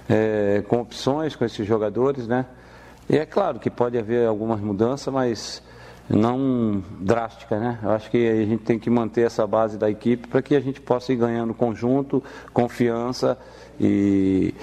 é, 0.07 0.63
com 0.67 0.79
opções 0.79 1.35
com 1.35 1.43
esses 1.43 1.65
jogadores, 1.65 2.27
né? 2.27 2.45
E 3.09 3.17
é 3.17 3.25
claro 3.25 3.59
que 3.59 3.67
pode 3.67 3.97
haver 3.97 4.27
algumas 4.27 4.59
mudanças, 4.61 5.11
mas 5.11 5.63
não 6.07 6.83
drástica, 6.99 7.59
né? 7.59 7.79
Eu 7.81 7.89
acho 7.89 8.11
que 8.11 8.29
a 8.29 8.45
gente 8.45 8.63
tem 8.63 8.77
que 8.77 8.91
manter 8.91 9.21
essa 9.21 9.47
base 9.47 9.75
da 9.75 9.89
equipe 9.89 10.27
para 10.27 10.39
que 10.43 10.55
a 10.55 10.59
gente 10.59 10.79
possa 10.79 11.11
ir 11.11 11.15
ganhando 11.15 11.51
conjunto, 11.51 12.23
confiança 12.53 13.35
e, 13.79 14.53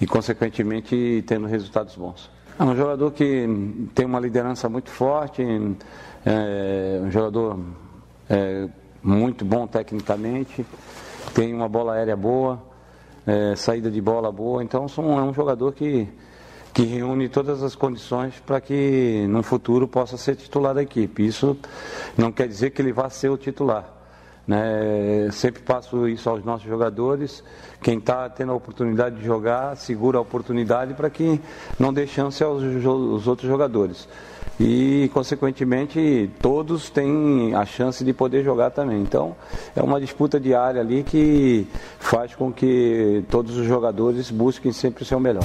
e 0.00 0.06
consequentemente 0.08 1.22
tendo 1.24 1.46
resultados 1.46 1.94
bons. 1.94 2.28
É 2.58 2.64
um 2.64 2.74
jogador 2.74 3.12
que 3.12 3.46
tem 3.94 4.04
uma 4.04 4.18
liderança 4.18 4.68
muito 4.68 4.90
forte, 4.90 5.40
é 6.24 7.00
um 7.00 7.10
jogador 7.12 7.60
é, 8.28 8.68
muito 9.04 9.44
bom 9.44 9.66
tecnicamente, 9.66 10.66
tem 11.34 11.54
uma 11.54 11.68
bola 11.68 11.92
aérea 11.92 12.16
boa, 12.16 12.60
é, 13.26 13.54
saída 13.54 13.90
de 13.90 14.00
bola 14.00 14.32
boa, 14.32 14.64
então 14.64 14.86
é 14.86 15.22
um 15.22 15.34
jogador 15.34 15.72
que 15.72 16.08
que 16.74 16.82
reúne 16.82 17.28
todas 17.28 17.62
as 17.62 17.76
condições 17.76 18.34
para 18.44 18.60
que 18.60 19.26
no 19.28 19.44
futuro 19.44 19.86
possa 19.86 20.16
ser 20.16 20.34
titular 20.34 20.74
da 20.74 20.82
equipe. 20.82 21.24
Isso 21.24 21.56
não 22.18 22.32
quer 22.32 22.48
dizer 22.48 22.70
que 22.70 22.82
ele 22.82 22.92
vá 22.92 23.08
ser 23.08 23.28
o 23.28 23.36
titular. 23.36 23.88
Né? 24.46 25.30
Sempre 25.30 25.62
passo 25.62 26.08
isso 26.08 26.28
aos 26.28 26.44
nossos 26.44 26.66
jogadores. 26.66 27.44
Quem 27.80 27.98
está 27.98 28.28
tendo 28.28 28.50
a 28.50 28.56
oportunidade 28.56 29.16
de 29.16 29.24
jogar, 29.24 29.76
segura 29.76 30.18
a 30.18 30.20
oportunidade 30.20 30.94
para 30.94 31.08
que 31.08 31.40
não 31.78 31.94
dê 31.94 32.08
chance 32.08 32.42
aos, 32.42 32.60
aos 32.84 33.28
outros 33.28 33.48
jogadores. 33.48 34.08
E, 34.58 35.10
consequentemente, 35.12 36.30
todos 36.40 36.88
têm 36.88 37.54
a 37.54 37.66
chance 37.66 38.04
de 38.04 38.12
poder 38.12 38.44
jogar 38.44 38.70
também. 38.70 39.00
Então, 39.00 39.34
é 39.74 39.82
uma 39.82 40.00
disputa 40.00 40.38
diária 40.38 40.80
ali 40.80 41.02
que 41.02 41.66
faz 41.98 42.34
com 42.34 42.52
que 42.52 43.24
todos 43.28 43.56
os 43.56 43.66
jogadores 43.66 44.30
busquem 44.30 44.72
sempre 44.72 45.02
o 45.02 45.06
seu 45.06 45.18
melhor. 45.18 45.44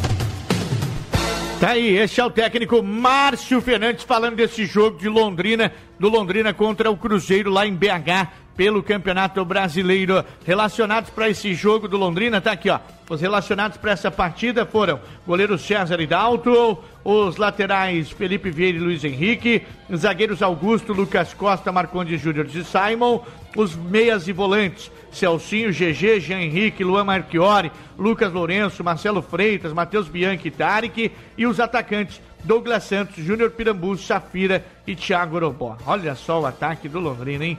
Tá 1.60 1.72
aí, 1.72 1.98
esse 1.98 2.22
é 2.22 2.26
o 2.26 2.30
técnico 2.30 2.82
Márcio 2.82 3.60
Fernandes 3.60 4.06
falando 4.06 4.38
desse 4.38 4.66
jogo 4.66 4.98
de 4.98 5.10
Londrina, 5.10 5.74
do 6.00 6.08
Londrina 6.08 6.54
contra 6.54 6.90
o 6.90 6.96
Cruzeiro 6.96 7.50
lá 7.50 7.68
em 7.68 7.74
BH 7.74 8.49
pelo 8.60 8.84
Campeonato 8.84 9.46
Brasileiro. 9.46 10.22
Relacionados 10.46 11.10
para 11.10 11.30
esse 11.30 11.54
jogo 11.54 11.88
do 11.88 11.96
Londrina, 11.96 12.42
tá 12.42 12.52
aqui, 12.52 12.70
ó. 12.70 12.78
Os 13.10 13.22
relacionados 13.22 13.78
para 13.78 13.92
essa 13.92 14.12
partida 14.12 14.66
foram 14.66 15.00
goleiro 15.26 15.58
César 15.58 16.02
Hidalto, 16.02 16.78
os 17.02 17.38
laterais 17.38 18.12
Felipe 18.12 18.52
Vieira 18.52 18.78
e 18.78 18.82
Luiz 18.82 19.02
Henrique, 19.06 19.62
zagueiros 19.96 20.42
Augusto, 20.42 20.92
Lucas 20.92 21.34
Costa, 21.34 21.72
Marcondes 21.72 22.20
Júnior 22.20 22.48
e 22.54 22.66
Simon, 22.66 23.24
os 23.56 23.78
meias 23.78 24.28
e 24.28 24.34
volantes 24.34 24.92
Celcinho, 25.10 25.72
GG, 25.72 26.20
Jean 26.20 26.42
Henrique, 26.42 26.84
Luan 26.84 27.06
Marchiori, 27.06 27.72
Lucas 27.98 28.34
Lourenço, 28.34 28.84
Marcelo 28.84 29.22
Freitas, 29.22 29.72
Matheus 29.72 30.10
Bianchi 30.10 30.52
Tarek, 30.52 31.14
e 31.38 31.48
os 31.48 31.62
atacantes 31.62 32.22
Douglas 32.44 32.84
Santos, 32.84 33.24
Júnior 33.24 33.52
Pirambu, 33.52 33.98
Safira 33.98 34.66
e 34.86 34.96
Thiago 34.96 35.38
Orobó. 35.38 35.78
Olha 35.86 36.14
só 36.14 36.42
o 36.42 36.46
ataque 36.46 36.90
do 36.90 37.00
Londrina, 37.00 37.46
hein? 37.46 37.58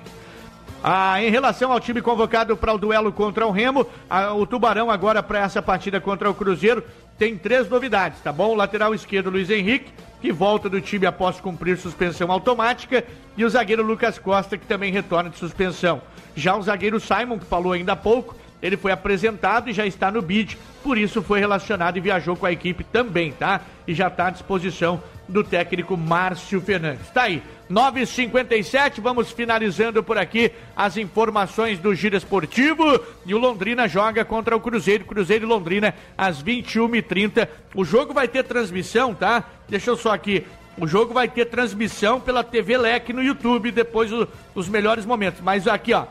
Ah, 0.83 1.23
em 1.23 1.31
relação 1.31 1.71
ao 1.71 1.79
time 1.79 2.01
convocado 2.01 2.57
para 2.57 2.73
o 2.73 2.79
duelo 2.79 3.13
contra 3.13 3.47
o 3.47 3.51
Remo, 3.51 3.87
ah, 4.09 4.33
o 4.33 4.47
Tubarão 4.47 4.91
agora 4.91 5.23
para 5.23 5.41
essa 5.41 5.61
partida 5.61 6.01
contra 6.01 6.31
o 6.31 6.35
Cruzeiro 6.35 6.83
tem 7.19 7.37
três 7.37 7.69
novidades, 7.69 8.19
tá 8.21 8.33
bom? 8.33 8.49
O 8.49 8.55
lateral 8.55 8.95
esquerdo 8.95 9.29
Luiz 9.29 9.51
Henrique, 9.51 9.93
que 10.23 10.33
volta 10.33 10.71
do 10.71 10.81
time 10.81 11.05
após 11.05 11.39
cumprir 11.39 11.77
suspensão 11.77 12.33
automática, 12.33 13.05
e 13.37 13.45
o 13.45 13.51
zagueiro 13.51 13.83
Lucas 13.83 14.19
Costa, 14.19 14.57
que 14.57 14.65
também 14.67 14.91
retorna 14.91 15.29
de 15.29 15.37
suspensão. 15.37 16.01
Já 16.35 16.57
o 16.57 16.63
zagueiro 16.63 16.99
Simon, 16.99 17.39
que 17.39 17.45
falou 17.45 17.73
ainda 17.73 17.93
há 17.93 17.97
pouco, 17.97 18.35
ele 18.63 18.79
foi 18.79 18.91
apresentado 18.91 19.69
e 19.69 19.75
já 19.75 19.87
está 19.87 20.11
no 20.11 20.23
bid, 20.23 20.57
por 20.83 20.97
isso 20.97 21.23
foi 21.23 21.41
relacionado 21.41 21.99
e 21.99 22.01
viajou 22.01 22.37
com 22.37 22.47
a 22.47 22.53
equipe 22.53 22.85
também, 22.85 23.33
tá? 23.33 23.61
E 23.87 23.93
já 23.93 24.09
está 24.09 24.29
à 24.29 24.31
disposição 24.31 25.03
do 25.31 25.45
técnico 25.45 25.97
Márcio 25.97 26.61
Fernandes. 26.61 27.09
Tá 27.11 27.23
aí, 27.23 27.43
9h57, 27.71 29.01
vamos 29.01 29.31
finalizando 29.31 30.03
por 30.03 30.19
aqui 30.19 30.51
as 30.77 30.97
informações 30.97 31.79
do 31.79 31.95
Giro 31.95 32.17
Esportivo. 32.17 33.01
E 33.25 33.35
o 33.35 33.39
Londrina 33.39 33.87
joga 33.89 34.25
contra 34.25 34.57
o 34.57 34.61
Cruzeiro, 34.61 35.05
Cruzeiro 35.05 35.45
e 35.45 35.49
Londrina, 35.49 35.95
às 36.19 36.43
21h30. 36.43 37.49
O 37.75 37.85
jogo 37.85 38.13
vai 38.13 38.27
ter 38.27 38.43
transmissão, 38.45 39.15
tá? 39.15 39.45
Deixa 39.69 39.91
eu 39.91 39.97
só 39.97 40.13
aqui. 40.13 40.45
O 40.77 40.87
jogo 40.87 41.15
vai 41.15 41.29
ter 41.29 41.47
transmissão 41.47 42.21
pela 42.21 42.43
TV 42.43 42.77
Leque 42.77 43.13
no 43.13 43.23
YouTube, 43.23 43.71
depois 43.71 44.13
o, 44.13 44.27
os 44.55 44.69
melhores 44.69 45.07
momentos. 45.07 45.41
Mas 45.41 45.69
aqui, 45.69 45.93
ó. 45.93 46.07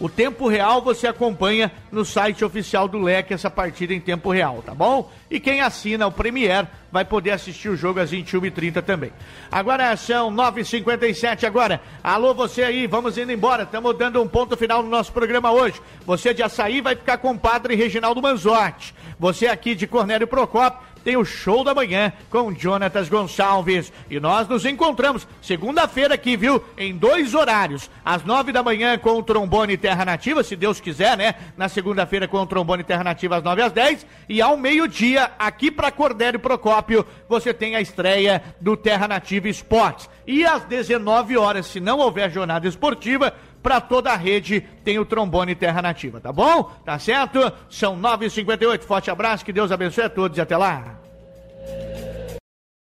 O 0.00 0.08
tempo 0.08 0.48
real 0.48 0.80
você 0.80 1.06
acompanha 1.06 1.70
no 1.92 2.06
site 2.06 2.42
oficial 2.42 2.88
do 2.88 2.98
Leque 2.98 3.34
essa 3.34 3.50
partida 3.50 3.92
em 3.92 4.00
tempo 4.00 4.30
real, 4.30 4.62
tá 4.64 4.74
bom? 4.74 5.12
E 5.30 5.38
quem 5.38 5.60
assina 5.60 6.06
o 6.06 6.12
Premier 6.12 6.66
vai 6.90 7.04
poder 7.04 7.32
assistir 7.32 7.68
o 7.68 7.76
jogo 7.76 8.00
às 8.00 8.10
21h30 8.10 8.82
também. 8.82 9.12
Agora 9.52 9.94
são 9.98 10.32
9h57 10.32 11.44
agora. 11.44 11.82
Alô, 12.02 12.32
você 12.32 12.62
aí, 12.62 12.86
vamos 12.86 13.18
indo 13.18 13.30
embora. 13.30 13.64
Estamos 13.64 13.96
dando 13.98 14.22
um 14.22 14.26
ponto 14.26 14.56
final 14.56 14.82
no 14.82 14.88
nosso 14.88 15.12
programa 15.12 15.52
hoje. 15.52 15.80
Você 16.06 16.32
de 16.32 16.42
açaí 16.42 16.80
vai 16.80 16.96
ficar 16.96 17.18
com 17.18 17.32
o 17.32 17.38
padre 17.38 17.74
Reginaldo 17.74 18.22
Manzotti. 18.22 18.94
Você 19.18 19.46
aqui 19.48 19.74
de 19.74 19.86
Cornélio 19.86 20.26
Procópio 20.26 20.80
tem 21.04 21.16
o 21.16 21.24
show 21.24 21.64
da 21.64 21.74
manhã 21.74 22.12
com 22.28 22.54
Jonatas 22.54 23.08
Gonçalves. 23.08 23.92
E 24.08 24.20
nós 24.20 24.48
nos 24.48 24.64
encontramos 24.64 25.26
segunda-feira 25.42 26.14
aqui, 26.14 26.36
viu? 26.36 26.62
Em 26.76 26.96
dois 26.96 27.34
horários. 27.34 27.90
Às 28.04 28.24
nove 28.24 28.52
da 28.52 28.62
manhã 28.62 28.98
com 28.98 29.18
o 29.18 29.22
Trombone 29.22 29.76
Terra 29.76 30.04
Nativa, 30.04 30.42
se 30.42 30.56
Deus 30.56 30.80
quiser, 30.80 31.16
né? 31.16 31.34
Na 31.56 31.68
segunda-feira 31.68 32.28
com 32.28 32.38
o 32.38 32.46
Trombone 32.46 32.84
Terra 32.84 33.04
Nativa 33.04 33.36
às 33.36 33.42
nove 33.42 33.62
às 33.62 33.72
dez. 33.72 34.06
E 34.28 34.40
ao 34.40 34.56
meio-dia, 34.56 35.30
aqui 35.38 35.70
para 35.70 35.90
Cordério 35.90 36.38
Procópio, 36.38 37.06
você 37.28 37.52
tem 37.52 37.76
a 37.76 37.80
estreia 37.80 38.42
do 38.60 38.76
Terra 38.76 39.08
Nativa 39.08 39.48
Esportes. 39.48 40.08
E 40.26 40.44
às 40.44 40.62
19 40.64 41.36
horas, 41.36 41.66
se 41.66 41.80
não 41.80 41.98
houver 41.98 42.30
jornada 42.30 42.68
esportiva, 42.68 43.34
para 43.62 43.80
toda 43.80 44.10
a 44.12 44.16
rede 44.16 44.60
tem 44.84 44.98
o 44.98 45.04
trombone 45.04 45.54
Terra 45.54 45.82
Nativa, 45.82 46.20
tá 46.20 46.32
bom? 46.32 46.64
Tá 46.84 46.98
certo? 46.98 47.52
São 47.68 48.00
9h58. 48.00 48.82
Forte 48.82 49.10
abraço, 49.10 49.44
que 49.44 49.52
Deus 49.52 49.70
abençoe 49.70 50.04
a 50.04 50.10
todos 50.10 50.38
e 50.38 50.40
até 50.40 50.56
lá. 50.56 50.98